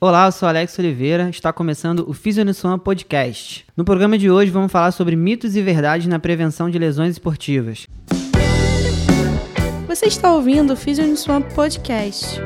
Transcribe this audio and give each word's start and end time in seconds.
Olá, 0.00 0.26
eu 0.26 0.32
sou 0.32 0.48
Alex 0.48 0.78
Oliveira, 0.78 1.28
está 1.28 1.52
começando 1.52 2.08
o 2.08 2.12
Fisionissuan 2.14 2.78
Podcast. 2.78 3.66
No 3.76 3.84
programa 3.84 4.16
de 4.16 4.30
hoje 4.30 4.48
vamos 4.48 4.70
falar 4.70 4.92
sobre 4.92 5.16
mitos 5.16 5.56
e 5.56 5.60
verdades 5.60 6.06
na 6.06 6.20
prevenção 6.20 6.70
de 6.70 6.78
lesões 6.78 7.14
esportivas. 7.14 7.84
Você 9.88 10.06
está 10.06 10.32
ouvindo 10.32 10.74
o 10.74 10.76
Fisionissuan 10.76 11.42
Podcast. 11.42 12.40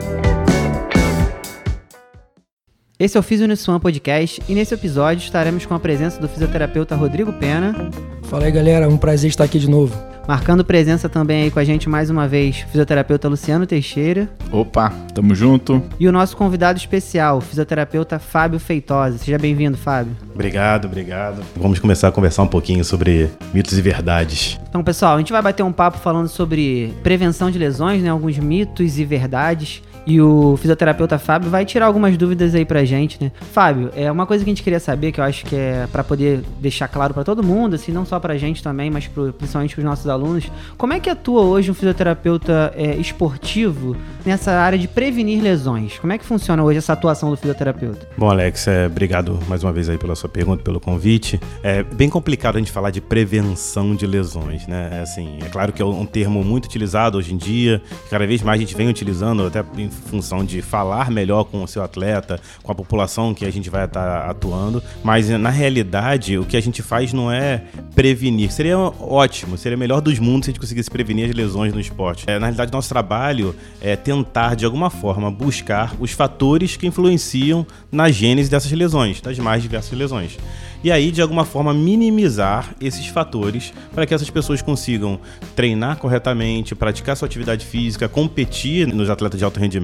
Esse 2.98 3.18
é 3.18 3.20
o 3.20 3.22
Fisionissuan 3.22 3.78
Podcast 3.78 4.42
e 4.48 4.54
nesse 4.54 4.72
episódio 4.72 5.22
estaremos 5.22 5.66
com 5.66 5.74
a 5.74 5.78
presença 5.78 6.18
do 6.18 6.30
fisioterapeuta 6.30 6.96
Rodrigo 6.96 7.34
Pena. 7.34 7.90
Fala 8.22 8.46
aí 8.46 8.50
galera, 8.50 8.88
um 8.88 8.96
prazer 8.96 9.28
estar 9.28 9.44
aqui 9.44 9.58
de 9.58 9.68
novo. 9.68 10.11
Marcando 10.26 10.64
presença 10.64 11.08
também 11.08 11.44
aí 11.44 11.50
com 11.50 11.58
a 11.58 11.64
gente 11.64 11.88
mais 11.88 12.08
uma 12.08 12.28
vez, 12.28 12.64
o 12.66 12.70
fisioterapeuta 12.70 13.28
Luciano 13.28 13.66
Teixeira. 13.66 14.28
Opa, 14.50 14.90
tamo 15.12 15.34
junto. 15.34 15.82
E 15.98 16.06
o 16.06 16.12
nosso 16.12 16.36
convidado 16.36 16.78
especial, 16.78 17.38
o 17.38 17.40
fisioterapeuta 17.40 18.18
Fábio 18.18 18.60
Feitosa. 18.60 19.18
Seja 19.18 19.36
bem-vindo, 19.38 19.76
Fábio. 19.76 20.16
Obrigado, 20.32 20.84
obrigado. 20.86 21.42
Vamos 21.56 21.78
começar 21.78 22.08
a 22.08 22.12
conversar 22.12 22.42
um 22.42 22.48
pouquinho 22.48 22.84
sobre 22.84 23.30
mitos 23.52 23.76
e 23.76 23.82
verdades. 23.82 24.58
Então, 24.68 24.82
pessoal, 24.84 25.16
a 25.16 25.18
gente 25.18 25.32
vai 25.32 25.42
bater 25.42 25.62
um 25.62 25.72
papo 25.72 25.98
falando 25.98 26.28
sobre 26.28 26.94
prevenção 27.02 27.50
de 27.50 27.58
lesões, 27.58 28.02
né? 28.02 28.10
Alguns 28.10 28.38
mitos 28.38 28.98
e 28.98 29.04
verdades. 29.04 29.82
E 30.06 30.20
o 30.20 30.56
fisioterapeuta 30.56 31.18
Fábio 31.18 31.48
vai 31.48 31.64
tirar 31.64 31.86
algumas 31.86 32.16
dúvidas 32.16 32.54
aí 32.54 32.64
pra 32.64 32.84
gente, 32.84 33.22
né? 33.22 33.30
Fábio, 33.52 33.90
é 33.94 34.10
uma 34.10 34.26
coisa 34.26 34.44
que 34.44 34.50
a 34.50 34.52
gente 34.52 34.62
queria 34.62 34.80
saber, 34.80 35.12
que 35.12 35.20
eu 35.20 35.24
acho 35.24 35.44
que 35.46 35.54
é 35.54 35.86
para 35.90 36.02
poder 36.02 36.42
deixar 36.60 36.88
claro 36.88 37.14
para 37.14 37.22
todo 37.22 37.42
mundo, 37.42 37.74
assim, 37.74 37.92
não 37.92 38.04
só 38.04 38.18
pra 38.18 38.36
gente 38.36 38.62
também, 38.62 38.90
mas 38.90 39.06
pro, 39.06 39.32
principalmente 39.32 39.74
pros 39.74 39.84
nossos 39.84 40.08
alunos. 40.08 40.50
Como 40.76 40.92
é 40.92 41.00
que 41.00 41.08
atua 41.08 41.42
hoje 41.42 41.70
um 41.70 41.74
fisioterapeuta 41.74 42.72
é, 42.76 42.96
esportivo 42.96 43.96
nessa 44.24 44.52
área 44.52 44.78
de 44.78 44.88
prevenir 44.88 45.42
lesões? 45.42 45.98
Como 45.98 46.12
é 46.12 46.18
que 46.18 46.24
funciona 46.24 46.62
hoje 46.62 46.78
essa 46.78 46.92
atuação 46.92 47.30
do 47.30 47.36
fisioterapeuta? 47.36 48.08
Bom, 48.16 48.28
Alex, 48.28 48.66
é, 48.66 48.86
obrigado 48.86 49.38
mais 49.48 49.62
uma 49.62 49.72
vez 49.72 49.88
aí 49.88 49.98
pela 49.98 50.16
sua 50.16 50.28
pergunta, 50.28 50.62
pelo 50.62 50.80
convite. 50.80 51.40
É 51.62 51.82
bem 51.82 52.08
complicado 52.08 52.56
a 52.56 52.58
gente 52.58 52.72
falar 52.72 52.90
de 52.90 53.00
prevenção 53.00 53.94
de 53.94 54.06
lesões, 54.06 54.66
né? 54.66 54.90
É, 54.92 55.00
assim, 55.00 55.38
é 55.44 55.48
claro 55.48 55.72
que 55.72 55.80
é 55.80 55.84
um 55.84 56.06
termo 56.06 56.42
muito 56.42 56.64
utilizado 56.64 57.18
hoje 57.18 57.32
em 57.32 57.36
dia, 57.36 57.80
cada 58.10 58.26
vez 58.26 58.42
mais 58.42 58.58
a 58.58 58.60
gente 58.60 58.74
vem 58.74 58.88
utilizando 58.88 59.46
até 59.46 59.64
em 59.78 59.91
função 59.92 60.44
de 60.44 60.60
falar 60.62 61.10
melhor 61.10 61.44
com 61.44 61.62
o 61.62 61.68
seu 61.68 61.82
atleta, 61.82 62.40
com 62.62 62.72
a 62.72 62.74
população 62.74 63.34
que 63.34 63.44
a 63.44 63.50
gente 63.50 63.70
vai 63.70 63.84
estar 63.84 64.28
atuando, 64.28 64.82
mas 65.02 65.28
na 65.28 65.50
realidade 65.50 66.38
o 66.38 66.44
que 66.44 66.56
a 66.56 66.60
gente 66.60 66.82
faz 66.82 67.12
não 67.12 67.30
é 67.30 67.62
prevenir. 67.94 68.50
Seria 68.50 68.78
ótimo, 68.78 69.56
seria 69.56 69.76
melhor 69.76 70.00
dos 70.00 70.18
mundos 70.18 70.46
se 70.46 70.50
a 70.50 70.52
gente 70.52 70.60
conseguisse 70.60 70.90
prevenir 70.90 71.28
as 71.28 71.34
lesões 71.34 71.72
no 71.72 71.80
esporte. 71.80 72.24
É, 72.26 72.38
na 72.38 72.46
realidade, 72.46 72.72
nosso 72.72 72.88
trabalho 72.88 73.54
é 73.80 73.96
tentar 73.96 74.56
de 74.56 74.64
alguma 74.64 74.90
forma 74.90 75.30
buscar 75.30 75.94
os 76.00 76.10
fatores 76.10 76.76
que 76.76 76.86
influenciam 76.86 77.66
na 77.90 78.10
gênese 78.10 78.50
dessas 78.50 78.72
lesões, 78.72 79.20
das 79.20 79.38
mais 79.38 79.62
diversas 79.62 79.96
lesões 79.96 80.38
e 80.84 80.90
aí 80.90 81.10
de 81.10 81.22
alguma 81.22 81.44
forma 81.44 81.72
minimizar 81.72 82.74
esses 82.80 83.06
fatores 83.06 83.72
para 83.94 84.04
que 84.04 84.12
essas 84.12 84.28
pessoas 84.28 84.60
consigam 84.60 85.20
treinar 85.54 85.96
corretamente, 85.98 86.74
praticar 86.74 87.16
sua 87.16 87.26
atividade 87.26 87.64
física, 87.64 88.08
competir 88.08 88.86
nos 88.88 89.08
atletas 89.08 89.38
de 89.38 89.44
alto 89.44 89.60
rendimento, 89.60 89.81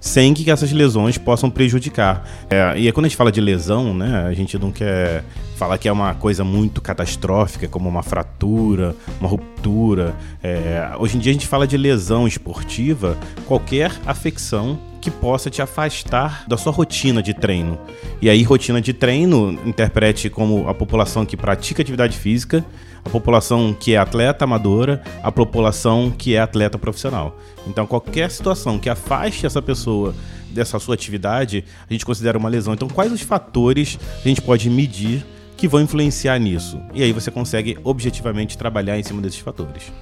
sem 0.00 0.34
que 0.34 0.50
essas 0.50 0.72
lesões 0.72 1.18
possam 1.18 1.50
prejudicar. 1.50 2.26
É, 2.50 2.78
e 2.78 2.88
é 2.88 2.92
quando 2.92 3.06
a 3.06 3.08
gente 3.08 3.16
fala 3.16 3.32
de 3.32 3.40
lesão, 3.40 3.94
né, 3.94 4.26
a 4.26 4.34
gente 4.34 4.58
não 4.58 4.70
quer 4.70 5.24
falar 5.56 5.78
que 5.78 5.88
é 5.88 5.92
uma 5.92 6.14
coisa 6.14 6.44
muito 6.44 6.80
catastrófica, 6.80 7.66
como 7.66 7.88
uma 7.88 8.02
fratura, 8.02 8.94
uma 9.20 9.28
ruptura. 9.28 10.14
É, 10.42 10.90
hoje 10.98 11.16
em 11.16 11.20
dia 11.20 11.30
a 11.30 11.32
gente 11.32 11.46
fala 11.46 11.66
de 11.66 11.76
lesão 11.76 12.26
esportiva, 12.26 13.16
qualquer 13.46 13.92
afecção 14.06 14.78
que 15.00 15.10
possa 15.10 15.48
te 15.48 15.62
afastar 15.62 16.44
da 16.48 16.56
sua 16.56 16.72
rotina 16.72 17.22
de 17.22 17.32
treino. 17.32 17.78
E 18.20 18.28
aí, 18.28 18.42
rotina 18.42 18.80
de 18.80 18.92
treino, 18.92 19.56
interprete 19.64 20.28
como 20.28 20.68
a 20.68 20.74
população 20.74 21.24
que 21.24 21.36
pratica 21.36 21.80
atividade 21.80 22.18
física, 22.18 22.64
a 23.06 23.08
população 23.08 23.72
que 23.72 23.94
é 23.94 23.98
atleta 23.98 24.44
amadora, 24.44 25.00
a 25.22 25.30
população 25.30 26.10
que 26.10 26.34
é 26.34 26.40
atleta 26.40 26.76
profissional. 26.76 27.38
Então, 27.66 27.86
qualquer 27.86 28.30
situação 28.32 28.80
que 28.80 28.88
afaste 28.88 29.46
essa 29.46 29.62
pessoa 29.62 30.12
dessa 30.50 30.78
sua 30.80 30.94
atividade, 30.94 31.64
a 31.88 31.92
gente 31.92 32.04
considera 32.04 32.36
uma 32.36 32.48
lesão. 32.48 32.74
Então, 32.74 32.88
quais 32.88 33.12
os 33.12 33.22
fatores 33.22 33.96
a 34.24 34.28
gente 34.28 34.42
pode 34.42 34.68
medir 34.68 35.24
que 35.56 35.68
vão 35.68 35.80
influenciar 35.80 36.36
nisso? 36.40 36.80
E 36.92 37.02
aí 37.02 37.12
você 37.12 37.30
consegue 37.30 37.78
objetivamente 37.84 38.58
trabalhar 38.58 38.98
em 38.98 39.04
cima 39.04 39.22
desses 39.22 39.38
fatores. 39.38 39.92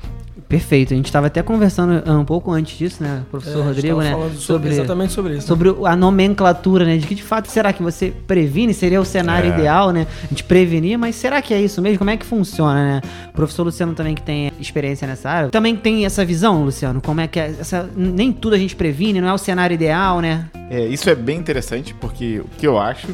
Perfeito. 0.48 0.92
A 0.92 0.96
gente 0.96 1.06
estava 1.06 1.26
até 1.26 1.42
conversando 1.42 2.02
ah, 2.06 2.12
um 2.18 2.24
pouco 2.24 2.52
antes 2.52 2.76
disso, 2.78 3.02
né, 3.02 3.22
professor 3.30 3.58
É, 3.58 3.62
a 3.62 3.64
gente 3.72 3.74
Rodrigo, 3.76 4.00
né? 4.02 4.10
falando 4.12 4.36
sobre- 4.36 4.70
exatamente 4.70 5.12
sobre 5.12 5.32
isso, 5.32 5.40
né? 5.42 5.46
Sobre 5.48 5.74
a 5.86 5.96
nomenclatura, 5.96 6.84
né? 6.84 6.96
De 6.96 7.06
que 7.06 7.14
de 7.14 7.22
fato 7.22 7.50
será 7.50 7.72
que 7.72 7.82
você 7.82 8.12
previne? 8.26 8.72
Seria 8.74 9.00
o 9.00 9.04
cenário 9.04 9.50
É. 9.50 9.54
ideal, 9.54 9.90
né? 9.90 10.06
A 10.22 10.26
gente 10.28 10.44
prevenir, 10.44 10.98
mas 10.98 11.16
será 11.16 11.40
que 11.42 11.52
é 11.54 11.60
isso 11.60 11.80
mesmo? 11.82 11.98
Como 11.98 12.10
é 12.10 12.16
que 12.16 12.24
funciona, 12.26 12.74
né? 12.74 13.00
O 13.30 13.32
professor 13.32 13.64
Luciano 13.64 13.94
também 13.94 14.14
que 14.14 14.22
tem 14.22 14.52
experiência 14.60 15.06
nessa 15.08 15.28
área, 15.30 15.48
também 15.50 15.74
tem 15.74 16.04
essa 16.04 16.24
visão, 16.24 16.62
Luciano? 16.64 17.00
Como 17.00 17.20
é 17.20 17.26
que 17.26 17.40
é 17.40 17.54
essa 17.58 17.88
nem 17.96 18.32
tudo 18.32 18.54
a 18.54 18.58
gente 18.58 18.76
previne, 18.76 19.20
não 19.20 19.28
é 19.28 19.32
o 19.32 19.38
cenário 19.38 19.74
ideal, 19.74 20.20
né? 20.20 20.46
É, 20.70 20.86
isso 20.86 21.08
é 21.10 21.14
bem 21.14 21.38
interessante, 21.38 21.94
porque 21.94 22.40
o 22.40 22.48
que 22.56 22.66
eu 22.66 22.78
acho. 22.78 23.08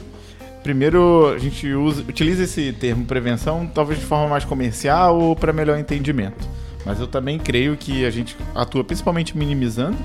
Primeiro, 0.62 1.32
a 1.34 1.38
gente 1.38 1.66
usa, 1.72 2.02
utiliza 2.06 2.42
esse 2.44 2.70
termo 2.72 3.06
prevenção 3.06 3.66
talvez 3.74 3.98
de 3.98 4.04
forma 4.04 4.28
mais 4.28 4.44
comercial 4.44 5.18
ou 5.18 5.34
para 5.34 5.52
melhor 5.54 5.78
entendimento. 5.78 6.46
Mas 6.84 7.00
eu 7.00 7.06
também 7.06 7.38
creio 7.38 7.76
que 7.76 8.04
a 8.04 8.10
gente 8.10 8.36
atua 8.54 8.82
principalmente 8.82 9.36
minimizando, 9.36 9.98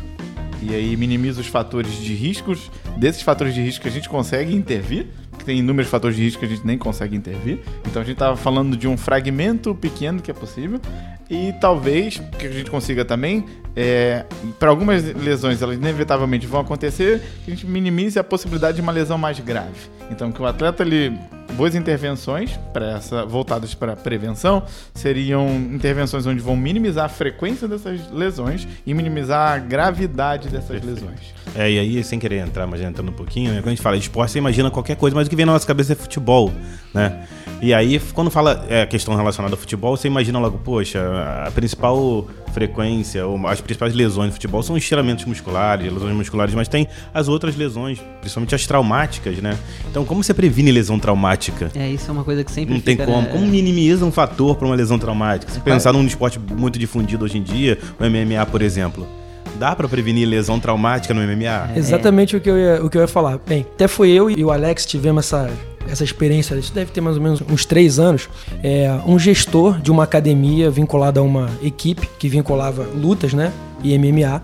e 0.61 0.73
aí 0.73 0.97
minimiza 0.97 1.41
os 1.41 1.47
fatores 1.47 1.93
de 1.93 2.13
riscos. 2.13 2.71
Desses 2.97 3.21
fatores 3.21 3.53
de 3.53 3.61
risco 3.61 3.87
a 3.87 3.91
gente 3.91 4.09
consegue 4.09 4.55
intervir, 4.55 5.07
porque 5.29 5.45
tem 5.45 5.59
inúmeros 5.59 5.89
fatores 5.89 6.15
de 6.15 6.23
risco 6.23 6.39
que 6.39 6.45
a 6.45 6.49
gente 6.49 6.65
nem 6.65 6.77
consegue 6.77 7.15
intervir. 7.15 7.59
Então 7.85 8.01
a 8.01 8.05
gente 8.05 8.15
estava 8.15 8.35
falando 8.35 8.75
de 8.75 8.87
um 8.87 8.97
fragmento 8.97 9.75
pequeno 9.75 10.21
que 10.21 10.31
é 10.31 10.33
possível. 10.33 10.79
E 11.29 11.53
talvez 11.59 12.21
que 12.37 12.45
a 12.45 12.51
gente 12.51 12.69
consiga 12.69 13.03
também, 13.03 13.45
é, 13.75 14.25
para 14.59 14.69
algumas 14.69 15.03
lesões 15.15 15.61
elas 15.61 15.75
inevitavelmente 15.75 16.45
vão 16.45 16.61
acontecer, 16.61 17.21
que 17.43 17.51
a 17.51 17.55
gente 17.55 17.65
minimize 17.65 18.17
a 18.19 18.23
possibilidade 18.23 18.75
de 18.75 18.81
uma 18.81 18.91
lesão 18.91 19.17
mais 19.17 19.39
grave. 19.39 19.89
Então 20.11 20.31
que 20.31 20.41
o 20.41 20.45
atleta 20.45 20.83
ele 20.83 21.17
boas 21.55 21.73
intervenções 21.73 22.59
para 22.73 22.97
essa 22.97 23.25
voltadas 23.25 23.73
para 23.73 23.95
prevenção 23.95 24.63
seriam 24.93 25.47
intervenções 25.55 26.25
onde 26.25 26.41
vão 26.41 26.55
minimizar 26.55 27.05
a 27.05 27.09
frequência 27.09 27.67
dessas 27.67 28.11
lesões 28.11 28.67
e 28.85 28.93
minimizar 28.93 29.53
a 29.53 29.57
gravidade 29.57 30.49
dessas 30.49 30.83
lesões. 30.83 31.33
É, 31.55 31.71
e 31.71 31.79
aí, 31.79 32.03
sem 32.03 32.19
querer 32.19 32.39
entrar, 32.39 32.67
mas 32.67 32.81
já 32.81 32.87
entrando 32.87 33.09
um 33.09 33.13
pouquinho, 33.13 33.53
né? 33.53 33.59
quando 33.59 33.67
a 33.67 33.71
gente 33.71 33.81
fala 33.81 33.95
esporte, 33.95 34.33
você 34.33 34.39
imagina 34.39 34.69
qualquer 34.69 34.97
coisa, 34.97 35.15
mas 35.15 35.27
o 35.27 35.29
que 35.29 35.35
vem 35.35 35.45
na 35.45 35.53
nossa 35.53 35.65
cabeça 35.65 35.93
é 35.93 35.95
futebol, 35.95 36.51
né? 36.93 37.25
E 37.61 37.73
aí, 37.73 37.99
quando 38.13 38.29
fala 38.29 38.65
é, 38.69 38.85
questão 38.85 39.15
relacionada 39.15 39.55
ao 39.55 39.59
futebol, 39.59 39.95
você 39.95 40.07
imagina 40.07 40.37
logo, 40.37 40.57
poxa, 40.57 40.99
a 41.47 41.51
principal 41.51 42.27
frequência, 42.53 43.25
ou 43.25 43.47
as 43.47 43.59
principais 43.61 43.93
lesões 43.93 44.29
do 44.29 44.33
futebol 44.33 44.61
são 44.61 44.77
estiramentos 44.77 45.25
musculares, 45.25 45.91
lesões 45.91 46.15
musculares, 46.15 46.53
mas 46.53 46.67
tem 46.67 46.87
as 47.13 47.27
outras 47.27 47.55
lesões, 47.55 47.99
principalmente 48.19 48.55
as 48.55 48.65
traumáticas, 48.67 49.37
né? 49.37 49.57
Então, 49.89 50.05
como 50.05 50.23
você 50.23 50.33
previne 50.33 50.71
lesão 50.71 50.99
traumática? 50.99 51.44
É, 51.75 51.89
isso 51.89 52.09
é 52.09 52.11
uma 52.11 52.23
coisa 52.23 52.43
que 52.43 52.51
sempre 52.51 52.73
Não 52.73 52.81
tem 52.81 52.95
fica, 52.95 53.05
como. 53.05 53.21
né? 53.21 53.29
Como 53.31 53.45
minimiza 53.45 54.05
um 54.05 54.11
fator 54.11 54.55
para 54.55 54.65
uma 54.67 54.75
lesão 54.75 54.97
traumática? 54.99 55.51
Se 55.51 55.59
pensar 55.59 55.93
num 55.93 56.05
esporte 56.05 56.39
muito 56.39 56.77
difundido 56.79 57.25
hoje 57.25 57.37
em 57.37 57.43
dia, 57.43 57.77
o 57.99 58.03
MMA, 58.03 58.45
por 58.45 58.61
exemplo. 58.61 59.07
Dá 59.59 59.73
para 59.75 59.87
prevenir 59.87 60.27
lesão 60.27 60.59
traumática 60.59 61.13
no 61.13 61.21
MMA? 61.21 61.71
É. 61.75 61.77
Exatamente 61.77 62.35
o, 62.35 62.41
que 62.41 62.49
eu 62.49 62.57
ia, 62.57 62.83
o 62.83 62.89
que 62.89 62.97
eu 62.97 63.01
ia 63.01 63.07
falar. 63.07 63.39
Bem, 63.47 63.65
até 63.73 63.87
foi 63.87 64.09
eu 64.09 64.29
e 64.29 64.43
o 64.43 64.51
Alex 64.51 64.85
tivemos 64.85 65.25
essa, 65.25 65.49
essa 65.89 66.03
experiência, 66.03 66.55
isso 66.55 66.73
deve 66.73 66.91
ter 66.91 66.99
mais 66.99 67.15
ou 67.15 67.23
menos 67.23 67.41
uns 67.49 67.63
três 67.63 67.97
anos. 67.97 68.27
É, 68.61 68.93
um 69.05 69.17
gestor 69.17 69.79
de 69.79 69.91
uma 69.91 70.03
academia 70.03 70.69
vinculada 70.69 71.21
a 71.21 71.23
uma 71.23 71.49
equipe 71.63 72.09
que 72.19 72.27
vinculava 72.27 72.83
lutas, 72.95 73.33
né? 73.33 73.53
E 73.81 73.97
MMA. 73.97 74.41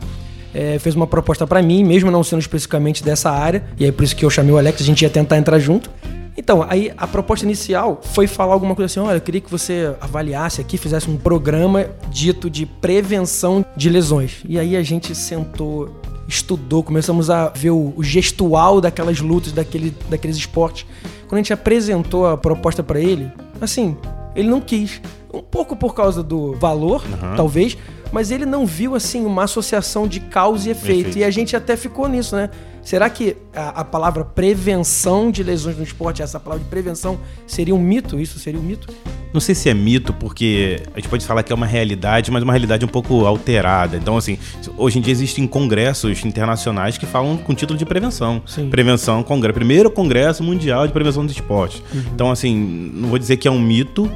é, 0.54 0.78
fez 0.80 0.96
uma 0.96 1.08
proposta 1.08 1.46
pra 1.48 1.62
mim, 1.62 1.84
mesmo 1.84 2.10
não 2.12 2.24
sendo 2.24 2.40
especificamente 2.40 3.04
dessa 3.04 3.32
área, 3.32 3.64
e 3.78 3.86
aí 3.86 3.92
por 3.92 4.04
isso 4.04 4.16
que 4.16 4.24
eu 4.24 4.30
chamei 4.30 4.54
o 4.54 4.58
Alex, 4.58 4.82
a 4.82 4.86
gente 4.86 5.02
ia 5.02 5.10
tentar 5.10 5.38
entrar 5.38 5.60
junto. 5.60 5.90
Então, 6.38 6.66
aí 6.68 6.92
a 6.98 7.06
proposta 7.08 7.46
inicial 7.46 8.00
foi 8.02 8.28
falar 8.28 8.54
alguma 8.54 8.76
coisa 8.76 8.86
assim: 8.86 9.00
olha, 9.00 9.18
eu 9.18 9.22
queria 9.22 9.42
que 9.42 9.52
você 9.52 9.96
avaliasse 10.00 10.62
aqui, 10.62 10.78
fizesse 10.78 11.10
um 11.10 11.18
programa 11.18 11.88
dito 12.10 12.50
de 12.50 12.66
prevenção 12.66 13.66
de 13.76 13.90
lesões. 13.90 14.42
E 14.48 14.58
aí 14.58 14.76
a 14.76 14.84
gente 14.84 15.14
sentou, 15.14 15.90
estudou, 16.28 16.84
começamos 16.84 17.30
a 17.30 17.50
ver 17.50 17.72
o, 17.72 17.96
gestual 18.02 18.80
daquelas 18.80 19.20
lutas, 19.20 19.52
daquele, 19.52 19.94
daqueles 20.10 20.38
esportes. 20.38 20.86
Quando 21.28 21.36
a 21.36 21.38
gente 21.38 21.54
apresentou 21.54 22.28
a 22.28 22.38
proposta 22.38 22.82
pra 22.82 23.00
ele, 23.00 23.32
assim, 23.60 23.98
ele 24.36 24.50
não 24.50 24.62
quis. 24.62 25.02
Um 25.34 25.42
pouco 25.42 25.76
por 25.76 25.96
causa 25.96 26.22
do 26.22 26.54
valor, 26.56 27.04
talvez, 27.38 27.78
mas 28.12 28.32
ele 28.32 28.46
não 28.46 28.66
viu 28.66 28.96
assim 28.96 29.26
uma 29.26 29.44
associação 29.44 30.08
de 30.08 30.20
causa 30.20 30.68
e 30.68 30.72
efeito. 30.72 31.00
Efeito. 31.00 31.18
E 31.20 31.24
a 31.24 31.30
gente 31.30 31.56
até 31.56 31.78
ficou 31.78 32.08
nisso, 32.08 32.36
né? 32.36 32.50
Será 32.84 33.10
que 33.10 33.38
a, 33.56 33.82
a 33.82 33.86
palavra 33.86 34.24
prevenção 34.24 35.32
de 35.32 35.44
lesões 35.44 35.78
no 35.78 35.84
esporte, 35.84 36.22
essa 36.22 36.40
palavra 36.40 36.64
de 36.64 36.70
prevenção, 36.70 37.20
seria 37.46 37.76
um 37.76 37.80
mito? 37.80 38.20
Isso 38.20 38.40
seria 38.40 38.60
um 38.60 38.64
mito? 38.64 38.88
não 39.34 39.40
sei 39.40 39.56
se 39.56 39.70
é 39.70 39.74
mito, 39.74 40.14
porque 40.14 40.82
a 40.94 41.00
gente 41.00 41.10
pode 41.10 41.26
falar 41.26 41.44
que 41.44 41.52
é 41.52 41.56
uma 41.56 41.66
realidade, 41.66 42.30
mas 42.32 42.44
uma 42.44 42.52
realidade 42.52 42.84
um 42.84 42.88
pouco 42.88 43.26
alterada. 43.26 43.96
Então, 43.96 44.18
assim, 44.18 44.38
hoje 44.78 45.00
em 45.00 45.02
dia 45.02 45.12
existem 45.12 45.48
congressos 45.48 46.24
internacionais 46.26 46.98
que 46.98 47.06
falam 47.06 47.38
com 47.38 47.54
título 47.54 47.80
de 47.80 47.86
prevenção. 47.86 48.42
Sim. 48.46 48.70
Prevenção, 48.70 49.24
congresso, 49.24 49.54
primeiro 49.54 49.90
congresso 49.90 50.44
mundial 50.44 50.86
de 50.86 50.94
prevenção 50.94 51.26
dos 51.26 51.34
esportes. 51.34 51.82
Então, 52.14 52.30
assim, 52.30 52.92
não 52.94 53.10
vou 53.10 53.18
dizer 53.18 53.38
que 53.38 53.48
é 53.48 53.52
um 53.52 53.60
mito, 53.60 54.12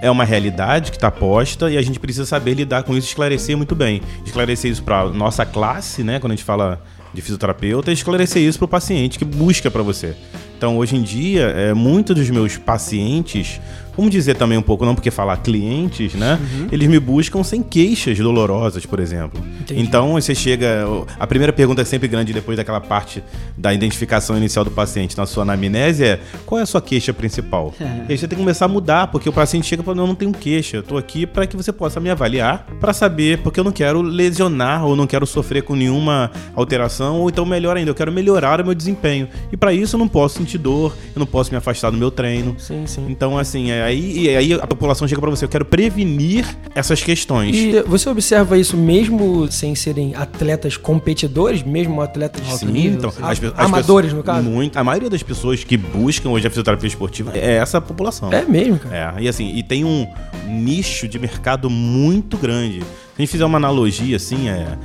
é 0.00 0.10
uma 0.10 0.24
realidade 0.24 0.90
que 0.90 0.96
está 0.96 1.10
posta 1.10 1.70
e 1.70 1.76
a 1.76 1.82
gente 1.82 1.98
precisa 1.98 2.24
saber 2.24 2.54
lidar 2.54 2.84
com 2.84 2.96
isso, 2.96 3.08
esclarecer 3.08 3.56
muito 3.56 3.74
bem. 3.74 4.00
Esclarecer 4.24 4.70
isso 4.70 4.82
para 4.82 5.08
nossa 5.08 5.44
classe, 5.44 6.04
né? 6.04 6.20
Quando 6.20 6.32
a 6.32 6.36
gente 6.36 6.44
fala 6.44 6.80
de 7.12 7.20
fisioterapeuta, 7.20 7.90
e 7.90 7.94
esclarecer 7.94 8.42
isso 8.42 8.58
para 8.58 8.66
o 8.66 8.68
paciente 8.68 9.18
que 9.18 9.24
busca 9.24 9.70
para 9.70 9.82
você. 9.82 10.14
Então, 10.56 10.78
hoje 10.78 10.96
em 10.96 11.02
dia, 11.02 11.42
é, 11.48 11.74
muitos 11.74 12.14
dos 12.14 12.30
meus 12.30 12.56
pacientes, 12.56 13.60
vamos 13.96 14.10
dizer 14.10 14.36
também 14.36 14.58
um 14.58 14.62
pouco, 14.62 14.84
não 14.84 14.94
porque 14.94 15.10
falar 15.10 15.38
clientes, 15.38 16.14
né? 16.14 16.38
Eles 16.70 16.88
me 16.88 16.98
buscam 16.98 17.42
sem 17.42 17.62
queixas 17.62 18.18
dolorosas, 18.18 18.86
por 18.86 19.00
exemplo. 19.00 19.42
Entendi. 19.60 19.80
Então, 19.80 20.12
você 20.12 20.34
chega. 20.34 20.84
A 21.18 21.26
primeira 21.26 21.52
pergunta 21.52 21.82
é 21.82 21.84
sempre 21.84 22.08
grande 22.08 22.32
depois 22.32 22.56
daquela 22.56 22.80
parte 22.80 23.22
da 23.56 23.72
identificação 23.72 24.36
inicial 24.36 24.64
do 24.64 24.70
paciente 24.70 25.16
na 25.16 25.26
sua 25.26 25.42
anamnese 25.42 26.04
é: 26.04 26.20
qual 26.46 26.58
é 26.58 26.62
a 26.62 26.66
sua 26.66 26.80
queixa 26.80 27.12
principal? 27.12 27.74
É. 27.80 27.84
E 27.84 28.12
aí 28.12 28.18
você 28.18 28.26
tem 28.26 28.36
que 28.36 28.42
começar 28.42 28.66
a 28.66 28.68
mudar, 28.68 29.08
porque 29.08 29.28
o 29.28 29.32
paciente 29.32 29.66
chega 29.66 29.82
e 29.82 29.84
fala: 29.84 29.96
não, 29.96 30.04
eu 30.04 30.08
não 30.08 30.14
tenho 30.14 30.32
queixa, 30.32 30.78
eu 30.78 30.82
tô 30.82 30.96
aqui 30.96 31.26
para 31.26 31.46
que 31.46 31.56
você 31.56 31.72
possa 31.72 32.00
me 32.00 32.10
avaliar, 32.10 32.66
para 32.80 32.92
saber, 32.92 33.38
porque 33.38 33.60
eu 33.60 33.64
não 33.64 33.72
quero 33.72 34.02
lesionar 34.02 34.84
ou 34.84 34.96
não 34.96 35.06
quero 35.06 35.26
sofrer 35.26 35.62
com 35.62 35.74
nenhuma 35.74 36.30
alteração, 36.54 37.20
ou 37.20 37.28
então 37.28 37.44
melhor 37.44 37.76
ainda, 37.76 37.90
eu 37.90 37.94
quero 37.94 38.12
melhorar 38.12 38.60
o 38.60 38.64
meu 38.64 38.74
desempenho. 38.74 39.28
E 39.52 39.56
para 39.56 39.72
isso 39.72 39.96
eu 39.96 39.98
não 39.98 40.08
posso 40.08 40.38
sentir 40.38 40.58
dor, 40.58 40.94
eu 41.14 41.18
não 41.18 41.26
posso 41.26 41.50
me 41.50 41.56
afastar 41.56 41.90
do 41.90 41.96
meu 41.96 42.10
treino. 42.10 42.54
Sim, 42.58 42.86
sim. 42.86 43.06
Então, 43.08 43.38
assim, 43.38 43.70
é 43.70 43.81
aí, 43.82 44.20
e 44.24 44.36
aí 44.36 44.52
a 44.54 44.66
população 44.66 45.06
chega 45.06 45.20
para 45.20 45.30
você, 45.30 45.44
eu 45.44 45.48
quero 45.48 45.64
prevenir 45.64 46.46
essas 46.74 47.02
questões. 47.02 47.54
E 47.56 47.82
você 47.82 48.08
observa 48.08 48.56
isso 48.56 48.76
mesmo 48.76 49.50
sem 49.50 49.74
serem 49.74 50.14
atletas 50.14 50.76
competidores, 50.76 51.62
mesmo 51.62 52.00
atletas 52.00 52.42
de 52.44 52.50
alto 52.50 52.66
Sim, 52.66 52.72
nível? 52.72 52.98
então, 52.98 53.10
as 53.22 53.42
as 53.42 53.52
amadores, 53.58 54.10
pessoas- 54.10 54.12
no 54.12 54.22
caso? 54.22 54.48
Muito. 54.48 54.76
A 54.76 54.84
maioria 54.84 55.10
das 55.10 55.22
pessoas 55.22 55.64
que 55.64 55.76
buscam 55.76 56.30
hoje 56.30 56.46
a 56.46 56.50
fisioterapia 56.50 56.86
esportiva 56.88 57.32
é 57.34 57.56
essa 57.56 57.80
população. 57.80 58.32
É 58.32 58.44
mesmo, 58.44 58.78
cara. 58.78 59.14
É, 59.18 59.22
e 59.22 59.28
assim, 59.28 59.54
e 59.54 59.62
tem 59.62 59.84
um 59.84 60.06
nicho 60.48 61.06
de 61.08 61.18
mercado 61.18 61.68
muito 61.70 62.36
grande. 62.36 62.80
Se 62.80 62.86
a 63.18 63.22
gente 63.22 63.30
fizer 63.30 63.44
uma 63.44 63.58
analogia, 63.58 64.16
assim, 64.16 64.48
é. 64.48 64.78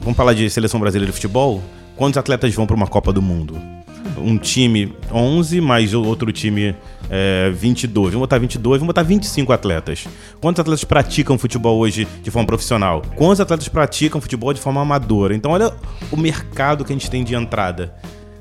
Vamos 0.00 0.16
falar 0.16 0.34
de 0.34 0.48
seleção 0.48 0.78
brasileira 0.78 1.10
de 1.10 1.14
futebol? 1.14 1.62
Quantos 1.96 2.16
atletas 2.18 2.54
vão 2.54 2.66
para 2.66 2.76
uma 2.76 2.86
Copa 2.86 3.12
do 3.12 3.20
Mundo? 3.20 3.60
Um 4.18 4.38
time 4.38 4.94
11, 5.12 5.60
mais 5.60 5.94
outro 5.94 6.32
time 6.32 6.74
é, 7.10 7.50
22. 7.50 8.12
Vamos 8.12 8.20
botar 8.20 8.38
22, 8.38 8.80
vamos 8.80 8.86
botar 8.86 9.02
25 9.02 9.52
atletas. 9.52 10.06
Quantos 10.40 10.60
atletas 10.60 10.84
praticam 10.84 11.38
futebol 11.38 11.78
hoje 11.78 12.06
de 12.22 12.30
forma 12.30 12.46
profissional? 12.46 13.02
Quantos 13.14 13.40
atletas 13.40 13.68
praticam 13.68 14.20
futebol 14.20 14.52
de 14.52 14.60
forma 14.60 14.80
amadora? 14.80 15.34
Então, 15.34 15.52
olha 15.52 15.72
o 16.10 16.16
mercado 16.16 16.84
que 16.84 16.92
a 16.92 16.96
gente 16.96 17.10
tem 17.10 17.24
de 17.24 17.34
entrada. 17.34 17.94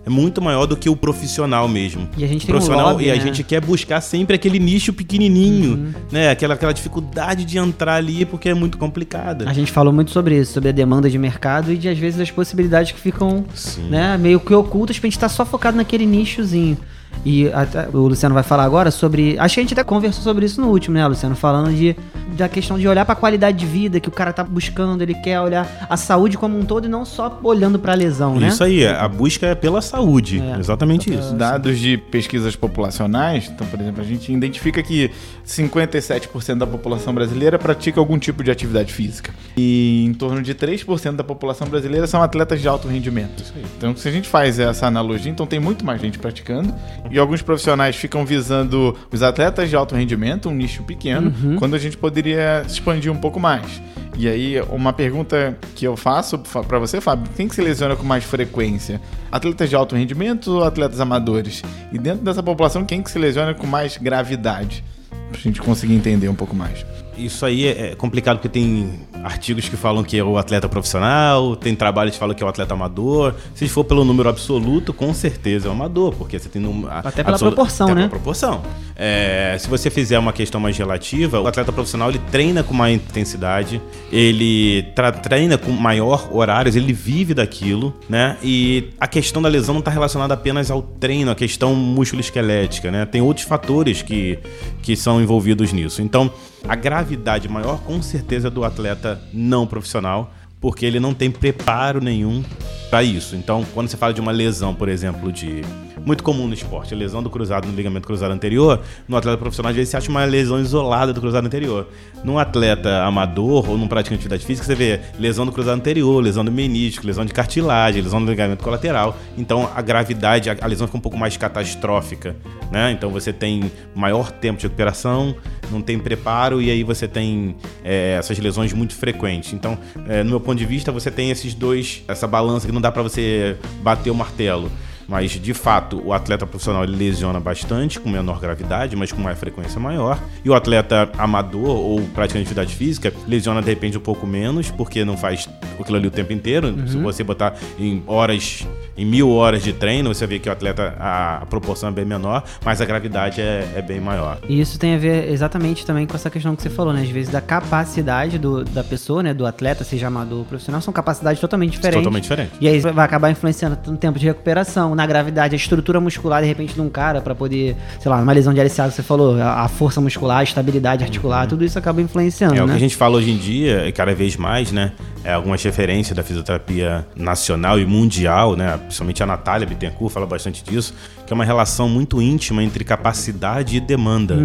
É 0.06 0.10
muito 0.10 0.42
maior 0.42 0.66
do 0.68 0.78
que 0.78 0.88
o 0.88 0.96
profissional 0.96 1.68
mesmo. 1.68 2.07
E 2.16 2.24
a 2.24 2.28
gente 2.28 2.44
O 2.44 2.46
tem 2.46 2.56
um 2.56 2.57
profissional 2.60 2.92
lobby, 2.92 3.06
e 3.06 3.12
a 3.12 3.16
né? 3.16 3.22
gente 3.22 3.44
quer 3.44 3.60
buscar 3.60 4.00
sempre 4.02 4.36
aquele 4.36 4.60
nicho 4.60 4.94
pequenininho, 4.94 5.96
né? 6.12 6.30
Aquela, 6.30 6.54
aquela 6.54 6.74
dificuldade 6.74 7.44
de 7.44 7.57
entrar 7.57 7.96
ali 7.96 8.24
porque 8.25 8.50
é 8.50 8.54
muito 8.54 8.78
complicada. 8.78 9.50
A 9.50 9.54
gente 9.54 9.72
falou 9.72 9.92
muito 9.92 10.12
sobre 10.12 10.38
isso, 10.40 10.54
sobre 10.54 10.69
a 10.69 10.72
demanda 10.72 11.10
de 11.10 11.18
mercado 11.18 11.72
e 11.72 11.78
de 11.78 11.90
às 11.90 11.98
vezes 11.98 12.19
as 12.19 12.30
possibilidades 12.30 12.92
que 12.92 13.00
ficam 13.00 13.46
Sim. 13.56 13.90
né, 13.90 14.16
meio 14.18 14.40
que 14.40 14.54
ocultas 14.54 15.00
pra 15.00 15.07
gente 15.07 15.18
estar 15.18 15.30
só 15.30 15.44
focado 15.46 15.75
naquele 15.78 16.06
nichozinho. 16.06 16.78
E 17.23 17.50
até- 17.51 17.88
o 17.94 18.07
Luciano 18.07 18.33
vai 18.35 18.44
falar 18.44 18.63
agora 18.63 18.91
sobre. 18.91 19.38
Acho 19.39 19.56
que 19.56 19.59
a 19.59 19.63
gente 19.63 19.73
até 19.73 19.83
conversou 19.83 20.23
sobre 20.23 20.45
isso 20.45 20.59
no 20.62 20.67
último, 20.69 20.95
né, 20.95 21.06
Luciano? 21.07 21.35
Falando 21.35 21.73
de, 21.73 21.95
da 22.38 22.47
questão 22.50 22.77
de 22.77 22.88
olhar 22.88 23.06
pra 23.06 23.15
qualidade 23.15 23.57
de 23.57 23.65
vida 23.65 24.00
que 24.00 24.09
o 24.09 24.12
cara 24.12 24.31
tá 24.33 24.44
buscando, 24.44 25.01
ele 25.01 25.13
quer 25.15 25.39
olhar 25.39 25.88
a 25.89 25.97
saúde 25.97 26.38
como 26.38 26.57
um 26.57 26.63
todo 26.65 26.85
e 26.85 26.88
não 26.89 27.03
só 27.06 27.39
olhando 27.44 27.79
pra 27.79 27.94
lesão, 27.94 28.35
né? 28.39 28.50
Isso 28.50 28.63
aí, 28.63 28.85
a 28.85 29.07
busca 29.07 29.47
é 29.47 29.56
pela 29.56 29.81
saúde. 29.81 30.39
É. 30.41 30.59
Exatamente 30.59 31.13
isso. 31.13 31.33
Dados 31.35 31.79
de 31.79 31.97
pesquisas 31.97 32.56
populacionais, 32.56 33.50
então, 33.53 33.65
por 33.68 33.79
exemplo, 33.79 34.01
a 34.01 34.06
gente 34.06 34.31
identifica 34.31 34.81
que 34.83 35.09
57% 35.45 36.57
da 36.57 36.68
população 36.68 37.13
brasileira 37.13 37.57
pratica 37.57 38.00
algum 38.00 38.18
tipo 38.19 38.44
de 38.44 38.51
atividade 38.51 38.94
física. 38.94 39.31
E 39.57 40.03
em 40.06 40.13
torno 40.13 40.41
de 40.41 40.53
3% 40.53 41.15
da 41.15 41.23
população 41.23 41.68
brasileira 41.68 42.06
são 42.07 42.21
atletas 42.21 42.61
de 42.61 42.68
alto 42.68 42.88
rendimento. 42.88 43.44
Então, 43.77 43.95
se 43.95 44.07
a 44.07 44.11
gente 44.11 44.27
faz 44.27 44.59
essa 44.59 44.85
analogia, 44.88 45.31
então 45.31 45.45
tem 45.45 45.59
muito 45.59 45.85
mais 45.85 46.01
gente 46.01 46.19
praticando. 46.19 46.73
E 47.12 47.19
alguns 47.19 47.42
profissionais 47.42 47.96
ficam 47.96 48.25
visando 48.25 48.96
os 49.12 49.22
atletas 49.22 49.69
de 49.69 49.75
alto 49.75 49.96
rendimento, 49.96 50.50
um 50.50 50.54
nicho 50.54 50.84
pequeno, 50.84 51.31
quando 51.60 51.75
a 51.75 51.80
gente 51.80 51.98
poderia 51.98 52.63
expandir 52.68 53.12
um 53.12 53.18
pouco 53.18 53.40
mais. 53.40 53.81
E 54.18 54.28
aí, 54.28 54.62
uma 54.69 54.94
pergunta 54.94 55.57
que 55.75 55.86
eu 55.86 55.98
faço 55.98 56.40
para 56.40 56.80
você, 56.80 57.02
Fábio: 57.02 57.30
quem 57.36 57.48
que 57.48 57.56
se 57.56 57.62
lesiona 57.62 57.96
com 57.96 58.04
mais 58.04 58.24
frequência? 58.24 59.02
Atletas 59.31 59.69
de 59.69 59.75
alto 59.75 59.96
rendimento 59.96 60.52
ou 60.52 60.63
atletas 60.63 61.00
amadores? 61.02 61.62
E 61.92 61.98
dentro 61.98 62.24
dessa 62.24 62.42
população, 62.42 62.86
quem 62.86 63.04
que 63.04 63.12
se 63.12 63.19
lesiona 63.19 63.54
com 63.54 63.68
mais 63.68 63.98
gravidade? 63.98 64.84
Pra 65.30 65.40
gente 65.40 65.62
conseguir 65.62 65.96
entender 65.96 66.30
um 66.30 66.36
pouco 66.36 66.56
mais. 66.56 66.86
Isso 67.17 67.45
aí 67.45 67.67
é 67.67 67.85
é 67.85 67.95
complicado 67.95 68.38
porque 68.38 68.50
tem 68.50 69.00
artigos 69.23 69.67
que 69.67 69.75
falam 69.75 70.03
que 70.03 70.17
é 70.17 70.23
o 70.23 70.38
atleta 70.38 70.67
profissional, 70.69 71.56
tem 71.56 71.75
trabalhos 71.75 72.13
que 72.13 72.19
falam 72.19 72.35
que 72.35 72.44
é 72.44 72.45
o 72.45 72.50
atleta 72.50 72.73
amador. 72.73 73.35
Se 73.53 73.67
for 73.67 73.83
pelo 73.83 74.06
número 74.06 74.29
absoluto, 74.29 74.94
com 74.94 75.13
certeza 75.13 75.67
é 75.67 75.69
o 75.69 75.73
amador, 75.73 76.13
porque 76.13 76.39
você 76.39 76.50
tem 76.50 76.62
número. 76.62 76.91
Até 76.91 77.23
pela 77.23 77.38
proporção, 77.38 77.88
até 77.88 77.95
né? 77.95 78.01
Pela 78.01 78.09
proporção. 78.09 78.62
É, 78.95 79.57
se 79.59 79.67
você 79.67 79.89
fizer 79.89 80.17
uma 80.17 80.31
questão 80.31 80.59
mais 80.62 80.77
relativa, 80.77 81.39
o 81.39 81.47
atleta 81.47 81.71
profissional 81.71 82.09
ele 82.09 82.21
treina 82.31 82.63
com 82.63 82.73
maior 82.73 82.95
intensidade, 82.95 83.81
ele 84.11 84.83
treina 85.21 85.57
com 85.57 85.71
maior 85.71 86.29
horários, 86.31 86.75
ele 86.75 86.94
vive 86.94 87.33
daquilo, 87.33 87.94
né? 88.07 88.38
E 88.44 88.89
a 89.00 89.07
questão 89.07 89.41
da 89.41 89.50
lesão 89.50 89.73
não 89.73 89.79
está 89.79 89.91
relacionada 89.91 90.33
apenas 90.33 90.71
ao 90.71 90.81
treino, 90.81 91.31
a 91.31 91.35
questão 91.35 91.75
músculo-esquelética, 91.75 92.91
né? 92.91 93.06
Tem 93.06 93.21
outros 93.21 93.45
fatores 93.45 94.01
que, 94.01 94.39
que 94.81 94.95
são 94.95 95.21
envolvidos 95.21 95.73
nisso. 95.73 96.01
Então, 96.01 96.31
a 96.67 96.75
gravidade 96.75 97.47
maior, 97.47 97.79
com 97.81 98.01
certeza, 98.01 98.50
do 98.50 98.63
atleta 98.63 99.21
não 99.31 99.67
profissional, 99.67 100.33
porque 100.59 100.85
ele 100.85 101.00
não 101.00 101.13
tem 101.13 101.29
preparo 101.29 102.01
nenhum 102.01 102.44
para 102.89 103.03
isso. 103.03 103.35
Então, 103.35 103.65
quando 103.73 103.88
você 103.88 103.97
fala 103.97 104.13
de 104.13 104.21
uma 104.21 104.31
lesão, 104.31 104.73
por 104.73 104.89
exemplo, 104.89 105.31
de 105.31 105.62
muito 106.03 106.24
comum 106.24 106.47
no 106.47 106.53
esporte, 106.53 106.94
a 106.94 106.97
lesão 106.97 107.21
do 107.21 107.30
cruzado 107.30 107.68
no 107.68 107.75
ligamento 107.75 108.06
cruzado 108.07 108.31
anterior, 108.31 108.81
no 109.07 109.15
atleta 109.15 109.38
profissional 109.38 109.69
às 109.69 109.75
vezes 109.75 109.89
você 109.89 109.97
acha 109.97 110.09
uma 110.09 110.25
lesão 110.25 110.59
isolada 110.59 111.13
do 111.13 111.21
cruzado 111.21 111.45
anterior. 111.45 111.88
Num 112.24 112.39
atleta 112.39 113.03
amador 113.03 113.69
ou 113.69 113.77
num 113.77 113.88
praticante 113.88 114.21
de 114.21 114.25
atividade 114.27 114.45
física, 114.45 114.65
você 114.65 114.75
vê 114.75 115.00
lesão 115.19 115.45
do 115.45 115.51
cruzado 115.51 115.75
anterior, 115.75 116.24
lesão 116.24 116.44
do 116.44 116.51
menisco, 116.51 117.06
lesão 117.06 117.25
de 117.25 117.33
cartilagem, 117.33 118.01
lesão 118.01 118.24
do 118.24 118.30
ligamento 118.30 118.63
colateral. 118.63 119.18
Então, 119.38 119.69
a 119.75 119.81
gravidade, 119.81 120.50
a 120.50 120.68
lesão 120.68 120.88
fica 120.88 120.97
um 120.97 121.01
pouco 121.01 121.18
mais 121.18 121.38
catastrófica, 121.38 122.36
né? 122.71 122.92
Então, 122.92 123.09
você 123.11 123.31
tem 123.31 123.71
maior 123.94 124.31
tempo 124.31 124.59
de 124.59 124.64
recuperação, 124.64 125.35
não 125.71 125.81
tem 125.81 125.99
preparo 125.99 126.61
e 126.61 126.69
aí 126.69 126.83
você 126.83 127.07
tem 127.07 127.56
é, 127.83 128.16
essas 128.18 128.37
lesões 128.40 128.73
muito 128.73 128.95
frequentes. 128.95 129.54
Então, 129.54 129.78
é, 130.07 130.23
no 130.23 130.31
meu 130.31 130.40
ponto 130.40 130.57
de 130.57 130.66
vista, 130.66 130.92
você 130.92 131.11
tem 131.11 131.30
esses 131.31 131.54
dois, 131.54 132.04
essa 132.07 132.28
balança 132.28 132.66
que 132.66 132.73
não 132.73 132.81
dá 132.81 132.92
para 132.92 133.04
você 133.04 133.57
bater 133.81 134.09
o 134.09 134.16
martelo. 134.16 134.71
Mas, 135.07 135.31
de 135.31 135.54
fato, 135.54 136.02
o 136.04 136.14
atleta 136.14 136.45
profissional 136.45 136.83
ele 136.83 136.95
lesiona 136.95 137.40
bastante, 137.40 138.00
com 138.00 138.09
menor 138.09 138.40
gravidade, 138.40 138.95
mas 138.95 139.12
com 139.12 139.21
uma 139.21 139.35
frequência 139.35 139.80
maior. 139.80 140.19
E 140.44 140.50
o 140.50 140.54
atleta 140.54 141.09
amador 141.18 141.68
ou 141.68 142.02
praticante 142.14 142.45
de 142.45 142.52
atividade 142.52 142.76
física 142.76 143.14
lesiona, 143.28 143.62
de 143.62 143.69
repente, 143.69 143.97
um 143.97 144.02
pouco 144.02 144.26
menos, 144.26 144.71
porque 144.71 145.06
não 145.06 145.18
faz 145.18 145.47
aquilo 145.80 145.97
ali 145.97 146.07
o 146.07 146.12
tempo 146.12 146.33
inteiro. 146.33 146.74
Se 146.88 146.97
você 146.97 147.24
botar 147.24 147.56
em 147.78 148.04
horas, 148.07 148.66
em 148.97 149.06
mil 149.06 149.30
horas 149.31 149.64
de 149.64 149.74
treino, 149.74 150.14
você 150.14 150.26
vê 150.26 150.40
que 150.40 150.50
o 150.50 150.52
atleta, 150.52 150.95
a, 151.00 151.38
a 151.38 151.45
proporção 151.45 151.90
é 151.90 151.92
bem 151.92 152.06
menor, 152.06 152.44
mas 152.64 152.81
a 152.81 152.85
gravidade 152.85 153.42
é, 153.42 153.74
é 153.76 153.81
bem 153.81 154.00
maior. 154.00 154.40
E 154.47 154.59
isso 154.59 154.80
tem 154.80 154.95
a 154.95 154.97
ver 154.97 155.30
exatamente 155.30 155.85
também 155.85 156.06
com 156.06 156.16
essa 156.16 156.30
questão 156.30 156.56
que 156.56 156.62
você 156.62 156.69
falou, 156.69 156.94
né? 156.94 157.02
Às 157.02 157.09
vezes 157.09 157.31
da 157.31 157.42
capacidade 157.42 158.38
do, 158.38 158.64
da 158.64 158.83
pessoa, 158.83 159.21
né? 159.21 159.33
Do 159.33 159.45
atleta, 159.45 159.83
seja 159.83 160.07
amador 160.07 160.40
ou 160.40 160.45
profissional, 160.45 160.81
são 160.81 160.94
capacidades 160.94 161.40
totalmente 161.40 161.71
diferentes. 161.71 162.02
Totalmente 162.02 162.24
diferente. 162.24 162.52
E 162.59 162.68
aí 162.68 162.80
vai 162.80 163.06
acabar 163.06 163.30
influenciando 163.30 163.78
no 163.88 163.97
tempo 163.97 164.18
de 164.18 164.26
recuperação, 164.26 164.94
na 164.95 165.06
gravidade, 165.06 165.54
a 165.54 165.57
estrutura 165.57 165.99
muscular, 165.99 166.42
de 166.42 166.47
repente, 166.47 166.73
de 166.73 166.81
um 166.81 166.90
cara 166.90 167.21
pra 167.21 167.35
poder, 167.35 167.75
sei 167.99 168.09
lá, 168.09 168.19
numa 168.19 168.31
lesão 168.33 168.54
de 168.54 168.61
LCA 168.61 168.87
que 168.87 168.95
você 168.95 169.04
falou, 169.04 169.42
a, 169.42 169.68
força 169.68 169.99
muscular, 170.02 170.40
a 170.40 170.44
estabilidade 170.44 171.04
articular, 171.04 171.47
tudo 171.47 171.64
isso 171.64 171.78
acaba 171.78 172.02
influenciando, 172.02 172.56
É 172.56 172.61
o 172.61 172.66
né? 172.66 172.73
que 172.73 172.78
a 172.78 172.80
gente 172.80 172.95
fala 172.95 173.18
hoje 173.18 173.31
em 173.31 173.37
dia, 173.37 173.87
e 173.87 173.92
cada 173.92 174.14
vez 174.16 174.35
mais, 174.35 174.71
né? 174.71 174.94
É, 175.23 175.33
algumas 175.33 175.61
referências 175.64 176.16
da 176.16 176.23
fisioterapia 176.23 177.06
nacional 177.16 177.80
e 177.80 177.85
mundial, 177.85 178.56
né? 178.56 178.78
Principalmente 178.78 179.23
a 179.23 179.25
Natália 179.25 179.68
Bittencourt 179.68 180.14
fala 180.14 180.25
bastante 180.25 180.64
disso, 180.64 180.94
que 181.25 181.33
é 181.33 181.35
uma 181.35 181.45
relação 181.45 181.89
muito 181.89 182.21
íntima 182.21 182.63
entre 182.63 182.83
capacidade 182.83 183.77
e 183.77 183.79
demanda. 183.79 184.35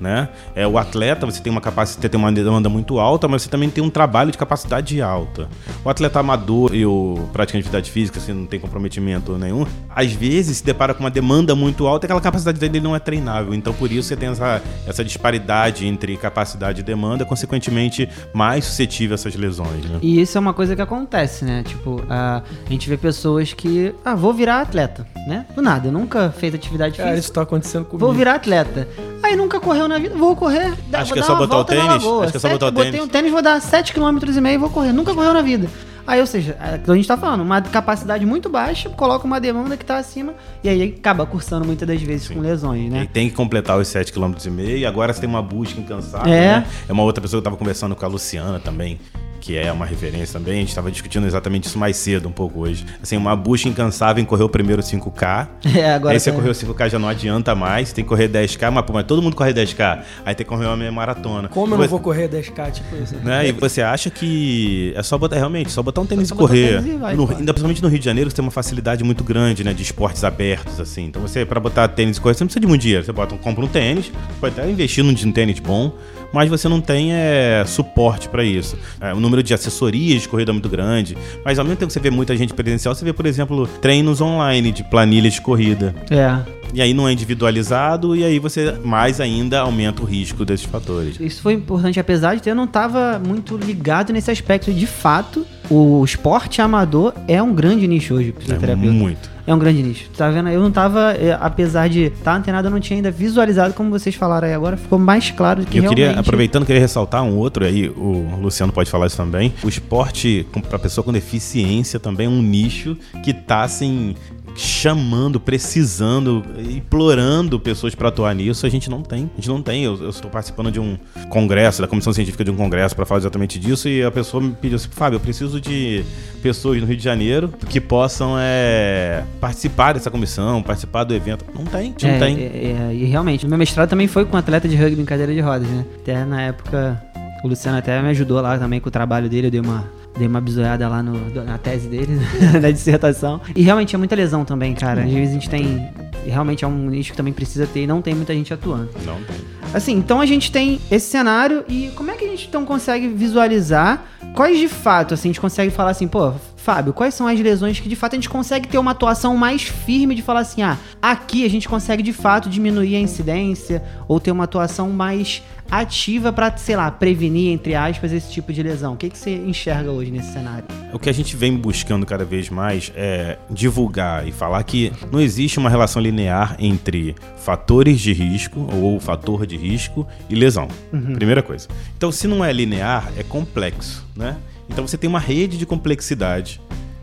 né? 0.00 0.28
É 0.54 0.66
o 0.66 0.76
atleta, 0.78 1.24
você 1.24 1.40
tem 1.40 1.50
uma 1.50 1.60
capacidade, 1.60 2.08
tem 2.08 2.18
uma 2.20 2.32
demanda 2.32 2.68
muito 2.68 2.98
alta, 2.98 3.28
mas 3.28 3.42
você 3.42 3.48
também 3.48 3.70
tem 3.70 3.82
um 3.82 3.90
trabalho 3.90 4.32
de 4.32 4.38
capacidade 4.38 5.00
alta. 5.00 5.48
O 5.84 5.88
atleta 5.88 6.18
amador 6.18 6.74
e 6.74 6.84
o 6.84 7.28
praticante 7.32 7.62
de 7.62 7.68
atividade 7.68 7.90
física, 7.90 8.18
assim, 8.18 8.32
não 8.32 8.46
tem 8.46 8.58
comprometimento 8.58 9.38
nenhum, 9.38 9.64
às 9.88 10.12
vezes 10.12 10.58
se 10.58 10.64
depara 10.64 10.92
com 10.92 11.00
uma 11.04 11.10
demanda 11.10 11.54
muito 11.54 11.86
alta 11.86 12.04
e 12.04 12.06
aquela 12.06 12.20
capacidade 12.20 12.58
dele 12.58 12.80
não 12.80 12.96
é 12.96 12.98
treinável. 12.98 13.54
Então, 13.54 13.72
por 13.72 13.90
isso 13.92 14.08
você 14.08 14.16
tem 14.16 14.28
essa, 14.28 14.60
essa 14.86 15.04
disparidade 15.04 15.86
entre 15.86 16.16
capacidade 16.16 16.80
e 16.80 16.82
demanda, 16.82 17.24
consequentemente 17.24 18.08
mais 18.34 18.64
suscetível 18.64 19.14
a 19.14 19.16
essas 19.16 19.34
lesões, 19.36 19.84
né? 19.84 19.98
E 20.02 20.20
isso 20.20 20.36
é 20.36 20.40
uma 20.40 20.52
coisa 20.52 20.74
que 20.74 20.82
acontece, 20.82 21.44
né? 21.44 21.62
Tipo, 21.62 22.02
a, 22.08 22.42
a 22.66 22.68
gente 22.68 22.88
vê 22.88 22.96
pessoas 22.96 23.52
que, 23.52 23.94
ah, 24.04 24.14
vou 24.14 24.32
virar 24.34 24.60
atleta, 24.62 25.06
né? 25.26 25.46
Do 25.54 25.62
nada, 25.62 25.86
eu 25.88 25.92
nunca 26.18 26.30
fiz 26.32 26.54
atividade 26.54 26.96
Cara, 26.96 27.08
física. 27.10 27.24
isso 27.24 27.32
tá 27.32 27.42
acontecendo 27.42 27.84
comigo. 27.84 28.04
Vou 28.06 28.14
virar 28.14 28.34
atleta. 28.34 28.88
Aí 29.22 29.36
nunca 29.36 29.58
correu 29.60 29.88
na 29.88 29.98
vida, 29.98 30.14
vou 30.16 30.34
correr. 30.36 30.72
Acho 30.92 31.06
vou 31.06 31.12
que 31.14 31.18
é 31.20 31.22
só 31.22 31.34
botar 31.36 31.58
o 31.58 31.64
tênis, 31.64 31.86
acho 31.88 32.30
que 32.30 32.36
é 32.36 32.40
só 32.40 32.48
Sete- 32.48 32.52
botar 32.52 32.66
o 32.68 32.72
Botei 32.72 32.90
tênis. 32.92 33.06
um 33.06 33.08
tênis, 33.08 33.30
vou 33.32 33.42
dar 33.42 33.60
7,5 33.60 33.92
km 34.20 34.46
e 34.48 34.58
vou 34.58 34.70
correr. 34.70 34.92
Nunca 34.92 35.14
correu 35.14 35.32
na 35.32 35.42
vida. 35.42 35.68
Aí, 36.04 36.18
ou 36.20 36.26
seja, 36.26 36.56
é 36.60 36.74
o 36.74 36.78
que 36.80 36.90
a 36.90 36.94
gente 36.96 37.06
tá 37.06 37.16
falando, 37.16 37.42
uma 37.42 37.62
capacidade 37.62 38.26
muito 38.26 38.48
baixa, 38.48 38.90
coloca 38.90 39.24
uma 39.24 39.38
demanda 39.40 39.76
que 39.76 39.84
tá 39.84 39.98
acima, 39.98 40.34
e 40.62 40.68
aí 40.68 40.82
acaba 40.98 41.24
cursando 41.24 41.64
muitas 41.64 41.86
das 41.86 42.02
vezes 42.02 42.26
com 42.28 42.40
lesões, 42.40 42.86
E 42.86 42.90
né? 42.90 43.08
tem 43.12 43.30
que 43.30 43.36
completar 43.36 43.78
os 43.78 43.86
7,5 43.86 44.34
km 44.34 44.58
e 44.78 44.84
agora 44.84 45.12
você 45.12 45.20
tem 45.20 45.28
uma 45.30 45.40
busca 45.40 45.78
incansável, 45.80 46.32
É. 46.32 46.56
né? 46.58 46.66
É 46.88 46.92
uma 46.92 47.04
outra 47.04 47.22
pessoa 47.22 47.38
que 47.40 47.42
eu 47.46 47.50
tava 47.50 47.56
conversando 47.56 47.94
com 47.94 48.04
a 48.04 48.08
Luciana 48.08 48.58
também, 48.58 48.98
que 49.42 49.58
é 49.58 49.72
uma 49.72 49.84
referência 49.84 50.38
também. 50.38 50.54
A 50.58 50.60
gente 50.60 50.72
tava 50.74 50.88
discutindo 50.88 51.26
exatamente 51.26 51.64
isso 51.66 51.76
mais 51.76 51.96
cedo, 51.96 52.28
um 52.28 52.32
pouco 52.32 52.60
hoje. 52.60 52.86
Assim, 53.02 53.16
uma 53.16 53.34
busca 53.34 53.68
incansável 53.68 54.22
em 54.22 54.24
correr 54.24 54.44
o 54.44 54.48
primeiro 54.48 54.80
5K. 54.80 55.48
É, 55.82 55.94
agora 55.94 56.14
aí 56.14 56.20
você 56.20 56.30
tá- 56.30 56.36
correu 56.36 56.52
5K 56.52 56.88
já 56.90 56.98
não 56.98 57.08
adianta 57.08 57.54
mais, 57.54 57.92
tem 57.92 58.04
que 58.04 58.08
correr 58.08 58.28
10K, 58.28 58.70
mas, 58.70 58.84
pô, 58.84 58.92
mas 58.92 59.04
todo 59.04 59.20
mundo 59.20 59.34
corre 59.34 59.52
10K. 59.52 60.02
Aí 60.24 60.34
tem 60.34 60.44
que 60.44 60.48
correr 60.50 60.66
uma 60.66 60.76
meia 60.76 60.92
maratona. 60.92 61.48
Como 61.48 61.74
eu 61.74 61.78
não 61.78 61.88
vou 61.88 61.98
correr 61.98 62.28
10k, 62.28 62.70
tipo 62.70 62.94
isso? 63.02 63.16
né? 63.16 63.48
E 63.48 63.52
você 63.52 63.82
acha 63.82 64.10
que 64.10 64.92
é 64.94 65.02
só 65.02 65.18
botar, 65.18 65.36
realmente, 65.36 65.72
só 65.72 65.82
botar 65.82 66.00
um 66.02 66.06
tênis 66.06 66.30
e 66.30 66.34
correr. 66.34 66.80
tênis 66.80 66.94
e 66.94 66.96
vai, 66.98 67.16
No- 67.16 67.28
ainda 67.28 67.52
principalmente 67.52 67.82
no 67.82 67.88
Rio 67.88 67.98
de 67.98 68.04
Janeiro, 68.04 68.30
você 68.30 68.36
tem 68.36 68.44
uma 68.44 68.50
facilidade 68.52 69.02
muito 69.02 69.24
grande, 69.24 69.64
né? 69.64 69.72
De 69.72 69.82
esportes 69.82 70.22
abertos, 70.22 70.78
assim. 70.78 71.06
Então 71.06 71.20
você, 71.20 71.44
pra 71.44 71.58
botar 71.58 71.88
tênis 71.88 72.16
e 72.16 72.20
correr, 72.20 72.34
você 72.34 72.44
não 72.44 72.46
precisa 72.48 72.60
de 72.60 72.66
muito 72.68 72.82
dinheiro. 72.82 73.04
Você 73.04 73.10
bota, 73.12 73.36
compra 73.36 73.64
um 73.64 73.68
tênis, 73.68 74.12
pode 74.40 74.58
até 74.60 74.70
investir 74.70 75.02
num 75.02 75.14
tênis 75.32 75.58
bom, 75.58 75.92
mas 76.32 76.48
você 76.48 76.68
não 76.68 76.80
tem 76.80 77.12
é, 77.12 77.64
suporte 77.66 78.28
pra 78.28 78.44
isso. 78.44 78.76
É, 79.00 79.12
o 79.12 79.20
número 79.20 79.42
de 79.42 79.52
assessorias 79.52 80.22
de 80.22 80.28
corrida 80.28 80.50
é 80.50 80.54
muito 80.54 80.68
grande. 80.68 81.16
Mas 81.44 81.58
ao 81.58 81.64
mesmo 81.64 81.76
tempo 81.76 81.88
que 81.88 81.92
você 81.92 82.00
vê 82.00 82.10
muita 82.10 82.36
gente 82.36 82.54
presencial, 82.54 82.94
você 82.94 83.04
vê, 83.04 83.12
por 83.12 83.26
exemplo, 83.26 83.66
treinos 83.80 84.20
online 84.20 84.72
de 84.72 84.84
planilhas 84.84 85.34
de 85.34 85.40
corrida. 85.40 85.94
É. 86.10 86.61
E 86.72 86.80
aí 86.80 86.94
não 86.94 87.06
é 87.06 87.12
individualizado, 87.12 88.16
e 88.16 88.24
aí 88.24 88.38
você 88.38 88.72
mais 88.84 89.20
ainda 89.20 89.60
aumenta 89.60 90.02
o 90.02 90.04
risco 90.06 90.44
desses 90.44 90.64
fatores. 90.66 91.18
Isso 91.20 91.42
foi 91.42 91.52
importante, 91.54 92.00
apesar 92.00 92.36
de 92.36 92.48
eu 92.48 92.54
não 92.54 92.66
tava 92.66 93.20
muito 93.24 93.56
ligado 93.56 94.12
nesse 94.12 94.30
aspecto. 94.30 94.72
De 94.72 94.86
fato, 94.86 95.46
o 95.70 96.02
esporte 96.04 96.60
amador 96.62 97.12
é 97.28 97.42
um 97.42 97.54
grande 97.54 97.86
nicho 97.86 98.14
hoje, 98.14 98.34
É 98.36 98.40
fisioterapeuta. 98.40 98.92
muito. 98.92 99.30
É 99.46 99.52
um 99.52 99.58
grande 99.58 99.82
nicho. 99.82 100.08
Tá 100.16 100.30
vendo? 100.30 100.48
Eu 100.50 100.60
não 100.62 100.70
tava, 100.70 101.12
é, 101.14 101.36
apesar 101.40 101.88
de 101.88 102.04
estar 102.04 102.36
antenado, 102.36 102.68
eu 102.68 102.70
não 102.70 102.78
tinha 102.80 102.96
ainda 102.96 103.10
visualizado 103.10 103.74
como 103.74 103.90
vocês 103.90 104.14
falaram 104.14 104.46
aí 104.46 104.54
agora. 104.54 104.76
Ficou 104.76 104.98
mais 105.00 105.30
claro 105.32 105.64
que 105.66 105.78
E 105.78 105.84
eu 105.84 105.88
queria, 105.88 106.04
realmente... 106.06 106.20
aproveitando, 106.26 106.64
queria 106.64 106.80
ressaltar 106.80 107.22
um 107.24 107.36
outro 107.36 107.64
aí, 107.64 107.88
o 107.88 108.38
Luciano 108.40 108.72
pode 108.72 108.88
falar 108.88 109.08
isso 109.08 109.16
também. 109.16 109.52
O 109.64 109.68
esporte 109.68 110.46
para 110.68 110.78
pessoa 110.78 111.04
com 111.04 111.12
deficiência 111.12 111.98
também 111.98 112.26
é 112.26 112.30
um 112.30 112.40
nicho 112.40 112.96
que 113.24 113.34
tá 113.34 113.62
assim 113.62 114.14
chamando, 114.54 115.40
precisando, 115.40 116.44
implorando 116.70 117.58
pessoas 117.58 117.94
para 117.94 118.08
atuar 118.08 118.34
nisso. 118.34 118.64
A 118.66 118.68
gente 118.68 118.88
não 118.90 119.02
tem. 119.02 119.30
A 119.32 119.36
gente 119.36 119.48
não 119.48 119.62
tem. 119.62 119.84
Eu, 119.84 119.96
eu 120.02 120.10
estou 120.10 120.30
participando 120.30 120.70
de 120.70 120.78
um 120.80 120.96
congresso, 121.28 121.80
da 121.82 121.88
comissão 121.88 122.12
científica 122.12 122.44
de 122.44 122.50
um 122.50 122.56
congresso 122.56 122.94
para 122.94 123.04
falar 123.06 123.20
exatamente 123.20 123.58
disso 123.58 123.88
e 123.88 124.02
a 124.02 124.10
pessoa 124.10 124.42
me 124.42 124.52
pediu 124.52 124.76
assim, 124.76 124.88
Fábio, 124.90 125.16
eu 125.16 125.20
preciso 125.20 125.60
de 125.60 126.04
pessoas 126.42 126.80
no 126.80 126.86
Rio 126.86 126.96
de 126.96 127.02
Janeiro 127.04 127.52
que 127.68 127.80
possam 127.80 128.34
é, 128.38 129.22
participar 129.40 129.92
dessa 129.94 130.10
comissão, 130.10 130.62
participar 130.62 131.04
do 131.04 131.14
evento. 131.14 131.44
Não 131.54 131.64
tem, 131.64 131.80
a 131.80 131.84
gente 131.84 132.06
não 132.06 132.14
É, 132.14 132.18
tem. 132.18 132.36
é, 132.38 132.88
é, 132.90 132.94
e 132.94 133.04
realmente, 133.04 133.46
meu 133.46 133.58
mestrado 133.58 133.88
também 133.88 134.06
foi 134.06 134.24
com 134.24 134.36
atleta 134.36 134.68
de 134.68 134.76
rugby 134.76 135.00
em 135.02 135.04
cadeira 135.04 135.32
de 135.32 135.40
rodas, 135.40 135.68
né? 135.68 135.84
Até 136.00 136.24
na 136.24 136.42
época, 136.42 137.02
o 137.44 137.48
Luciano 137.48 137.78
até 137.78 138.00
me 138.02 138.08
ajudou 138.10 138.40
lá 138.40 138.58
também 138.58 138.80
com 138.80 138.88
o 138.88 138.92
trabalho 138.92 139.28
dele, 139.28 139.46
eu 139.46 139.50
dei 139.50 139.60
uma, 139.60 139.84
dei 140.16 140.26
uma 140.26 140.40
bisoiada 140.40 140.88
lá 140.88 141.02
no, 141.02 141.30
na 141.44 141.58
tese 141.58 141.88
dele, 141.88 142.20
na 142.60 142.70
dissertação. 142.70 143.40
E 143.54 143.62
realmente 143.62 143.94
é 143.94 143.98
muita 143.98 144.14
lesão 144.14 144.44
também, 144.44 144.74
cara. 144.74 145.02
Às 145.02 145.10
vezes 145.10 145.30
a 145.30 145.32
gente 145.34 145.50
tem. 145.50 145.88
Realmente 146.24 146.64
é 146.64 146.68
um 146.68 146.88
nicho 146.88 147.10
que 147.10 147.16
também 147.16 147.32
precisa 147.32 147.66
ter 147.66 147.82
e 147.82 147.86
não 147.86 148.00
tem 148.00 148.14
muita 148.14 148.32
gente 148.32 148.54
atuando. 148.54 148.90
Não 149.04 149.16
tem. 149.22 149.36
Assim, 149.74 149.92
então 149.94 150.20
a 150.20 150.26
gente 150.26 150.52
tem 150.52 150.80
esse 150.90 151.08
cenário 151.08 151.64
e 151.68 151.90
como 151.96 152.10
é 152.10 152.14
que 152.14 152.24
a 152.24 152.28
gente 152.28 152.46
então 152.46 152.64
consegue 152.64 153.08
visualizar 153.08 154.04
quais 154.34 154.58
de 154.58 154.68
fato, 154.68 155.14
assim, 155.14 155.28
a 155.28 155.32
gente 155.32 155.40
consegue 155.40 155.70
falar 155.70 155.90
assim, 155.90 156.06
pô, 156.06 156.32
Fábio, 156.62 156.92
quais 156.92 157.12
são 157.12 157.26
as 157.26 157.40
lesões 157.40 157.80
que 157.80 157.88
de 157.88 157.96
fato 157.96 158.12
a 158.12 158.16
gente 158.16 158.28
consegue 158.28 158.68
ter 158.68 158.78
uma 158.78 158.92
atuação 158.92 159.36
mais 159.36 159.62
firme 159.62 160.14
de 160.14 160.22
falar 160.22 160.40
assim, 160.40 160.62
ah, 160.62 160.78
aqui 161.00 161.44
a 161.44 161.50
gente 161.50 161.68
consegue 161.68 162.04
de 162.04 162.12
fato 162.12 162.48
diminuir 162.48 162.94
a 162.94 163.00
incidência 163.00 163.82
ou 164.06 164.20
ter 164.20 164.30
uma 164.30 164.44
atuação 164.44 164.88
mais 164.90 165.42
ativa 165.68 166.32
pra, 166.32 166.56
sei 166.56 166.76
lá, 166.76 166.88
prevenir, 166.88 167.50
entre 167.50 167.74
aspas, 167.74 168.12
esse 168.12 168.30
tipo 168.30 168.52
de 168.52 168.62
lesão? 168.62 168.92
O 168.92 168.96
que, 168.96 169.10
que 169.10 169.18
você 169.18 169.34
enxerga 169.34 169.90
hoje 169.90 170.12
nesse 170.12 170.32
cenário? 170.32 170.64
O 170.92 171.00
que 171.00 171.10
a 171.10 171.12
gente 171.12 171.34
vem 171.34 171.56
buscando 171.56 172.06
cada 172.06 172.24
vez 172.24 172.48
mais 172.48 172.92
é 172.94 173.38
divulgar 173.50 174.28
e 174.28 174.30
falar 174.30 174.62
que 174.62 174.92
não 175.10 175.18
existe 175.18 175.58
uma 175.58 175.68
relação 175.68 176.00
linear 176.00 176.54
entre 176.60 177.16
fatores 177.38 178.00
de 178.00 178.12
risco 178.12 178.68
ou 178.72 179.00
fator 179.00 179.46
de 179.46 179.56
risco 179.56 180.06
e 180.30 180.36
lesão. 180.36 180.68
Primeira 181.14 181.42
coisa. 181.42 181.66
Então, 181.96 182.12
se 182.12 182.28
não 182.28 182.44
é 182.44 182.52
linear, 182.52 183.10
é 183.16 183.24
complexo, 183.24 184.06
né? 184.14 184.36
Então 184.72 184.86
você 184.86 184.96
tem 184.96 185.08
uma 185.08 185.20
rede 185.20 185.58
de 185.58 185.66
complexidade 185.66 186.60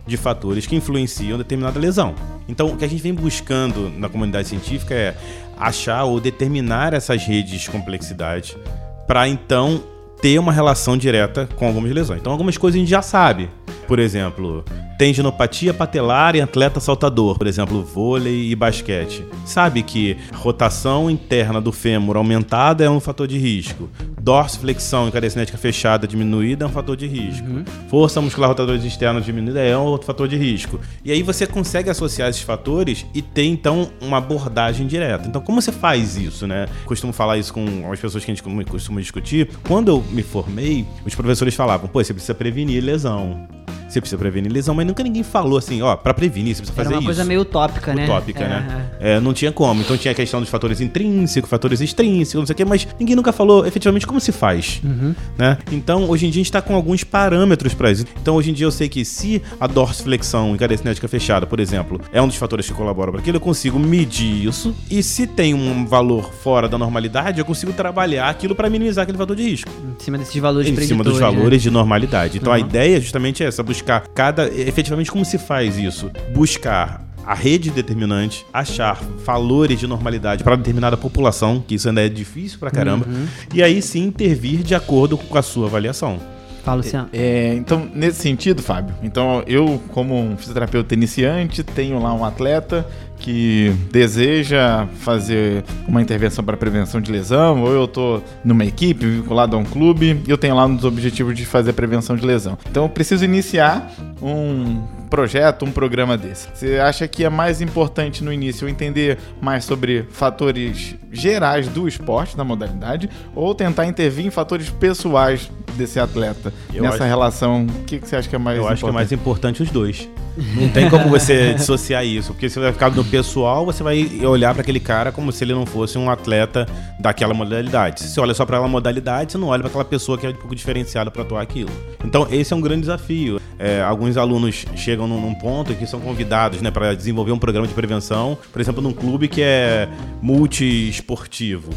de 0.07 0.17
fatores 0.17 0.65
que 0.65 0.75
influenciam 0.75 1.38
determinada 1.38 1.79
lesão. 1.79 2.15
Então, 2.47 2.69
o 2.69 2.75
que 2.75 2.83
a 2.83 2.88
gente 2.88 3.01
vem 3.01 3.13
buscando 3.13 3.91
na 3.95 4.09
comunidade 4.09 4.47
científica 4.47 4.95
é 4.95 5.15
achar 5.55 6.03
ou 6.05 6.19
determinar 6.19 6.95
essas 6.95 7.23
redes 7.23 7.61
de 7.61 7.69
complexidade 7.69 8.57
para 9.05 9.27
então 9.27 9.83
ter 10.19 10.39
uma 10.39 10.51
relação 10.51 10.97
direta 10.97 11.47
com 11.55 11.67
algumas 11.67 11.91
lesões. 11.91 12.19
Então, 12.19 12.31
algumas 12.31 12.57
coisas 12.57 12.75
a 12.75 12.79
gente 12.79 12.89
já 12.89 13.03
sabe. 13.03 13.49
Por 13.89 13.98
exemplo, 13.98 14.63
tendinopatia 15.00 15.74
patelar 15.74 16.36
em 16.36 16.41
atleta 16.41 16.79
saltador, 16.79 17.39
por 17.39 17.48
exemplo, 17.48 17.84
vôlei 17.84 18.51
e 18.51 18.55
basquete. 18.55 19.25
Sabe 19.43 19.81
que 19.81 20.15
rotação 20.31 21.10
interna 21.10 21.60
do 21.60 21.72
fêmur 21.72 22.15
aumentada 22.15 22.84
é 22.84 22.89
um 22.89 23.00
fator 23.00 23.27
de 23.27 23.39
risco. 23.39 23.89
Dorsiflexão 24.22 25.08
em 25.08 25.12
cadeia 25.12 25.31
cinética 25.31 25.58
fechada 25.58 26.08
diminuída 26.08 26.65
é 26.65 26.67
um 26.67 26.72
fator 26.72 26.96
de 26.96 27.08
risco. 27.08 27.48
Força 27.89 28.22
muscular 28.22 28.51
rotadora 28.51 28.77
externa 28.77 29.19
diminuída 29.19 29.60
é 29.60 29.75
um 29.75 29.86
outro 29.86 30.05
fator 30.05 30.27
de 30.27 30.38
risco. 30.38 30.79
E 31.03 31.12
aí 31.12 31.24
você 31.24 31.48
consegue 31.48 31.89
associar 31.89 32.29
esses 32.29 32.43
fatores 32.43 33.08
e 33.12 33.24
ter 33.24 33.46
então 33.46 33.89
uma 34.00 34.17
abordagem 34.17 34.86
direta. 34.86 35.27
Então, 35.27 35.41
como 35.41 35.60
você 35.60 35.72
faz 35.72 36.15
isso, 36.15 36.46
né? 36.46 36.67
Costumo 36.86 37.12
falar 37.12 37.39
isso 37.39 37.51
com 37.51 37.91
as 37.91 38.00
pessoas 38.00 38.24
que 38.24 38.29
a 38.29 38.36
gente 38.36 38.43
costuma 38.65 39.01
discutir. 39.01 39.50
Quando 39.67 39.88
eu 39.88 40.05
me 40.12 40.22
formei, 40.22 40.86
os 41.03 41.15
professores 41.15 41.55
falavam: 41.55 41.89
pô, 41.89 42.03
você 42.03 42.13
precisa 42.13 42.36
prevenir 42.36 42.84
lesão. 42.84 43.59
Você 43.89 44.00
precisa 44.00 44.17
prevenir 44.19 44.51
lesão, 44.51 44.75
mas 44.75 44.86
nunca 44.86 45.01
ninguém 45.03 45.24
falou 45.24 45.58
assim, 45.58 45.81
ó, 45.81 45.96
pra 45.96 46.13
prevenir, 46.13 46.55
você 46.55 46.62
precisa 46.62 46.79
Era 46.79 46.84
fazer 46.84 46.93
uma 46.96 47.00
isso. 47.00 47.08
coisa 47.08 47.25
meio 47.25 47.41
utópica, 47.41 47.93
né? 47.93 48.03
Utópica, 48.05 48.43
É, 48.43 48.48
né? 48.48 48.86
É, 49.00 49.19
não 49.19 49.34
tinha 49.34 49.51
como. 49.51 49.81
Então 49.81 49.98
tinha 49.98 50.12
a 50.12 50.15
questão 50.15 50.39
dos 50.39 50.50
fatores 50.50 50.79
intrínsecos, 50.79 51.50
fatores 51.50 51.81
extrínsecos, 51.81 52.36
não 52.41 52.46
sei 52.46 52.53
o 52.53 52.58
quê, 52.58 52.65
mas 52.65 52.88
ninguém 53.00 53.15
nunca 53.15 53.31
falou 53.34 53.65
efetivamente 53.65 54.05
como 54.05 54.19
se 54.19 54.31
faz. 54.31 54.79
Uhum. 54.84 55.15
Né? 55.38 55.58
Então, 55.72 56.10
hoje 56.10 56.27
em 56.27 56.29
dia, 56.29 56.39
a 56.39 56.41
gente 56.43 56.46
está 56.48 56.62
com 56.62 56.75
alguns 56.75 57.03
parâmetros 57.03 57.74
para 57.74 57.91
isso. 57.91 58.05
Então, 58.22 58.36
hoje 58.36 58.51
em 58.51 58.53
dia, 58.53 58.65
eu 58.67 58.72
sei 58.72 58.88
que 58.88 59.03
se 59.03 59.41
a 59.60 59.65
dorsiflexão 59.67 60.53
em 60.53 60.58
cadeia 60.58 60.77
cinética 60.77 61.08
fechada, 61.08 61.48
por 61.48 61.60
exemplo, 61.60 62.00
é 62.13 62.22
um 62.22 62.27
dos 62.27 62.36
fatores 62.38 62.67
que 62.67 62.74
colabora 62.74 63.12
para 63.12 63.19
aquilo, 63.22 63.38
eu 63.38 63.41
consigo 63.41 63.79
medir 63.79 64.46
isso. 64.48 64.75
E 64.89 65.01
se 65.01 65.25
tem 65.25 65.53
um 65.53 65.86
valor 65.86 66.31
fora 66.31 66.67
da 66.69 66.77
normalidade, 66.77 67.39
eu 67.39 67.46
consigo 67.46 67.74
trabalhar 67.74 68.29
aquilo 68.29 68.53
para 68.53 68.69
minimizar 68.69 69.03
aquele 69.03 69.17
fator 69.17 69.36
de 69.36 69.43
risco 69.43 69.69
Em 70.00 70.03
cima 70.03 70.17
desses 70.17 70.36
valores 70.39 70.69
em 70.69 70.75
cima 70.75 71.03
dos 71.03 71.15
né? 71.15 71.22
valores 71.22 71.62
de 71.62 71.72
normalidade. 71.72 72.38
Então 72.38 72.53
a 72.53 72.55
Uhum. 72.58 72.62
ideia 72.65 73.00
justamente 73.01 73.43
é 73.43 73.48
essa, 73.48 73.63
buscar 73.63 73.78
cada 73.83 74.48
efetivamente 74.48 75.12
como 75.12 75.24
se 75.25 75.38
faz 75.38 75.77
isso? 75.77 76.12
Buscar 76.33 77.03
a 77.25 77.33
rede 77.36 77.69
determinante, 77.69 78.45
achar 78.51 79.00
valores 79.24 79.79
de 79.79 79.86
normalidade 79.86 80.43
para 80.43 80.55
determinada 80.55 80.98
população, 80.98 81.63
que 81.67 81.75
isso 81.75 81.88
ainda 81.88 82.03
é 82.03 82.09
difícil 82.09 82.57
pra 82.57 82.71
caramba, 82.71 83.05
Uhum. 83.07 83.27
e 83.53 83.62
aí 83.62 83.81
sim 83.81 84.05
intervir 84.05 84.63
de 84.63 84.74
acordo 84.74 85.15
com 85.17 85.38
a 85.38 85.41
sua 85.41 85.67
avaliação. 85.67 86.19
Fala, 86.63 86.77
Luciano. 86.77 87.07
É, 87.13 87.53
então, 87.55 87.88
nesse 87.93 88.19
sentido, 88.21 88.62
Fábio, 88.62 88.93
então 89.03 89.43
eu, 89.48 89.81
como 89.89 90.19
um 90.19 90.36
fisioterapeuta 90.38 90.93
iniciante, 90.93 91.63
tenho 91.63 92.01
lá 92.01 92.13
um 92.13 92.25
atleta 92.25 92.86
que 93.19 93.71
deseja 93.91 94.88
fazer 95.01 95.63
uma 95.88 96.01
intervenção 96.01 96.43
para 96.43 96.57
prevenção 96.57 97.01
de 97.01 97.11
lesão, 97.11 97.61
ou 97.61 97.71
eu 97.71 97.88
tô 97.88 98.21
numa 98.43 98.65
equipe 98.65 99.05
vinculado 99.05 99.55
a 99.55 99.59
um 99.59 99.65
clube 99.65 100.21
e 100.25 100.29
eu 100.29 100.38
tenho 100.38 100.55
lá 100.55 100.67
dos 100.67 100.85
objetivos 100.85 101.35
de 101.35 101.45
fazer 101.45 101.73
prevenção 101.73 102.15
de 102.15 102.25
lesão. 102.25 102.57
Então 102.69 102.83
eu 102.83 102.89
preciso 102.89 103.25
iniciar 103.25 103.91
um 104.21 104.81
projeto, 105.10 105.66
um 105.66 105.72
programa 105.72 106.18
desse? 106.18 106.48
Você 106.54 106.78
acha 106.80 107.08
que 107.08 107.24
é 107.24 107.30
mais 107.30 107.62
importante 107.62 108.24
no 108.24 108.32
início 108.32 108.68
entender 108.70 109.18
mais 109.42 109.66
sobre 109.66 110.06
fatores 110.12 110.96
gerais 111.12 111.68
do 111.68 111.88
esporte, 111.88 112.38
da 112.38 112.44
modalidade, 112.44 113.10
ou 113.36 113.54
tentar 113.56 113.86
intervir 113.86 114.25
em 114.25 114.30
fatores 114.30 114.70
pessoais 114.70 115.50
desse 115.75 116.00
atleta 116.00 116.54
Eu 116.74 116.84
nessa 116.84 116.96
acho- 116.98 117.04
relação? 117.06 117.66
O 117.66 117.84
que, 117.86 118.00
que 118.00 118.08
você 118.08 118.16
acha 118.16 118.30
que 118.30 118.36
é 118.36 118.39
mais 118.39 118.58
Eu 118.58 118.63
importante? 118.63 118.74
acho 118.78 118.84
que 118.86 118.89
é 118.89 118.94
mais 118.94 119.12
importante 119.12 119.63
os 119.63 119.70
dois. 119.72 120.10
Não 120.56 120.70
tem 120.70 120.89
como 120.89 121.10
você 121.10 121.54
dissociar 121.56 122.06
isso, 122.06 122.32
porque 122.34 122.50
você 122.50 122.60
vai 122.60 122.72
ficar 122.72 122.89
no 122.92 123.04
pessoal, 123.04 123.66
você 123.66 123.84
vai 123.84 124.08
olhar 124.24 124.54
para 124.54 124.62
aquele 124.62 124.80
cara 124.80 125.12
como 125.12 125.32
se 125.34 125.44
ele 125.44 125.54
não 125.54 125.66
fosse 125.66 125.98
um 125.98 126.10
atleta 126.10 126.66
daquela 127.00 127.34
modalidade. 127.34 128.01
Se 128.01 128.10
você 128.10 128.22
olha 128.22 128.34
só 128.34 128.46
para 128.46 128.58
aquela 128.58 128.70
modalidade, 128.70 129.34
você 129.34 129.38
não 129.38 129.48
olha 129.48 129.62
para 129.62 129.70
aquela 129.70 129.84
pessoa 129.86 130.18
que 130.18 130.25
é 130.25 130.30
um 130.30 130.34
pouco 130.34 130.56
diferenciada 130.56 131.12
para 131.12 131.24
atuar 131.24 131.42
aquilo. 131.42 131.70
Então, 132.06 132.25
esse 132.32 132.54
é 132.54 132.56
um 132.56 132.62
grande 132.62 132.82
desafio. 132.82 133.42
É, 133.58 133.82
alguns 133.82 134.16
alunos 134.16 134.66
chegam 134.75 134.99
num, 135.08 135.20
num 135.20 135.34
ponto 135.34 135.74
que 135.74 135.86
são 135.86 136.00
convidados 136.00 136.62
né, 136.62 136.72
para 136.72 136.94
desenvolver 136.94 137.32
um 137.32 137.39
programa 137.39 137.68
de 137.68 137.74
prevenção, 137.74 138.38
por 138.51 138.62
exemplo, 138.62 138.82
num 138.82 138.91
clube 138.94 139.27
que 139.27 139.41
é 139.41 139.88
multiesportivo. 140.22 141.70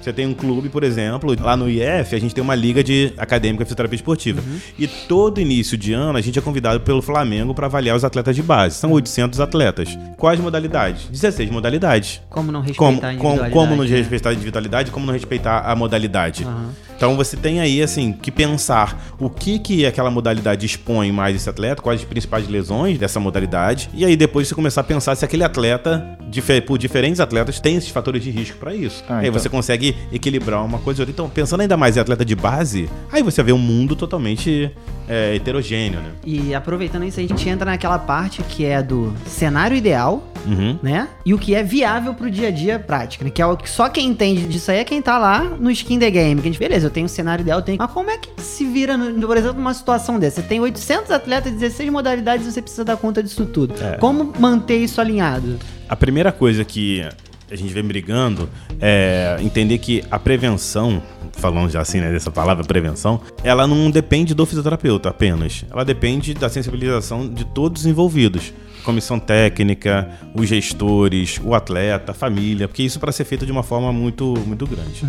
Você 0.00 0.12
tem 0.12 0.26
um 0.26 0.34
clube, 0.34 0.68
por 0.68 0.82
exemplo, 0.84 1.34
lá 1.40 1.56
no 1.56 1.68
IF, 1.68 2.14
a 2.14 2.18
gente 2.18 2.34
tem 2.34 2.42
uma 2.42 2.54
liga 2.54 2.82
de 2.82 3.12
acadêmica 3.16 3.64
de 3.64 3.68
fisioterapia 3.68 3.96
esportiva. 3.96 4.42
E 4.78 4.86
todo 4.86 5.40
início 5.40 5.76
de 5.76 5.92
ano 5.92 6.18
a 6.18 6.20
gente 6.20 6.38
é 6.38 6.42
convidado 6.42 6.80
pelo 6.80 7.00
Flamengo 7.02 7.54
para 7.54 7.66
avaliar 7.66 7.96
os 7.96 8.04
atletas 8.04 8.34
de 8.36 8.42
base. 8.42 8.76
São 8.76 8.92
800 8.92 9.40
atletas. 9.40 9.98
Quais 10.16 10.38
modalidades? 10.40 11.08
16 11.08 11.50
modalidades. 11.50 12.20
Como 12.30 12.50
não 12.50 12.60
respeitar 12.60 12.84
Como, 12.84 12.98
a 12.98 13.00
como, 13.00 13.12
individualidade? 13.12 13.52
como 13.52 13.76
não 13.76 13.84
né? 13.84 13.96
respeitar 13.96 14.30
a 14.30 14.32
individualidade, 14.34 14.90
como 14.90 15.06
não 15.06 15.12
respeitar 15.12 15.60
a 15.60 15.76
modalidade. 15.76 16.44
Aham. 16.44 16.70
Então 17.04 17.16
você 17.16 17.36
tem 17.36 17.60
aí, 17.60 17.82
assim, 17.82 18.14
que 18.14 18.30
pensar 18.30 19.12
o 19.20 19.28
que 19.28 19.58
que 19.58 19.84
aquela 19.84 20.10
modalidade 20.10 20.64
expõe 20.64 21.12
mais 21.12 21.36
esse 21.36 21.50
atleta, 21.50 21.82
quais 21.82 22.00
as 22.00 22.06
principais 22.06 22.48
lesões 22.48 22.96
dessa 22.96 23.20
modalidade, 23.20 23.90
e 23.92 24.06
aí 24.06 24.16
depois 24.16 24.48
você 24.48 24.54
começar 24.54 24.80
a 24.80 24.84
pensar 24.84 25.14
se 25.14 25.22
aquele 25.22 25.44
atleta, 25.44 26.18
por 26.66 26.78
diferentes 26.78 27.20
atletas, 27.20 27.60
tem 27.60 27.76
esses 27.76 27.90
fatores 27.90 28.24
de 28.24 28.30
risco 28.30 28.56
para 28.56 28.74
isso. 28.74 29.04
Ah, 29.06 29.18
aí 29.18 29.28
então. 29.28 29.38
você 29.38 29.50
consegue 29.50 29.94
equilibrar 30.10 30.64
uma 30.64 30.78
coisa 30.78 31.00
e 31.00 31.02
outra. 31.02 31.12
Então, 31.12 31.28
pensando 31.28 31.60
ainda 31.60 31.76
mais 31.76 31.94
em 31.98 32.00
atleta 32.00 32.24
de 32.24 32.34
base, 32.34 32.88
aí 33.12 33.22
você 33.22 33.42
vê 33.42 33.52
um 33.52 33.58
mundo 33.58 33.94
totalmente 33.94 34.70
é, 35.06 35.36
heterogêneo, 35.36 36.00
né? 36.00 36.10
E 36.24 36.54
aproveitando 36.54 37.04
isso, 37.04 37.20
a 37.20 37.22
gente 37.22 37.46
entra 37.46 37.70
naquela 37.70 37.98
parte 37.98 38.42
que 38.42 38.64
é 38.64 38.82
do 38.82 39.12
cenário 39.26 39.76
ideal, 39.76 40.26
Uhum. 40.46 40.78
né? 40.82 41.08
E 41.24 41.32
o 41.32 41.38
que 41.38 41.54
é 41.54 41.62
viável 41.62 42.12
pro 42.12 42.30
dia 42.30 42.48
a 42.48 42.50
dia 42.50 42.78
prático, 42.78 43.24
né? 43.24 43.30
Que 43.30 43.40
é 43.40 43.46
o 43.46 43.56
que 43.56 43.68
só 43.68 43.88
quem 43.88 44.06
entende 44.08 44.46
disso 44.46 44.70
aí 44.70 44.78
é 44.78 44.84
quem 44.84 45.00
tá 45.00 45.18
lá 45.18 45.42
no 45.42 45.70
skin 45.70 45.98
the 45.98 46.10
game. 46.10 46.40
Que 46.42 46.48
a 46.48 46.50
gente, 46.50 46.58
beleza, 46.58 46.90
tenho 46.94 47.04
um 47.06 47.08
cenário 47.08 47.42
ideal, 47.42 47.60
tenho. 47.60 47.76
Mas 47.78 47.90
como 47.90 48.08
é 48.08 48.16
que 48.16 48.30
se 48.40 48.64
vira, 48.64 48.96
no, 48.96 49.26
por 49.26 49.36
exemplo, 49.36 49.56
numa 49.58 49.74
situação 49.74 50.18
dessa? 50.18 50.40
Você 50.40 50.46
tem 50.46 50.60
800 50.60 51.10
atletas, 51.10 51.52
16 51.52 51.90
modalidades 51.90 52.46
e 52.46 52.52
você 52.52 52.62
precisa 52.62 52.84
dar 52.84 52.96
conta 52.96 53.22
disso 53.22 53.44
tudo. 53.44 53.74
É. 53.82 53.98
Como 53.98 54.32
manter 54.38 54.78
isso 54.78 55.00
alinhado? 55.00 55.58
A 55.88 55.96
primeira 55.96 56.32
coisa 56.32 56.64
que 56.64 57.06
a 57.50 57.56
gente 57.56 57.74
vem 57.74 57.84
brigando 57.84 58.48
é 58.80 59.36
entender 59.40 59.78
que 59.78 60.02
a 60.10 60.18
prevenção, 60.18 61.02
falando 61.32 61.70
já 61.70 61.80
assim, 61.80 62.00
né, 62.00 62.10
dessa 62.10 62.30
palavra 62.30 62.64
prevenção, 62.64 63.20
ela 63.42 63.66
não 63.66 63.90
depende 63.90 64.34
do 64.34 64.46
fisioterapeuta 64.46 65.10
apenas. 65.10 65.64
Ela 65.70 65.84
depende 65.84 66.32
da 66.32 66.48
sensibilização 66.48 67.28
de 67.28 67.44
todos 67.44 67.82
os 67.82 67.86
envolvidos. 67.86 68.52
Comissão 68.84 69.18
técnica, 69.18 70.10
os 70.34 70.48
gestores, 70.48 71.40
o 71.42 71.54
atleta, 71.54 72.12
a 72.12 72.14
família, 72.14 72.68
porque 72.68 72.82
isso 72.82 73.00
para 73.00 73.10
ser 73.10 73.24
feito 73.24 73.46
de 73.46 73.52
uma 73.52 73.62
forma 73.62 73.92
muito, 73.92 74.34
muito 74.46 74.66
grande. 74.66 75.02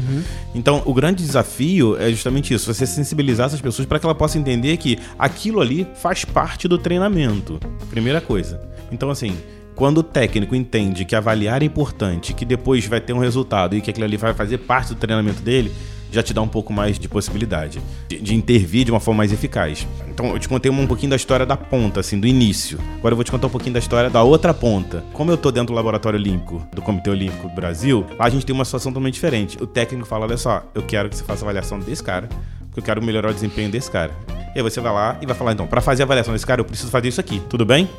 Então, 0.54 0.82
o 0.86 0.94
grande 0.94 1.24
desafio 1.24 1.98
é 2.00 2.10
justamente 2.10 2.54
isso: 2.54 2.74
você 2.74 2.86
sensibilizar 2.86 3.48
essas 3.48 3.62
pessoas 3.62 3.86
para 3.86 4.00
que 4.00 4.06
ela 4.06 4.16
possa 4.16 4.38
entender 4.38 4.78
que 4.78 4.98
aquilo 5.20 5.60
ali 5.60 5.86
faz 5.96 6.24
parte 6.24 6.68
do 6.68 6.78
treinamento. 6.78 7.60
Primeira 7.90 8.22
coisa. 8.22 8.62
Então, 8.92 9.10
assim, 9.10 9.36
quando 9.76 9.98
o 9.98 10.04
técnico 10.04 10.56
entende 10.56 11.04
que 11.04 11.16
avaliar 11.16 11.62
é 11.62 11.66
importante, 11.66 12.34
que 12.34 12.46
depois 12.46 12.86
vai 12.86 13.02
ter 13.02 13.12
um 13.12 13.20
resultado 13.20 13.76
e 13.76 13.82
que 13.82 13.90
aquilo 13.90 14.06
ali 14.06 14.16
vai 14.16 14.34
fazer 14.34 14.60
parte 14.60 14.94
do 14.94 14.96
treinamento 14.96 15.42
dele, 15.42 15.72
já 16.16 16.24
te 16.24 16.34
dá 16.34 16.42
um 16.42 16.48
pouco 16.48 16.74
mais 16.74 16.98
de 16.98 17.08
possibilidade 17.08 17.82
de, 18.08 18.20
de 18.20 18.36
intervir 18.36 18.86
de 18.86 18.92
uma 18.92 19.00
forma 19.00 19.20
mais 19.20 19.32
eficaz. 19.32 19.86
Então, 20.10 20.28
eu 20.28 20.40
te 20.40 20.48
contei 20.48 20.72
um 20.72 20.88
pouquinho 20.88 21.10
da 21.10 21.16
história 21.16 21.46
da 21.46 21.58
ponta, 21.58 22.00
assim, 22.00 22.20
do 22.20 22.26
início. 22.26 22.80
Agora 22.98 23.14
eu 23.14 23.18
vou 23.18 23.24
te 23.24 23.32
contar 23.32 23.48
um 23.48 23.50
pouquinho 23.50 23.74
da 23.74 23.80
história 23.80 24.10
da 24.10 24.24
outra 24.24 24.54
ponta. 24.54 25.04
Como 25.14 25.30
eu 25.30 25.38
tô 25.38 25.52
dentro 25.52 25.68
do 25.68 25.74
laboratório 25.74 26.18
olímpico, 26.18 26.66
do 26.74 26.82
Comitê 26.82 27.10
Olímpico 27.10 27.50
do 27.50 27.56
Brasil, 27.56 28.06
lá 28.18 28.26
a 28.26 28.30
gente 28.30 28.46
tem 28.46 28.56
uma 28.56 28.66
situação 28.66 28.92
totalmente 28.92 29.16
diferente. 29.16 29.62
O 29.62 29.68
técnico 29.68 30.08
fala: 30.08 30.26
olha 30.26 30.38
só, 30.38 30.64
eu 30.74 30.82
quero 30.82 31.10
que 31.10 31.18
você 31.18 31.24
faça 31.24 31.44
avaliação 31.44 31.80
desse 31.80 32.02
cara, 32.02 32.30
porque 32.68 32.80
eu 32.80 32.84
quero 32.84 33.04
melhorar 33.04 33.32
o 33.32 33.34
desempenho 33.34 33.70
desse 33.70 33.92
cara. 33.92 34.12
E 34.56 34.60
aí 34.60 34.64
você 34.64 34.80
vai 34.80 34.94
lá 34.94 35.18
e 35.22 35.26
vai 35.26 35.36
falar: 35.36 35.52
então, 35.52 35.68
para 35.68 35.82
fazer 35.82 36.04
a 36.04 36.06
avaliação 36.06 36.34
desse 36.34 36.46
cara, 36.46 36.62
eu 36.62 36.66
preciso 36.66 36.90
fazer 36.90 37.10
isso 37.10 37.20
aqui, 37.20 37.42
tudo 37.50 37.66
bem? 37.66 37.90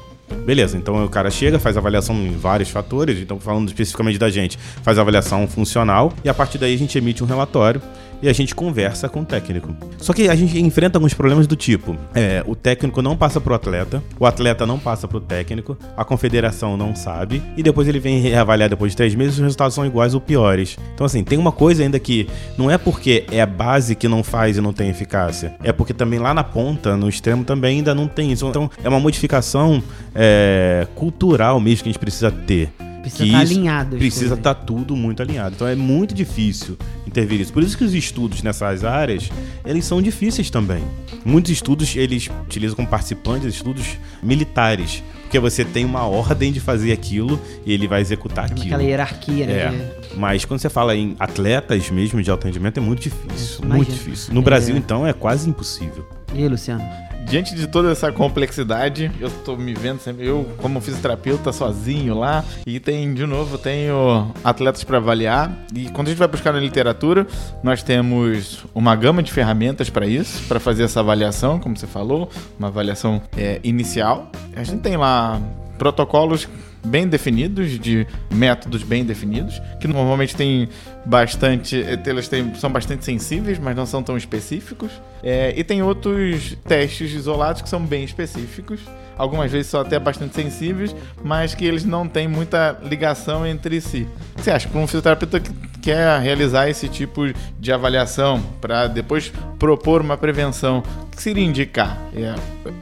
Beleza, 0.45 0.77
então 0.77 1.05
o 1.05 1.09
cara 1.09 1.31
chega, 1.31 1.59
faz 1.59 1.77
avaliação 1.77 2.17
em 2.17 2.37
vários 2.37 2.69
fatores, 2.69 3.19
então 3.19 3.39
falando 3.39 3.69
especificamente 3.69 4.19
da 4.19 4.29
gente, 4.29 4.59
faz 4.83 4.99
avaliação 4.99 5.47
funcional 5.47 6.13
e 6.25 6.29
a 6.29 6.35
partir 6.35 6.59
daí 6.59 6.75
a 6.75 6.79
gente 6.79 6.99
emite 6.99 7.23
um 7.23 7.27
relatório 7.27 7.81
e 8.23 8.29
a 8.29 8.33
gente 8.33 8.55
conversa 8.55 9.09
com 9.09 9.21
o 9.21 9.25
técnico. 9.25 9.75
Só 9.99 10.13
que 10.13 10.29
a 10.29 10.35
gente 10.35 10.59
enfrenta 10.61 10.99
alguns 10.99 11.15
problemas 11.15 11.47
do 11.47 11.57
tipo: 11.57 11.97
é, 12.15 12.43
o 12.47 12.55
técnico 12.55 13.03
não 13.03 13.17
passa 13.17 13.41
pro 13.41 13.55
atleta, 13.55 14.03
o 14.19 14.27
atleta 14.27 14.67
não 14.67 14.79
passa 14.79 15.07
pro 15.07 15.21
técnico, 15.21 15.77
a 15.97 16.05
confederação 16.05 16.77
não 16.77 16.95
sabe, 16.95 17.43
e 17.57 17.63
depois 17.63 17.89
ele 17.89 17.99
vem 17.99 18.21
reavaliar 18.21 18.69
depois 18.69 18.93
de 18.93 18.97
três 18.97 19.15
meses 19.15 19.35
os 19.35 19.41
resultados 19.41 19.75
são 19.75 19.85
iguais 19.85 20.15
ou 20.15 20.21
piores. 20.21 20.77
Então, 20.95 21.05
assim, 21.05 21.23
tem 21.23 21.39
uma 21.39 21.53
coisa 21.53 21.83
ainda 21.83 21.99
que 21.99 22.29
não 22.57 22.71
é 22.71 22.79
porque 22.79 23.25
é 23.31 23.41
a 23.41 23.47
base 23.47 23.95
que 23.95 24.09
não 24.09 24.23
faz 24.23 24.57
e 24.57 24.61
não 24.61 24.73
tem 24.73 24.89
eficácia, 24.89 25.55
é 25.63 25.73
porque 25.73 25.93
também 25.93 26.19
lá 26.19 26.33
na 26.33 26.45
ponta, 26.45 26.97
no 26.97 27.09
extremo, 27.09 27.45
também 27.45 27.79
ainda 27.79 27.95
não 27.95 28.07
tem 28.07 28.33
isso. 28.33 28.47
Então, 28.47 28.71
é 28.83 28.89
uma 28.89 29.01
modificação 29.01 29.83
é, 30.15 30.87
cultural 30.95 31.61
mesmo 31.61 31.85
que 31.85 31.89
a 31.89 31.93
gente 31.93 31.99
precisa 31.99 32.31
ter. 32.31 32.71
Precisa 33.07 33.23
Que 33.23 33.29
estar 33.31 33.45
isso 33.45 33.53
alinhado. 33.53 33.97
Precisa 33.97 34.35
estar 34.35 34.55
tudo 34.55 34.97
muito 34.97 35.23
alinhado. 35.23 35.55
Então 35.55 35.67
é 35.67 35.77
muito 35.77 36.13
difícil 36.15 36.77
intervir 37.07 37.41
isso. 37.41 37.53
Por 37.53 37.63
isso 37.63 37.79
que 37.79 37.85
os 37.85 37.95
estudos 37.95 38.43
nessas 38.43 38.83
áreas, 38.85 39.29
eles 39.65 39.85
são 39.85 40.03
difíceis 40.03 40.51
também. 40.51 40.83
Muitos 41.25 41.53
estudos, 41.53 41.95
eles 41.95 42.29
utilizam 42.45 42.75
como 42.75 42.89
participantes 42.89 43.55
estudos 43.55 43.97
militares. 44.23 45.03
Porque 45.23 45.39
você 45.39 45.65
tem 45.65 45.85
uma 45.85 46.05
ordem 46.07 46.53
de 46.53 46.61
fazer 46.61 46.93
aquilo 46.93 47.41
e 47.65 47.73
ele 47.73 47.87
vai 47.89 48.01
executar 48.01 48.47
aquilo. 48.47 48.67
Aquela 48.67 48.83
hierarquia, 48.83 49.47
né? 49.47 49.53
É. 49.53 49.97
Mas 50.17 50.45
quando 50.45 50.61
você 50.61 50.69
fala 50.71 50.95
em 50.97 51.15
atletas 51.19 51.91
mesmo 51.91 52.23
de 52.23 52.31
alto 52.31 52.45
rendimento, 52.47 52.79
é 52.79 52.81
muito 52.81 53.03
difícil. 53.03 53.59
Imagina. 53.59 53.75
Muito 53.75 53.93
difícil. 53.93 54.35
No 54.35 54.41
É. 54.41 54.45
Brasil, 54.45 54.77
então, 54.77 55.07
é 55.07 55.13
quase 55.13 55.49
impossível. 55.49 56.07
E 56.35 56.39
aí, 56.43 56.49
Luciano? 56.49 56.85
Diante 57.29 57.57
de 57.57 57.67
toda 57.67 57.91
essa 57.91 58.13
complexidade, 58.13 59.11
eu 59.19 59.29
tô 59.29 59.57
me 59.57 59.75
vendo 59.75 59.99
sempre, 59.99 60.25
eu 60.25 60.47
como 60.59 60.81
fisioterapeuta 60.81 61.53
sozinho 61.53 62.17
lá, 62.17 62.45
e 62.65 62.79
tem, 62.79 63.13
de 63.13 63.27
novo, 63.27 63.59
tenho 63.59 64.33
atletas 64.45 64.85
para 64.85 64.99
avaliar, 64.99 65.51
e 65.75 65.89
quando 65.91 66.07
a 66.07 66.11
gente 66.11 66.19
vai 66.19 66.29
buscar 66.29 66.53
na 66.53 66.61
literatura, 66.61 67.27
nós 67.65 67.83
temos 67.83 68.65
uma 68.73 68.95
gama 68.95 69.25
de 69.25 69.33
ferramentas 69.33 69.91
para 69.91 70.07
isso, 70.07 70.47
para 70.47 70.61
fazer 70.61 70.85
essa 70.85 71.01
avaliação, 71.01 71.59
como 71.59 71.77
você 71.77 71.89
falou, 71.89 72.31
uma 72.57 72.69
avaliação 72.69 73.21
é, 73.37 73.61
inicial. 73.65 74.31
A 74.55 74.63
gente 74.63 74.81
tem 74.81 74.97
lá 74.97 75.41
protocolos 75.79 76.49
bem 76.85 77.09
definidos, 77.09 77.79
de 77.79 78.07
métodos 78.31 78.83
bem 78.83 79.05
definidos, 79.05 79.61
que 79.81 79.89
normalmente 79.89 80.37
tem 80.37 80.69
bastante. 81.05 81.77
Eles 81.77 82.29
têm, 82.29 82.55
são 82.55 82.71
bastante 82.71 83.05
sensíveis, 83.05 83.59
mas 83.59 83.77
não 83.77 83.87
são 83.87 84.03
tão 84.03 84.17
específicos. 84.17 84.91
É, 85.23 85.53
e 85.57 85.65
tem 85.65 85.83
outros 85.83 86.57
testes 86.67 87.13
isolados 87.13 87.63
que 87.63 87.69
são 87.69 87.85
bem 87.85 88.05
específicos. 88.05 88.81
Algumas 89.19 89.51
vezes 89.51 89.69
são 89.69 89.81
até 89.81 89.99
bastante 89.99 90.35
sensíveis, 90.35 90.95
mas 91.25 91.55
que 91.55 91.65
eles 91.65 91.85
não 91.85 92.07
têm 92.07 92.29
muita 92.29 92.79
ligação 92.83 93.47
entre 93.47 93.81
si. 93.81 94.07
Que 94.37 94.43
você 94.43 94.51
acha? 94.51 94.69
Para 94.69 94.81
um 94.81 94.87
fisioterapeuta 94.87 95.41
que 95.41 95.51
quer 95.87 96.21
realizar 96.21 96.69
esse 96.69 96.89
tipo 96.89 97.33
de 97.61 97.73
avaliação 97.73 98.43
para 98.61 98.89
depois 98.89 99.33
propor 99.57 100.01
uma 100.01 100.17
prevenção, 100.17 100.83
o 101.05 101.07
que 101.17 101.23
seria 101.23 101.45
indicar? 101.45 101.97
É, 102.13 102.35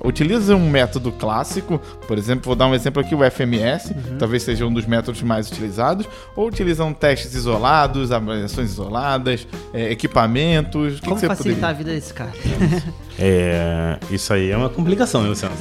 utiliza 0.02 0.56
um 0.56 0.70
método 0.70 1.12
clássico, 1.12 1.78
por 2.08 2.16
exemplo, 2.16 2.46
vou 2.46 2.56
dar 2.56 2.66
um 2.66 2.74
exemplo 2.74 3.02
aqui, 3.02 3.14
o 3.14 3.18
FMS, 3.30 3.94
talvez 4.18 4.42
seja 4.42 4.64
um 4.64 4.72
dos 4.72 4.86
métodos 4.86 5.20
mais 5.20 5.50
utilizados, 5.50 6.08
ou 6.34 6.48
utilizam 6.48 6.94
testes 6.94 7.34
isolados, 7.34 8.10
avaliações 8.10 8.70
isoladas, 8.70 9.46
é, 9.74 9.92
equipamentos. 9.92 10.94
O 10.94 11.02
que, 11.02 11.02
Como 11.02 11.16
que 11.16 11.20
você 11.20 11.26
facilitar 11.26 11.54
poderia? 11.54 11.68
a 11.68 11.72
vida 11.72 11.90
desse 11.92 12.14
cara? 12.14 12.32
É, 13.16 13.96
isso 14.10 14.32
aí 14.32 14.50
é 14.50 14.56
uma 14.56 14.68
complicação, 14.68 15.22
né, 15.22 15.28
Luciano? 15.28 15.54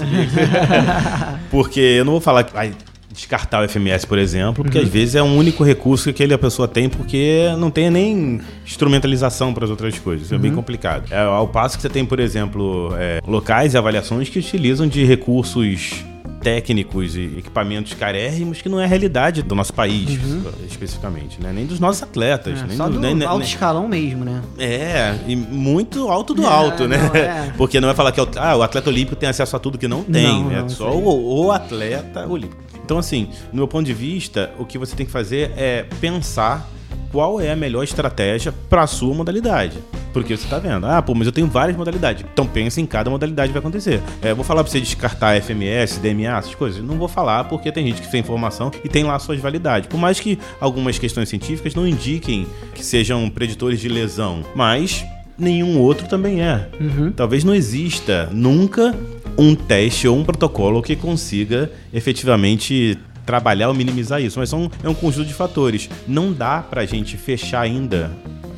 porque 1.52 1.80
eu 1.80 2.04
não 2.04 2.14
vou 2.14 2.20
falar 2.20 2.44
que 2.46 2.52
vai 2.52 2.74
descartar 3.14 3.64
o 3.64 3.70
FMS, 3.70 4.06
por 4.08 4.18
exemplo, 4.18 4.64
porque 4.64 4.80
às 4.80 4.88
vezes 4.90 5.16
é 5.16 5.22
um 5.24 5.38
único 5.38 5.64
recurso 5.64 6.06
que 6.06 6.10
aquele 6.10 6.34
a 6.34 6.38
pessoa 6.38 6.68
tem 6.68 6.90
porque 6.90 7.46
não 7.58 7.70
tem 7.70 7.90
nem 7.90 8.42
instrumentalização 8.66 9.54
para 9.54 9.64
as 9.66 9.70
outras 9.70 9.98
coisas. 10.00 10.26
Isso 10.26 10.36
é 10.36 10.38
bem 10.38 10.54
complicado. 10.54 11.12
É, 11.12 11.20
ao 11.22 11.48
passo 11.48 11.78
que 11.78 11.82
você 11.82 11.90
tem, 11.90 12.04
por 12.06 12.20
exemplo, 12.20 12.94
é, 12.98 13.22
locais 13.26 13.74
e 13.74 13.78
avaliações 13.78 14.30
que 14.30 14.40
utilizam 14.40 14.88
de 14.88 15.06
recursos 15.06 16.04
técnicos 16.42 17.16
e 17.16 17.36
equipamentos 17.38 17.94
carérrimos 17.94 18.62
que 18.62 18.68
não 18.68 18.78
é 18.78 18.84
a 18.84 18.88
realidade 18.88 19.42
do 19.42 19.56
nosso 19.56 19.74
país, 19.74 20.10
Uhum. 20.22 20.44
especificamente, 20.70 21.42
né? 21.42 21.54
Nem 21.54 21.66
dos 21.66 21.80
nossos 21.80 22.04
atletas. 22.04 22.60
É, 22.62 22.66
nem 22.68 22.76
só 22.76 22.90
do 22.90 23.00
nem- 23.00 23.16
nem- 23.16 23.26
alto 23.26 23.46
escalão 23.46 23.88
mesmo, 23.88 24.26
né? 24.26 24.42
É, 24.60 25.16
e 25.26 25.38
muito 25.38 26.10
alto 26.10 26.34
do 26.34 26.44
É, 26.44 26.48
alto, 26.48 26.86
né? 26.86 26.98
não, 26.98 27.16
é. 27.18 27.54
Porque 27.56 27.80
não 27.80 27.90
é 27.90 27.94
falar 27.94 28.12
que 28.12 28.20
é 28.20 28.24
o, 28.24 28.28
ah, 28.36 28.58
o 28.58 28.62
atleta 28.62 28.90
olímpico 28.90 29.16
tem 29.16 29.30
acesso 29.30 29.56
a 29.56 29.60
tudo 29.60 29.78
que 29.78 29.88
não 29.88 30.04
tem, 30.04 30.24
Não, 30.44 30.52
é 30.52 30.62
não, 30.64 30.68
só 30.70 30.92
o, 30.94 31.46
o 31.46 31.52
atleta 31.54 32.28
olímpico. 32.28 32.62
Então, 32.84 32.98
assim, 32.98 33.30
no 33.52 33.58
meu 33.58 33.68
ponto 33.68 33.86
de 33.86 33.94
vista, 33.94 34.52
o 34.58 34.66
que 34.66 34.78
você 34.78 34.96
tem 34.96 35.06
que 35.06 35.12
fazer 35.12 35.52
é 35.56 35.86
pensar 36.02 36.70
qual 37.12 37.40
é 37.40 37.52
a 37.52 37.56
melhor 37.56 37.84
estratégia 37.84 38.52
para 38.52 38.82
a 38.82 38.88
sua 38.88 39.14
modalidade. 39.14 39.78
Porque 40.12 40.36
você 40.36 40.48
tá 40.48 40.60
vendo, 40.60 40.86
ah, 40.86 41.02
pô, 41.02 41.14
mas 41.14 41.28
eu 41.28 41.34
tenho 41.34 41.48
várias 41.48 41.78
modalidades. 41.78 42.26
Então 42.32 42.46
pensa 42.46 42.82
em 42.82 42.86
cada 42.86 43.10
modalidade 43.10 43.50
que 43.50 43.54
vai 43.54 43.60
acontecer. 43.60 44.02
É, 44.22 44.32
eu 44.32 44.36
vou 44.36 44.44
falar 44.44 44.64
para 44.64 44.72
você 44.72 44.80
descartar 44.80 45.40
FMS, 45.42 46.00
DMA, 46.00 46.38
essas 46.38 46.56
coisas. 46.56 46.84
Não 46.84 46.98
vou 46.98 47.08
falar 47.08 47.46
porque 47.46 47.72
tem 47.72 47.88
gente 47.88 48.02
que 48.02 48.12
tem 48.12 48.20
informação 48.20 48.72
e 48.84 48.90
tem 48.90 49.04
lá 49.04 49.18
suas 49.20 49.40
validades. 49.40 49.88
Por 49.88 50.00
mais 50.00 50.20
que 50.20 50.38
algumas 50.60 51.00
questões 51.00 51.30
científicas 51.30 51.74
não 51.76 51.88
indiquem 51.88 52.48
que 52.74 52.84
sejam 52.84 53.30
preditores 53.30 53.80
de 53.80 53.90
lesão, 53.90 54.44
mas 54.56 55.06
nenhum 55.38 55.80
outro 55.80 56.08
também 56.08 56.42
é. 56.42 56.68
Uhum. 56.80 57.12
Talvez 57.12 57.44
não 57.44 57.54
exista 57.54 58.30
nunca 58.32 58.96
um 59.38 59.56
teste 59.56 60.08
ou 60.08 60.18
um 60.18 60.24
protocolo 60.24 60.82
que 60.82 60.96
consiga 60.96 61.72
efetivamente 61.94 62.98
trabalhar 63.26 63.70
ou 63.70 63.74
minimizar 63.74 64.22
isso, 64.22 64.40
mas 64.40 64.50
são, 64.50 64.70
é 64.84 64.90
um 64.90 64.94
conjunto 64.94 65.28
de 65.28 65.34
fatores. 65.34 65.90
Não 66.08 66.32
dá 66.32 66.62
pra 66.62 66.86
gente 66.86 67.18
fechar 67.18 67.62
ainda 67.62 68.12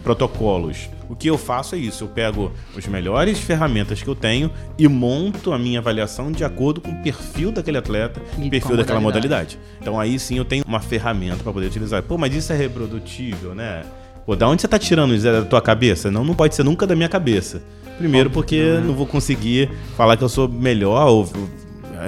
protocolos. 0.03 0.89
O 1.07 1.15
que 1.15 1.27
eu 1.27 1.38
faço 1.38 1.75
é 1.75 1.77
isso, 1.77 2.03
eu 2.03 2.07
pego 2.07 2.51
as 2.75 2.88
melhores 2.88 3.39
ferramentas 3.39 4.01
que 4.01 4.07
eu 4.07 4.15
tenho 4.15 4.49
e 4.77 4.88
monto 4.88 5.53
a 5.53 5.59
minha 5.59 5.79
avaliação 5.79 6.31
de 6.31 6.43
acordo 6.43 6.81
com 6.81 6.89
o 6.89 7.03
perfil 7.03 7.51
daquele 7.51 7.77
atleta 7.77 8.19
e 8.38 8.47
o 8.47 8.49
perfil 8.49 8.73
a 8.73 8.77
daquela 8.77 8.99
modalidade. 8.99 9.55
modalidade. 9.55 9.79
Então 9.79 9.99
aí 9.99 10.17
sim 10.17 10.38
eu 10.38 10.45
tenho 10.45 10.63
uma 10.67 10.79
ferramenta 10.79 11.43
pra 11.43 11.53
poder 11.53 11.67
utilizar. 11.67 12.01
Pô, 12.01 12.17
mas 12.17 12.33
isso 12.33 12.51
é 12.51 12.55
reprodutível, 12.55 13.53
né? 13.53 13.83
Pô, 14.25 14.35
da 14.35 14.47
onde 14.47 14.61
você 14.61 14.67
tá 14.67 14.79
tirando 14.79 15.13
isso 15.13 15.27
É 15.27 15.31
da 15.31 15.41
tua 15.43 15.61
cabeça? 15.61 16.09
Não, 16.09 16.23
não 16.23 16.33
pode 16.33 16.55
ser 16.55 16.63
nunca 16.63 16.88
da 16.88 16.95
minha 16.95 17.09
cabeça. 17.09 17.61
Primeiro 17.97 18.29
porque 18.29 18.79
não 18.86 18.93
vou 18.93 19.05
conseguir 19.05 19.69
falar 19.95 20.17
que 20.17 20.23
eu 20.23 20.29
sou 20.29 20.49
melhor 20.49 21.08
ou 21.08 21.29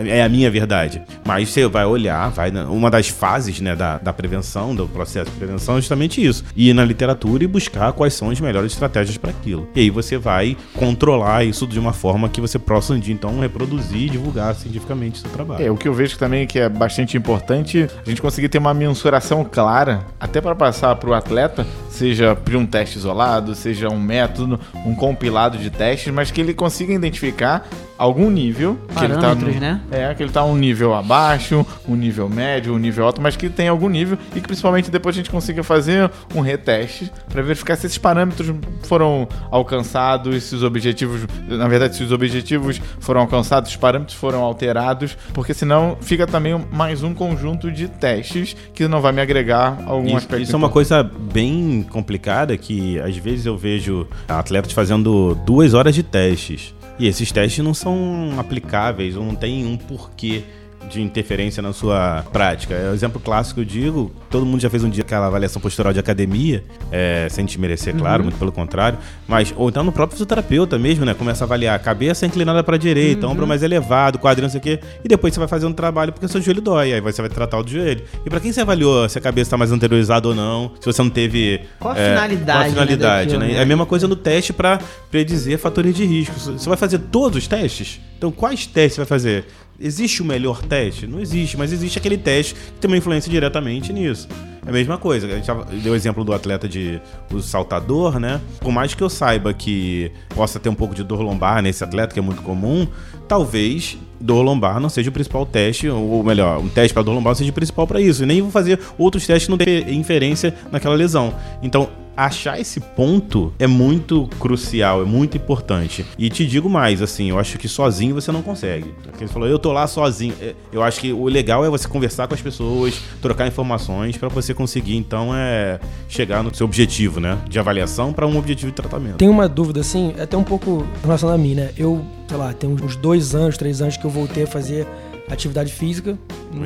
é 0.05 0.23
a 0.23 0.29
minha 0.29 0.49
verdade. 0.49 1.01
Mas 1.25 1.49
você 1.49 1.67
vai 1.67 1.85
olhar, 1.85 2.29
vai 2.29 2.51
uma 2.51 2.89
das 2.89 3.09
fases 3.09 3.59
né, 3.59 3.75
da, 3.75 3.97
da 3.97 4.13
prevenção, 4.13 4.75
do 4.75 4.87
processo 4.87 5.29
de 5.31 5.37
prevenção 5.37 5.77
é 5.77 5.81
justamente 5.81 6.25
isso. 6.25 6.43
Ir 6.55 6.73
na 6.73 6.83
literatura 6.83 7.43
e 7.43 7.47
buscar 7.47 7.91
quais 7.93 8.13
são 8.13 8.29
as 8.29 8.39
melhores 8.39 8.71
estratégias 8.71 9.17
para 9.17 9.31
aquilo. 9.31 9.67
E 9.75 9.81
aí 9.81 9.89
você 9.89 10.17
vai 10.17 10.57
controlar 10.73 11.43
isso 11.43 11.67
de 11.67 11.79
uma 11.79 11.93
forma 11.93 12.29
que 12.29 12.41
você 12.41 12.57
possa 12.57 12.97
então 12.97 13.39
reproduzir 13.39 14.03
e 14.03 14.09
divulgar 14.09 14.55
cientificamente 14.55 15.19
seu 15.19 15.29
trabalho. 15.29 15.65
É, 15.65 15.71
o 15.71 15.75
que 15.75 15.87
eu 15.87 15.93
vejo 15.93 16.17
também 16.17 16.47
que 16.47 16.59
é 16.59 16.69
bastante 16.69 17.17
importante 17.17 17.87
a 18.05 18.09
gente 18.09 18.21
conseguir 18.21 18.49
ter 18.49 18.57
uma 18.57 18.73
mensuração 18.73 19.43
clara, 19.43 20.05
até 20.19 20.41
para 20.41 20.55
passar 20.55 20.95
para 20.95 21.09
o 21.09 21.13
atleta, 21.13 21.65
seja 21.89 22.35
por 22.35 22.55
um 22.55 22.65
teste 22.65 22.97
isolado, 22.97 23.55
seja 23.55 23.89
um 23.89 23.99
método, 23.99 24.59
um 24.85 24.95
compilado 24.95 25.57
de 25.57 25.69
testes, 25.69 26.13
mas 26.13 26.31
que 26.31 26.41
ele 26.41 26.53
consiga 26.53 26.93
identificar 26.93 27.67
algum 27.97 28.29
nível 28.29 28.77
que 28.97 29.03
ele 29.03 29.13
tá 29.15 29.19
Parâmetros, 29.21 29.55
no- 29.55 29.61
né? 29.61 29.81
É, 29.91 30.13
que 30.13 30.21
ele 30.23 30.31
tá 30.31 30.43
um 30.43 30.55
nível 30.55 30.93
abaixo, 30.93 31.65
um 31.87 31.95
nível 31.95 32.29
médio, 32.29 32.73
um 32.73 32.77
nível 32.77 33.05
alto, 33.05 33.21
mas 33.21 33.35
que 33.35 33.49
tem 33.49 33.67
algum 33.67 33.89
nível 33.89 34.17
e 34.35 34.39
que 34.41 34.47
principalmente 34.47 34.91
depois 34.91 35.15
a 35.15 35.17
gente 35.17 35.29
consiga 35.29 35.63
fazer 35.63 36.09
um 36.35 36.41
reteste 36.41 37.11
para 37.29 37.41
verificar 37.41 37.75
se 37.75 37.85
esses 37.87 37.97
parâmetros 37.97 38.53
foram 38.83 39.27
alcançados, 39.49 40.43
se 40.43 40.55
os 40.55 40.63
objetivos, 40.63 41.21
na 41.47 41.67
verdade, 41.67 41.95
se 41.95 42.03
os 42.03 42.11
objetivos 42.11 42.79
foram 42.99 43.21
alcançados, 43.21 43.69
os 43.71 43.75
parâmetros 43.75 44.17
foram 44.17 44.41
alterados, 44.43 45.17
porque 45.33 45.53
senão 45.53 45.97
fica 46.01 46.25
também 46.27 46.59
mais 46.71 47.03
um 47.03 47.13
conjunto 47.13 47.71
de 47.71 47.87
testes 47.87 48.55
que 48.73 48.87
não 48.87 49.01
vai 49.01 49.11
me 49.11 49.21
agregar 49.21 49.77
algum 49.85 50.07
Isso, 50.07 50.17
aspecto. 50.17 50.43
isso 50.43 50.53
é 50.53 50.57
uma 50.57 50.69
coisa 50.69 51.03
bem 51.03 51.85
complicada 51.89 52.55
que 52.57 52.99
às 52.99 53.17
vezes 53.17 53.45
eu 53.45 53.57
vejo 53.57 54.07
atletas 54.27 54.71
fazendo 54.71 55.35
duas 55.45 55.73
horas 55.73 55.93
de 55.95 56.03
testes. 56.03 56.73
E 56.99 57.07
esses 57.07 57.31
testes 57.31 57.63
não 57.63 57.73
são 57.73 58.39
aplicáveis, 58.39 59.15
não 59.15 59.35
tem 59.35 59.65
um 59.65 59.77
porquê 59.77 60.43
de 60.87 61.01
interferência 61.01 61.61
na 61.61 61.73
sua 61.73 62.23
prática. 62.31 62.73
É 62.73 62.89
o 62.89 62.93
exemplo 62.93 63.19
clássico, 63.19 63.59
eu 63.59 63.65
digo, 63.65 64.11
todo 64.29 64.45
mundo 64.45 64.61
já 64.61 64.69
fez 64.69 64.83
um 64.83 64.89
dia 64.89 65.03
aquela 65.03 65.27
avaliação 65.27 65.61
postural 65.61 65.93
de 65.93 65.99
academia, 65.99 66.63
é, 66.91 67.27
sem 67.29 67.45
desmerecer, 67.45 67.95
claro, 67.95 68.23
muito 68.23 68.37
pelo 68.37 68.51
contrário, 68.51 68.97
mas, 69.27 69.53
ou 69.55 69.69
então 69.69 69.83
no 69.83 69.91
próprio 69.91 70.15
fisioterapeuta 70.15 70.77
mesmo, 70.77 71.05
né, 71.05 71.13
começa 71.13 71.43
a 71.43 71.45
avaliar 71.45 71.75
a 71.75 71.79
cabeça 71.79 72.25
inclinada 72.25 72.63
para 72.63 72.77
direita, 72.77 73.27
ombro 73.27 73.45
mais 73.45 73.63
elevado, 73.63 74.17
quadril, 74.17 74.43
não 74.43 74.49
sei 74.49 74.59
o 74.59 74.63
quê, 74.63 74.79
e 75.03 75.07
depois 75.07 75.33
você 75.33 75.39
vai 75.39 75.47
fazer 75.47 75.65
um 75.65 75.73
trabalho 75.73 76.11
porque 76.11 76.27
seu 76.27 76.41
joelho 76.41 76.61
dói, 76.61 76.93
aí 76.93 77.01
você 77.01 77.21
vai 77.21 77.29
tratar 77.29 77.59
o 77.59 77.63
do 77.63 77.69
joelho. 77.69 78.03
E 78.25 78.29
para 78.29 78.39
quem 78.39 78.51
você 78.51 78.61
avaliou 78.61 79.07
se 79.09 79.17
a 79.17 79.21
cabeça 79.21 79.47
está 79.47 79.57
mais 79.57 79.71
anteriorizada 79.71 80.27
ou 80.27 80.35
não, 80.35 80.71
se 80.79 80.85
você 80.85 81.01
não 81.01 81.09
teve... 81.09 81.61
Qual 81.79 81.93
a 81.93 81.99
é, 81.99 82.09
finalidade, 82.13 82.57
Qual 82.57 82.61
a 82.61 82.69
finalidade, 82.69 83.37
né, 83.37 83.47
né? 83.47 83.53
É 83.55 83.61
a 83.61 83.65
mesma 83.65 83.85
coisa 83.85 84.07
no 84.07 84.15
teste 84.15 84.53
para 84.53 84.79
predizer 85.11 85.57
fatores 85.57 85.95
de 85.95 86.05
risco. 86.05 86.33
Você 86.39 86.67
vai 86.67 86.77
fazer 86.77 86.99
todos 86.99 87.37
os 87.37 87.47
testes? 87.47 87.99
Então, 88.17 88.31
quais 88.31 88.65
testes 88.65 88.95
você 88.95 89.01
vai 89.01 89.05
fazer? 89.05 89.45
Existe 89.79 90.23
o 90.23 90.25
melhor 90.25 90.61
teste? 90.63 91.05
Não 91.05 91.19
existe, 91.19 91.55
mas 91.55 91.71
existe 91.71 91.99
aquele 91.99 92.17
teste 92.17 92.55
que 92.55 92.79
tem 92.79 92.89
uma 92.89 92.97
influência 92.97 93.29
diretamente 93.29 93.93
nisso. 93.93 94.27
É 94.65 94.69
a 94.69 94.73
mesma 94.73 94.97
coisa. 94.97 95.27
A 95.27 95.29
gente 95.29 95.49
deu 95.83 95.93
o 95.93 95.95
exemplo 95.95 96.23
do 96.23 96.33
atleta 96.33 96.67
de 96.67 96.99
o 97.31 97.39
saltador, 97.41 98.19
né? 98.19 98.41
Por 98.59 98.71
mais 98.71 98.93
que 98.93 99.01
eu 99.01 99.09
saiba 99.09 99.53
que 99.53 100.11
possa 100.35 100.59
ter 100.59 100.67
um 100.67 100.75
pouco 100.75 100.95
de 100.95 101.03
dor 101.03 101.21
lombar 101.21 101.61
nesse 101.61 101.83
atleta, 101.83 102.13
que 102.13 102.19
é 102.19 102.23
muito 102.23 102.41
comum, 102.41 102.87
talvez 103.27 103.97
dor 104.19 104.41
lombar 104.41 104.79
não 104.79 104.89
seja 104.89 105.09
o 105.09 105.13
principal 105.13 105.45
teste, 105.45 105.87
ou 105.87 106.23
melhor, 106.23 106.59
um 106.59 106.67
teste 106.67 106.93
para 106.93 107.03
dor 107.03 107.13
lombar 107.13 107.35
seja 107.35 107.51
o 107.51 107.53
principal 107.53 107.85
para 107.85 108.01
isso. 108.01 108.23
E 108.23 108.25
nem 108.25 108.41
vou 108.41 108.51
fazer 108.51 108.79
outros 108.97 109.27
testes 109.27 109.45
que 109.45 109.51
não 109.51 109.57
têm 109.57 109.95
inferência 109.95 110.55
naquela 110.71 110.95
lesão. 110.95 111.33
Então, 111.61 111.87
achar 112.17 112.59
esse 112.59 112.79
ponto 112.79 113.53
é 113.59 113.67
muito 113.67 114.27
crucial, 114.39 115.01
é 115.03 115.05
muito 115.05 115.37
importante. 115.37 116.03
E 116.17 116.29
te 116.29 116.45
digo 116.47 116.67
mais, 116.67 117.01
assim, 117.01 117.29
eu 117.29 117.37
acho 117.37 117.57
que 117.59 117.67
sozinho 117.67 118.15
você 118.15 118.31
não 118.31 118.41
consegue. 118.41 118.91
Você 119.17 119.27
falou, 119.27 119.47
eu 119.47 119.59
tô 119.59 119.71
lá 119.71 119.85
sozinho. 119.85 120.33
É, 120.41 120.55
Eu 120.73 120.81
acho 120.83 120.99
que 120.99 121.13
o 121.13 121.25
legal 121.25 121.63
é 121.63 121.69
você 121.69 121.87
conversar 121.87 122.27
com 122.27 122.33
as 122.33 122.41
pessoas, 122.41 122.99
trocar 123.21 123.47
informações 123.47 124.17
para 124.17 124.27
você 124.29 124.53
conseguir, 124.53 124.95
então, 124.97 125.29
é 125.35 125.79
chegar 126.09 126.43
no 126.43 126.53
seu 126.53 126.65
objetivo, 126.65 127.19
né? 127.19 127.37
De 127.47 127.59
avaliação 127.59 128.11
para 128.11 128.25
um 128.25 128.37
objetivo 128.37 128.71
de 128.71 128.75
tratamento. 128.75 129.17
Tem 129.17 129.29
uma 129.29 129.47
dúvida, 129.47 129.81
assim, 129.81 130.13
até 130.19 130.35
um 130.35 130.43
pouco 130.43 130.85
relacionada 131.03 131.39
a 131.39 131.41
mim, 131.41 131.53
né? 131.53 131.69
Eu, 131.77 132.03
sei 132.27 132.37
lá, 132.37 132.51
tem 132.53 132.69
uns 132.69 132.95
dois 132.95 133.35
anos, 133.35 133.57
três 133.57 133.81
anos 133.81 133.95
que 133.95 134.05
eu 134.05 134.09
voltei 134.09 134.43
a 134.43 134.47
fazer 134.47 134.87
atividade 135.29 135.71
física. 135.71 136.17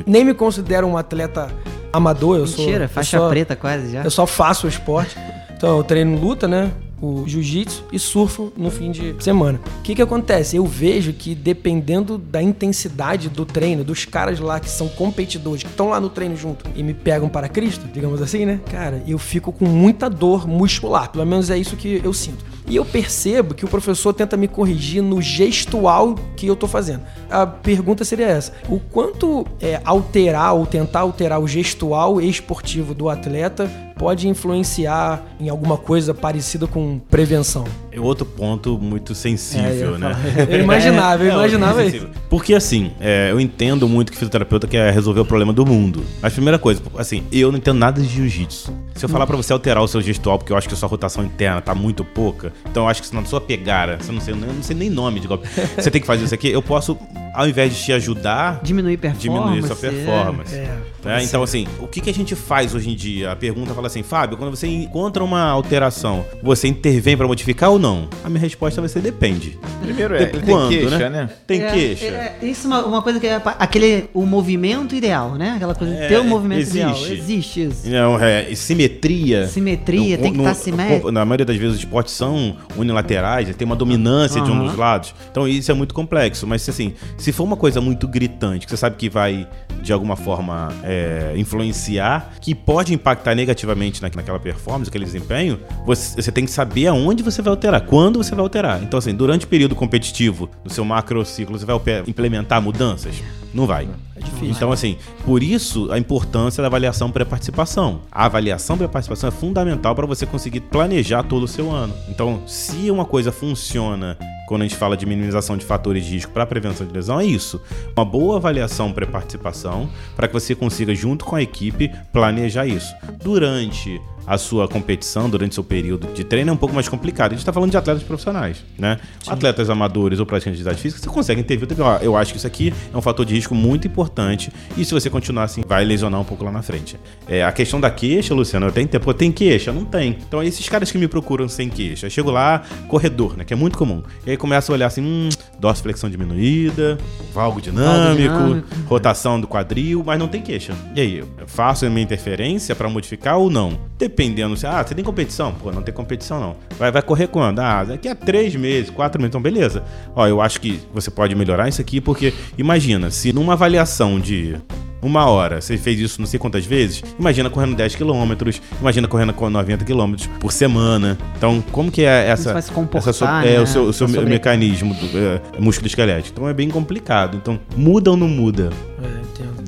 Nem 0.06 0.24
me 0.24 0.32
considero 0.32 0.86
um 0.86 0.96
atleta 0.96 1.50
amador, 1.92 2.38
eu 2.38 2.46
sou. 2.46 2.64
Mentira, 2.64 2.88
faixa 2.88 3.18
só- 3.18 3.28
preta 3.28 3.54
quase 3.56 3.92
já. 3.92 4.02
Eu 4.02 4.10
só 4.10 4.26
faço 4.26 4.66
o 4.66 4.68
esporte. 4.68 5.16
Então 5.62 5.76
eu 5.76 5.84
treino 5.84 6.18
luta, 6.18 6.48
né? 6.48 6.72
O 7.00 7.22
jiu-jitsu 7.24 7.84
e 7.92 7.96
surfo 7.96 8.52
no 8.56 8.68
fim 8.68 8.90
de 8.90 9.14
semana. 9.22 9.60
O 9.78 9.82
que 9.82 9.94
que 9.94 10.02
acontece? 10.02 10.56
Eu 10.56 10.66
vejo 10.66 11.12
que 11.12 11.36
dependendo 11.36 12.18
da 12.18 12.42
intensidade 12.42 13.28
do 13.28 13.46
treino, 13.46 13.84
dos 13.84 14.04
caras 14.04 14.40
lá 14.40 14.58
que 14.58 14.68
são 14.68 14.88
competidores, 14.88 15.62
que 15.62 15.68
estão 15.68 15.90
lá 15.90 16.00
no 16.00 16.08
treino 16.08 16.36
junto 16.36 16.64
e 16.74 16.82
me 16.82 16.92
pegam 16.92 17.28
para 17.28 17.48
Cristo, 17.48 17.86
digamos 17.92 18.20
assim, 18.20 18.44
né? 18.44 18.58
Cara, 18.72 19.04
eu 19.06 19.18
fico 19.20 19.52
com 19.52 19.64
muita 19.64 20.10
dor 20.10 20.48
muscular. 20.48 21.12
Pelo 21.12 21.24
menos 21.24 21.48
é 21.48 21.56
isso 21.56 21.76
que 21.76 22.00
eu 22.02 22.12
sinto. 22.12 22.44
E 22.66 22.74
eu 22.74 22.84
percebo 22.84 23.54
que 23.54 23.64
o 23.64 23.68
professor 23.68 24.12
tenta 24.12 24.36
me 24.36 24.48
corrigir 24.48 25.00
no 25.00 25.22
gestual 25.22 26.16
que 26.36 26.48
eu 26.48 26.56
tô 26.56 26.66
fazendo. 26.66 27.02
A 27.30 27.46
pergunta 27.46 28.04
seria 28.04 28.26
essa: 28.26 28.52
o 28.68 28.80
quanto 28.80 29.46
é, 29.60 29.80
alterar 29.84 30.54
ou 30.54 30.66
tentar 30.66 31.00
alterar 31.00 31.40
o 31.40 31.46
gestual 31.46 32.20
esportivo 32.20 32.94
do 32.94 33.08
atleta 33.08 33.91
pode 34.02 34.26
influenciar 34.26 35.22
em 35.38 35.48
alguma 35.48 35.78
coisa 35.78 36.12
parecida 36.12 36.66
com 36.66 36.98
prevenção? 36.98 37.62
É 37.94 38.00
outro 38.00 38.24
ponto 38.24 38.78
muito 38.78 39.12
É, 39.12 39.14
sensível, 39.14 39.70
eu 39.70 39.92
ia 39.92 39.98
né? 39.98 40.16
Eu 40.48 40.60
imaginava, 40.60 41.22
eu 41.22 41.30
É, 41.32 41.34
imaginava 41.34 41.82
muito 41.82 41.96
isso. 41.96 42.08
Porque 42.30 42.54
assim, 42.54 42.92
é, 43.00 43.30
eu 43.30 43.38
entendo 43.38 43.86
muito 43.88 44.10
que 44.10 44.16
fisioterapeuta 44.18 44.66
quer 44.66 44.92
resolver 44.92 45.20
o 45.20 45.24
problema 45.24 45.52
do 45.52 45.66
mundo. 45.66 46.02
Mas 46.22 46.32
primeira 46.32 46.58
coisa, 46.58 46.80
assim, 46.96 47.22
eu 47.30 47.50
não 47.52 47.58
entendo 47.58 47.78
nada 47.78 48.00
de 48.00 48.08
jiu-jitsu. 48.08 48.72
Se 48.94 49.04
eu 49.04 49.08
falar 49.08 49.26
pra 49.26 49.36
você 49.36 49.52
alterar 49.52 49.82
o 49.82 49.88
seu 49.88 50.00
gestual, 50.00 50.38
porque 50.38 50.52
eu 50.52 50.56
acho 50.56 50.66
que 50.68 50.74
a 50.74 50.76
sua 50.76 50.88
rotação 50.88 51.24
interna 51.24 51.60
tá 51.60 51.74
muito 51.74 52.04
pouca, 52.04 52.52
então 52.70 52.84
eu 52.84 52.88
acho 52.88 53.02
que 53.02 53.08
se 53.08 53.14
na 53.14 53.24
sua 53.24 53.40
pegada, 53.40 53.98
você 54.00 54.10
não 54.12 54.20
sei, 54.20 54.32
eu 54.34 54.38
não 54.38 54.62
sei 54.62 54.74
nem 54.76 54.88
nome 54.88 55.20
de 55.20 55.26
golpe, 55.28 55.46
você 55.76 55.90
tem 55.90 56.00
que 56.00 56.06
fazer 56.06 56.24
isso 56.24 56.34
aqui, 56.34 56.48
eu 56.48 56.62
posso, 56.62 56.96
ao 57.34 57.46
invés 57.48 57.74
de 57.74 57.82
te 57.82 57.92
ajudar, 57.92 58.60
Diminuir 58.62 58.96
performance. 58.96 59.28
diminuir 59.28 59.62
sua 59.66 59.76
é. 59.88 59.90
performance. 59.90 60.54
É, 60.54 60.78
né? 61.04 61.24
Então, 61.24 61.42
assim, 61.42 61.66
o 61.80 61.86
que, 61.88 62.00
que 62.00 62.10
a 62.10 62.14
gente 62.14 62.34
faz 62.36 62.74
hoje 62.74 62.90
em 62.90 62.94
dia? 62.94 63.32
A 63.32 63.36
pergunta 63.36 63.74
fala 63.74 63.88
assim, 63.88 64.02
Fábio, 64.02 64.36
quando 64.38 64.50
você 64.54 64.66
encontra 64.68 65.22
uma 65.24 65.42
alteração, 65.50 66.24
você 66.42 66.68
intervém 66.68 67.16
pra 67.16 67.26
modificar 67.26 67.70
ou 67.70 67.78
não? 67.82 68.08
A 68.24 68.28
minha 68.30 68.40
resposta 68.40 68.80
vai 68.80 68.88
ser 68.88 69.00
depende. 69.00 69.58
Primeiro 69.82 70.14
é, 70.14 70.24
De 70.26 70.36
ele 70.36 70.46
quando, 70.46 70.68
tem 70.68 70.78
queixa, 70.78 70.98
né? 70.98 71.10
né? 71.10 71.30
Tem 71.46 71.62
É, 71.62 71.70
queixa. 71.72 72.04
é, 72.06 72.36
é, 72.40 72.46
isso 72.46 72.66
é 72.66 72.70
uma, 72.70 72.86
uma 72.86 73.02
coisa 73.02 73.18
que 73.20 73.26
é 73.26 73.42
aquele 73.58 74.08
o 74.14 74.24
movimento 74.24 74.94
ideal, 74.94 75.34
né? 75.34 75.54
Aquela 75.56 75.74
coisa 75.74 75.92
de 75.94 76.00
É, 76.00 76.08
ter 76.08 76.18
o 76.18 76.24
movimento 76.24 76.68
ideal. 76.68 76.92
existe. 76.92 77.12
Existe 77.12 77.62
isso. 77.64 77.88
Não, 77.90 78.18
é, 78.18 78.54
simetria. 78.54 79.46
Simetria, 79.48 80.16
tem 80.16 80.30
que 80.32 80.38
No- 80.38 80.44
estar 80.44 80.54
simétrico. 80.54 81.10
Na 81.10 81.24
maioria 81.24 81.44
das 81.44 81.56
vezes 81.56 81.74
os 81.74 81.78
esportes 81.80 82.14
são 82.14 82.56
unilaterais, 82.76 83.54
tem 83.56 83.66
uma 83.66 83.76
dominância 83.76 84.40
de 84.40 84.50
um 84.50 84.64
dos 84.66 84.76
lados. 84.76 85.14
Então 85.30 85.46
isso 85.48 85.70
é 85.70 85.74
muito 85.74 85.92
complexo. 85.94 86.46
Mas 86.46 86.66
assim, 86.68 86.94
Se 87.16 87.32
for 87.32 87.44
uma 87.44 87.56
coisa 87.56 87.80
muito 87.80 88.06
gritante, 88.06 88.64
que 88.66 88.70
você 88.70 88.76
sabe 88.76 88.96
que 88.96 89.08
vai 89.08 89.48
de 89.82 89.92
alguma 89.92 90.14
forma 90.16 90.68
é, 90.84 91.32
influenciar, 91.36 92.32
que 92.40 92.54
pode 92.54 92.92
impactar 92.94 93.34
negativamente 93.34 94.00
naquela 94.02 94.38
performance, 94.38 94.88
aquele 94.88 95.04
desempenho, 95.04 95.58
você, 95.84 96.20
você, 96.22 96.30
tem 96.32 96.44
que 96.44 96.50
saber 96.50 96.86
aonde 96.86 97.22
você 97.22 97.42
vai 97.42 97.50
alterar, 97.50 97.71
quando 97.80 98.22
você 98.22 98.34
vai 98.34 98.42
alterar. 98.42 98.82
Então, 98.82 98.98
assim, 98.98 99.14
durante 99.14 99.44
o 99.44 99.48
período 99.48 99.74
competitivo 99.74 100.48
do 100.64 100.72
seu 100.72 100.84
macro 100.84 101.24
ciclo, 101.24 101.58
você 101.58 101.64
vai 101.64 101.76
implementar 102.06 102.60
mudanças? 102.60 103.22
Não 103.52 103.66
vai. 103.66 103.88
É 104.16 104.20
difícil. 104.20 104.50
Então, 104.50 104.72
assim, 104.72 104.96
por 105.24 105.42
isso 105.42 105.90
a 105.92 105.98
importância 105.98 106.62
da 106.62 106.68
avaliação 106.68 107.10
pré-participação. 107.10 108.00
A 108.10 108.24
avaliação 108.24 108.78
pré-participação 108.78 109.28
é 109.28 109.30
fundamental 109.30 109.94
para 109.94 110.06
você 110.06 110.24
conseguir 110.24 110.60
planejar 110.60 111.22
todo 111.22 111.42
o 111.42 111.48
seu 111.48 111.70
ano. 111.70 111.94
Então, 112.08 112.42
se 112.46 112.90
uma 112.90 113.04
coisa 113.04 113.30
funciona 113.30 114.16
quando 114.48 114.62
a 114.62 114.64
gente 114.64 114.76
fala 114.76 114.96
de 114.96 115.06
minimização 115.06 115.56
de 115.56 115.64
fatores 115.64 116.04
de 116.04 116.12
risco 116.12 116.32
para 116.32 116.46
prevenção 116.46 116.86
de 116.86 116.92
lesão, 116.92 117.20
é 117.20 117.24
isso. 117.24 117.60
Uma 117.96 118.04
boa 118.04 118.36
avaliação 118.36 118.92
pré-participação 118.92 119.88
para 120.16 120.28
que 120.28 120.34
você 120.34 120.54
consiga, 120.54 120.94
junto 120.94 121.24
com 121.24 121.36
a 121.36 121.42
equipe, 121.42 121.90
planejar 122.12 122.66
isso. 122.66 122.94
Durante 123.22 124.00
a 124.26 124.38
sua 124.38 124.68
competição 124.68 125.28
durante 125.28 125.54
seu 125.54 125.64
período 125.64 126.08
de 126.12 126.24
treino 126.24 126.50
é 126.50 126.52
um 126.52 126.56
pouco 126.56 126.74
mais 126.74 126.88
complicado. 126.88 127.32
A 127.32 127.34
gente 127.34 127.40
está 127.40 127.52
falando 127.52 127.70
de 127.70 127.76
atletas 127.76 128.02
profissionais, 128.02 128.64
né? 128.78 128.98
Sim. 129.22 129.32
Atletas 129.32 129.70
amadores 129.70 130.18
ou 130.18 130.26
praticantes 130.26 130.58
de 130.58 130.68
atividade 130.68 130.82
física, 130.82 131.02
você 131.02 131.08
consegue 131.08 131.40
intervir. 131.40 131.68
Eu 132.00 132.16
acho 132.16 132.32
que 132.32 132.38
isso 132.38 132.46
aqui 132.46 132.72
é 132.92 132.96
um 132.96 133.02
fator 133.02 133.24
de 133.24 133.34
risco 133.34 133.54
muito 133.54 133.86
importante 133.86 134.52
e 134.76 134.84
se 134.84 134.92
você 134.92 135.08
continuar 135.08 135.44
assim, 135.44 135.62
vai 135.66 135.84
lesionar 135.84 136.20
um 136.20 136.24
pouco 136.24 136.44
lá 136.44 136.50
na 136.50 136.62
frente. 136.62 136.98
É, 137.28 137.44
a 137.44 137.52
questão 137.52 137.80
da 137.80 137.90
queixa, 137.90 138.34
Luciano, 138.34 138.66
eu 138.66 138.72
tenho 138.72 138.88
tempo, 138.88 139.12
tem 139.14 139.30
queixa? 139.30 139.72
Não 139.72 139.84
tem. 139.84 140.18
Então, 140.26 140.42
esses 140.42 140.68
caras 140.68 140.90
que 140.90 140.98
me 140.98 141.08
procuram 141.08 141.48
sem 141.48 141.68
queixa, 141.68 142.06
eu 142.06 142.10
chego 142.10 142.30
lá, 142.30 142.62
corredor, 142.88 143.36
né? 143.36 143.44
Que 143.44 143.52
é 143.52 143.56
muito 143.56 143.78
comum. 143.78 144.02
E 144.26 144.30
aí 144.30 144.36
começa 144.36 144.72
a 144.72 144.74
olhar 144.74 144.86
assim, 144.86 145.02
hum, 145.02 145.28
dorsiflexão 145.58 146.10
diminuída, 146.10 146.98
valgo 147.32 147.60
dinâmico, 147.60 148.16
dinâmico, 148.16 148.66
rotação 148.86 149.40
do 149.40 149.46
quadril, 149.46 150.02
mas 150.04 150.18
não 150.18 150.28
tem 150.28 150.42
queixa. 150.42 150.74
E 150.94 151.00
aí, 151.00 151.18
eu 151.18 151.28
faço 151.46 151.86
a 151.86 151.90
minha 151.90 152.02
interferência 152.02 152.74
para 152.74 152.88
modificar 152.88 153.38
ou 153.38 153.50
não? 153.50 153.78
Dependendo, 154.12 154.54
se, 154.56 154.66
ah, 154.66 154.84
você 154.84 154.94
tem 154.94 155.02
competição? 155.02 155.54
Pô, 155.54 155.72
não 155.72 155.82
tem 155.82 155.92
competição 155.92 156.38
não. 156.38 156.56
Vai, 156.78 156.92
vai 156.92 157.02
correr 157.02 157.26
quando? 157.28 157.58
Ah, 157.58 157.82
daqui 157.82 158.08
a 158.08 158.14
três 158.14 158.54
meses, 158.54 158.90
quatro 158.90 159.20
meses. 159.20 159.30
Então, 159.30 159.40
beleza. 159.40 159.82
Ó, 160.14 160.26
eu 160.28 160.40
acho 160.40 160.60
que 160.60 160.80
você 160.92 161.10
pode 161.10 161.34
melhorar 161.34 161.68
isso 161.68 161.80
aqui, 161.80 162.00
porque 162.00 162.34
imagina, 162.58 163.10
se 163.10 163.32
numa 163.32 163.54
avaliação 163.54 164.20
de 164.20 164.56
uma 165.00 165.26
hora, 165.26 165.60
você 165.60 165.76
fez 165.76 165.98
isso 165.98 166.20
não 166.20 166.26
sei 166.26 166.38
quantas 166.38 166.64
vezes, 166.64 167.02
imagina 167.18 167.50
correndo 167.50 167.74
10 167.74 167.96
km, 167.96 168.32
imagina 168.80 169.08
correndo 169.08 169.32
com 169.32 169.50
90 169.50 169.84
km 169.84 170.14
por 170.38 170.52
semana. 170.52 171.18
Então, 171.36 171.64
como 171.72 171.90
que 171.90 172.02
é 172.02 172.28
essa. 172.28 172.52
Vai 172.52 172.62
se 172.62 172.70
comportar, 172.70 173.10
essa 173.10 173.40
né? 173.40 173.54
É 173.56 173.60
o 173.60 173.66
seu, 173.66 173.84
o 173.84 173.92
seu 173.92 174.06
mecanismo 174.08 174.94
do, 174.94 175.18
é, 175.18 175.40
músculo 175.58 175.86
esquelético. 175.88 176.34
Então 176.38 176.48
é 176.48 176.54
bem 176.54 176.68
complicado. 176.68 177.36
Então, 177.36 177.58
muda 177.74 178.10
ou 178.10 178.16
não 178.16 178.28
muda? 178.28 178.70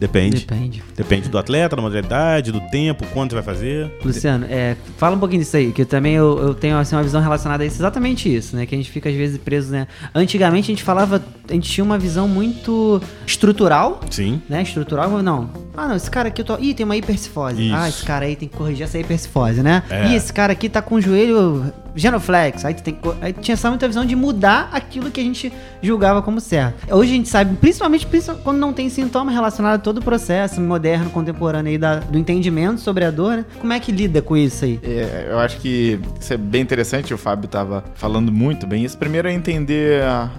Depende. 0.07 0.47
Depende. 0.47 0.83
Depende 0.97 1.29
do 1.29 1.38
atleta, 1.38 1.75
da 1.75 1.83
modalidade, 1.83 2.53
do 2.53 2.61
tempo, 2.61 3.07
quanto 3.12 3.31
você 3.31 3.37
vai 3.37 3.43
fazer. 3.43 3.90
Luciano, 4.05 4.47
é, 4.49 4.77
fala 4.99 5.17
um 5.17 5.19
pouquinho 5.19 5.43
disso 5.43 5.57
aí, 5.57 5.73
que 5.73 5.85
também 5.85 6.14
eu, 6.14 6.38
eu 6.38 6.55
tenho 6.55 6.77
assim, 6.77 6.95
uma 6.95 7.03
visão 7.03 7.21
relacionada 7.21 7.62
a 7.62 7.67
isso, 7.67 7.77
exatamente 7.77 8.35
isso, 8.35 8.55
né? 8.55 8.67
Que 8.67 8.75
a 8.75 8.79
gente 8.79 8.90
fica 8.90 9.09
às 9.09 9.14
vezes 9.14 9.38
preso, 9.38 9.73
né? 9.73 9.87
Antigamente 10.14 10.71
a 10.71 10.75
gente 10.75 10.83
falava, 10.83 11.25
a 11.49 11.53
gente 11.53 11.71
tinha 11.71 11.85
uma 11.85 11.99
visão 11.99 12.27
muito 12.27 13.01
estrutural. 13.27 14.01
Sim. 14.11 14.41
Né? 14.49 14.63
Estrutural, 14.63 15.23
não. 15.23 15.51
Ah, 15.77 15.89
não, 15.89 15.97
esse 15.97 16.11
cara 16.11 16.29
aqui 16.29 16.41
eu 16.41 16.45
tô. 16.45 16.57
Ih, 16.59 16.75
tem 16.75 16.85
uma 16.85 16.97
hipercifose. 16.97 17.67
Isso. 17.67 17.77
Ah, 17.77 17.89
esse 17.89 18.05
cara 18.05 18.25
aí 18.25 18.37
tem 18.37 18.49
que 18.49 18.57
corrigir 18.57 18.85
essa 18.85 18.99
hipercifose, 18.99 19.63
né? 19.63 19.83
É. 19.91 20.09
Ih, 20.09 20.15
esse 20.15 20.33
cara 20.33 20.53
aqui 20.53 20.69
tá 20.69 20.81
com 20.81 20.95
o 20.97 21.01
joelho 21.01 21.73
genoflex. 21.95 22.65
Aí, 22.65 22.75
tem, 22.75 22.99
aí 23.21 23.33
tinha 23.33 23.55
essa 23.55 23.69
muita 23.69 23.87
visão 23.87 24.05
de 24.05 24.15
mudar 24.15 24.69
aquilo 24.73 25.11
que 25.11 25.21
a 25.21 25.25
gente 25.25 25.53
julgava 25.83 26.23
como 26.23 26.41
certo. 26.41 26.93
Hoje 26.93 27.13
a 27.13 27.15
gente 27.15 27.29
sabe, 27.29 27.57
principalmente, 27.57 28.07
principalmente 28.07 28.45
quando 28.45 28.59
não 28.59 28.73
tem 28.73 28.89
sintoma 28.89 29.31
relacionado 29.31 29.75
a 29.75 29.79
todo 29.79 29.99
o 29.99 30.03
processo 30.03 30.61
moderno, 30.61 31.11
contemporâneo 31.11 31.71
aí 31.71 31.79
da, 31.79 31.97
do 31.97 32.19
entendimento 32.19 32.81
sobre 32.81 33.05
a 33.05 33.11
dor, 33.11 33.39
né? 33.39 33.45
Como 33.61 33.73
é 33.73 33.81
que 33.81 33.93
lida 33.93 34.23
com 34.23 34.37
isso 34.37 34.65
aí? 34.65 34.81
É, 34.83 35.29
eu 35.31 35.39
acho 35.39 35.59
que 35.59 36.01
isso 36.21 36.33
é 36.33 36.37
bem 36.37 36.63
interessante, 36.63 37.13
o 37.13 37.19
Fábio 37.19 37.49
tava 37.49 37.85
falando 37.95 38.31
muito 38.31 38.67
bem 38.67 38.85
isso. 38.85 38.97
Primeiro 38.97 39.29
é 39.29 39.33
entender 39.33 40.03
a, 40.03 40.31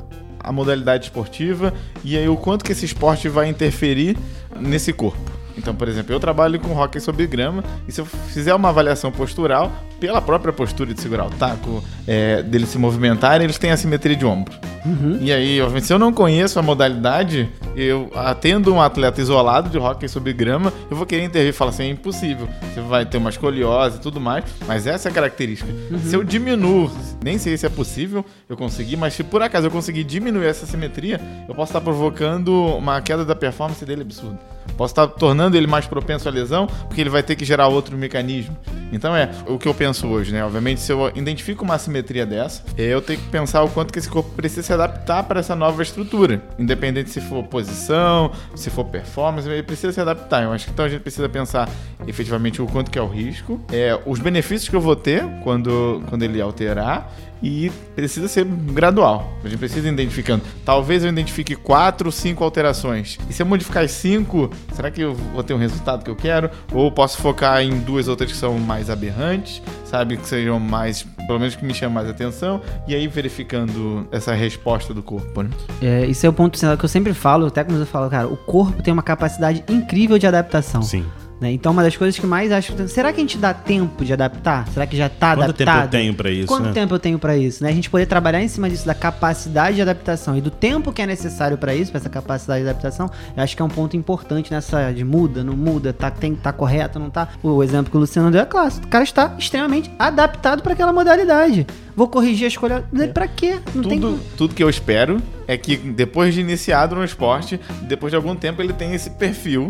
a 0.46 0.52
modalidade 0.52 1.06
esportiva 1.06 1.74
e 2.04 2.16
aí 2.18 2.30
o 2.30 2.38
quanto 2.38 2.64
que 2.64 2.72
esse 2.72 2.86
esporte 2.86 3.28
vai 3.28 3.50
interferir 3.50 4.16
nesse 4.60 4.94
corpo. 4.94 5.32
Então, 5.58 5.74
por 5.74 5.88
exemplo, 5.88 6.14
eu 6.14 6.20
trabalho 6.20 6.60
com 6.60 6.78
hockey 6.78 7.00
sobre 7.00 7.26
grama 7.26 7.64
e 7.88 7.92
se 7.92 8.00
eu 8.00 8.06
fizer 8.06 8.54
uma 8.54 8.70
avaliação 8.70 9.12
postural, 9.12 9.72
pela 10.00 10.22
própria 10.22 10.54
postura 10.54 10.94
de 10.94 11.02
segurar 11.02 11.26
o 11.26 11.30
taco, 11.32 11.84
é, 12.06 12.44
deles 12.44 12.70
se 12.70 12.78
movimentarem, 12.78 13.46
eles 13.46 13.58
têm 13.58 13.72
assimetria 13.72 14.16
de 14.16 14.26
ombro. 14.26 14.54
Uhum. 14.86 15.18
E 15.20 15.34
aí, 15.34 15.60
obviamente, 15.62 15.88
se 15.88 15.94
eu 15.94 16.00
não 16.00 16.14
conheço 16.14 16.60
a 16.60 16.62
modalidade, 16.62 17.50
eu 17.76 18.12
atendo 18.16 18.74
um 18.74 18.82
atleta 18.82 19.20
isolado 19.20 19.70
de 19.70 19.78
hockey 19.78 20.08
sobre 20.08 20.32
grama, 20.34 20.72
eu 20.90 20.96
vou 20.96 21.06
querer 21.06 21.24
intervir 21.24 21.50
e 21.50 21.54
falar 21.54 21.72
assim, 21.72 21.84
é 21.84 21.90
impossível. 21.90 22.48
Você 22.74 22.82
vai 22.82 23.06
ter 23.06 23.18
uma 23.18 23.30
escoliose 23.30 23.98
e 23.98 24.00
tudo 24.00 24.20
mais, 24.20 24.44
mas 24.68 24.86
essa 24.86 25.10
é 25.10 25.12
a 25.12 25.14
característica. 25.14 25.72
Uhum. 25.92 26.00
Se 26.00 26.16
eu 26.16 26.24
diminuo, 26.24 26.92
nem 27.24 27.38
sei 27.38 27.58
se 27.58 27.66
é 27.66 27.70
possível 27.70 28.24
eu 28.48 28.56
conseguir, 28.56 28.98
mas 28.98 29.14
se 29.14 29.24
por 29.24 29.42
acaso 29.42 29.68
eu 29.68 29.72
conseguir 29.72 30.04
diminuir 30.04 30.46
essa 30.46 30.66
assimetria, 30.66 31.20
eu 31.48 31.56
posso 31.56 31.72
estar 31.72 31.82
provocando 31.82 32.54
uma 32.78 33.02
queda 33.02 33.26
da 33.26 33.36
performance 33.36 33.84
dele 33.84 34.04
absurda. 34.04 34.40
Posso 34.78 34.92
estar 34.92 35.08
tornando 35.08 35.56
ele 35.56 35.68
mais 35.68 35.88
propenso 35.88 36.28
à 36.28 36.32
lesão, 36.32 36.68
porque 36.88 37.00
ele 37.00 37.10
vai 37.10 37.24
ter 37.24 37.36
que 37.36 37.46
gerar 37.46 37.68
outro 37.68 37.98
mecanismo. 37.98 38.58
Então 38.92 39.16
é 39.16 39.30
o 39.48 39.58
que 39.58 39.68
eu 39.68 39.74
penso 39.74 40.08
hoje, 40.08 40.32
né? 40.34 40.44
Obviamente, 40.44 40.82
se 40.82 40.92
eu 40.92 41.12
identifico 41.16 41.64
uma 41.64 41.76
assimetria 41.76 42.26
dessa, 42.26 42.64
eu 42.78 43.02
tenho 43.02 43.20
que 43.20 43.28
pensar 43.30 43.64
o 43.64 43.70
quanto 43.70 43.94
que 43.94 44.00
esse 44.00 44.10
corpo 44.10 44.30
precisa 44.32 44.64
se 44.64 44.74
adaptar 44.76 45.24
para 45.24 45.40
essa 45.40 45.56
nova 45.56 45.82
estrutura. 45.82 46.42
Independente 46.60 47.10
se 47.10 47.22
for 47.22 47.44
posição, 47.44 48.32
se 48.56 48.70
for 48.70 48.86
performance, 48.86 49.48
ele 49.50 49.64
precisa 49.64 49.92
se 49.92 50.00
adaptar. 50.00 50.44
Eu 50.44 50.52
acho 50.52 50.66
que 50.66 50.72
então 50.72 50.86
a 50.86 50.90
gente 50.90 51.02
precisa 51.02 51.28
pensar 51.28 51.70
efetivamente 52.08 52.62
o 52.62 52.68
quanto 52.68 52.92
que 52.92 53.00
é 53.00 53.02
o 53.02 53.08
risco, 53.08 53.60
é, 53.72 54.00
os 54.06 54.20
benefícios 54.20 54.70
que 54.70 54.76
eu 54.76 54.82
vou 54.82 54.96
ter 54.96 55.24
quando, 55.44 56.04
quando 56.08 56.24
ele 56.24 56.40
alterar 56.42 57.12
e 57.42 57.72
precisa 57.96 58.28
ser 58.28 58.46
gradual. 58.46 59.34
A 59.44 59.48
gente 59.48 59.60
precisa 59.60 59.88
ir 59.88 59.92
identificando. 59.92 60.44
Talvez 60.64 61.04
eu 61.04 61.10
identifique 61.10 61.56
quatro, 61.56 62.12
cinco 62.12 62.44
alterações. 62.44 63.18
E 63.30 63.34
se 63.34 63.42
eu 63.42 63.46
modificar 63.46 63.84
as 63.84 63.92
cinco, 63.92 64.50
será 64.74 64.90
que 64.90 65.02
eu 65.02 65.14
vou 65.14 65.44
ter 65.44 65.54
um 65.54 65.58
resultado 65.58 66.04
que 66.04 66.10
eu 66.10 66.16
quero? 66.16 66.50
Ou 66.74 66.92
posso 66.92 67.18
focar 67.18 67.62
em 67.62 67.80
duas 67.80 68.08
outras 68.08 68.32
que 68.32 68.38
são 68.38 68.58
mais 68.60 68.90
aberrantes, 68.90 69.62
sabe? 69.84 70.18
Que 70.18 70.28
sejam 70.28 70.60
mais, 70.60 71.04
pelo 71.28 71.40
menos 71.40 71.56
que 71.56 71.66
me 71.66 71.74
chamem 71.74 71.94
mais 71.96 72.10
atenção. 72.10 72.62
E 72.88 72.96
aí 72.96 73.08
verificando 73.08 74.08
essa 74.12 74.34
resposta 74.34 74.94
do 74.94 75.04
corpo, 75.04 75.44
né? 75.44 75.50
É, 75.82 76.06
isso 76.06 76.26
é 76.26 76.30
o 76.30 76.34
ponto 76.34 76.58
que 76.78 76.86
eu 76.86 76.90
sempre 76.90 77.14
falo, 77.14 77.48
até 77.48 77.64
como 77.64 77.78
eu 77.78 77.86
falo, 77.86 78.10
cara, 78.10 78.28
o 78.28 78.38
corpo 78.38 78.82
tem 78.82 78.94
uma 78.94 79.04
capacidade 79.04 79.64
incrível 79.70 80.18
de 80.18 80.28
adaptação. 80.28 80.82
Sim. 80.82 81.06
Né? 81.40 81.52
Então, 81.52 81.72
uma 81.72 81.84
das 81.84 81.98
coisas 81.98 82.18
que 82.18 82.26
mais 82.26 82.52
acho. 82.52 82.74
Será 82.88 83.12
que 83.12 83.18
a 83.18 83.22
gente 83.22 83.38
dá 83.38 83.54
tempo 83.54 84.06
de 84.06 84.14
adaptar? 84.14 84.68
Será 84.70 84.88
que 84.88 84.96
já 84.96 85.08
está 85.08 85.32
adaptado? 85.32 85.48
Quanto 85.48 85.58
tempo 85.58 85.84
eu 85.84 85.90
tenho 85.90 86.14
para 86.14 86.32
isso? 86.32 86.48
Quanto 86.48 86.66
né? 86.66 86.74
tempo 86.74 86.96
eu 86.96 87.00
tenho 87.00 87.20
para 87.20 87.38
isso? 87.38 87.64
Né? 87.64 87.70
A 87.70 87.74
gente 87.74 87.90
poder 87.90 88.06
trabalhar 88.06 88.42
em 88.42 88.48
cima 88.48 88.70
disso, 88.70 88.86
da 88.86 88.96
capacidade 88.96 89.76
de 89.76 89.82
adaptação 89.82 90.38
e 90.38 90.42
do 90.42 90.50
tempo 90.50 90.94
que 90.94 91.02
é 91.02 91.06
necessário 91.06 91.58
para 91.58 91.76
isso, 91.76 91.92
para 91.92 92.00
essa 92.00 92.10
capacidade 92.10 92.64
de 92.64 92.70
adaptação, 92.70 93.12
eu 93.36 93.44
acho 93.44 93.56
que 93.56 93.62
é 93.62 93.66
um 93.66 93.70
ponto 93.70 93.98
importante 93.98 94.52
nessa 94.52 94.92
de 94.92 95.04
muda, 95.04 95.44
não 95.44 95.56
muda, 95.56 95.92
tá, 95.92 96.10
tem, 96.10 96.36
tá 96.36 96.54
correto, 96.54 97.00
não 97.00 97.10
tá. 97.10 97.28
O 97.44 97.62
exemplo 97.62 97.92
que 97.92 97.98
o 97.98 98.00
Luciano 98.00 98.32
deu 98.32 98.42
é 98.42 98.46
clássico. 98.46 98.86
O 98.86 98.90
cara 98.90 99.04
está 99.04 99.36
extremamente 99.38 99.92
adaptado 100.00 100.64
para 100.64 100.74
aquela 100.74 100.94
modalidade. 100.94 101.68
Vou 101.96 102.08
corrigir 102.08 102.46
a 102.46 102.48
escolha. 102.48 102.84
É. 102.98 103.08
Pra 103.08 103.28
quê? 103.28 103.60
Não 103.74 103.84
tudo, 103.84 103.90
tem... 103.90 104.20
tudo 104.38 104.56
que 104.56 104.64
eu 104.64 104.70
espero 104.70 105.22
é 105.48 105.58
que 105.58 105.76
depois 105.76 106.34
de 106.34 106.42
iniciado 106.42 106.96
no 106.96 107.04
esporte, 107.04 107.60
depois 107.84 108.12
de 108.12 108.16
algum 108.16 108.36
tempo, 108.36 108.62
ele 108.62 108.74
tenha 108.74 108.96
esse 108.96 109.10
perfil 109.12 109.68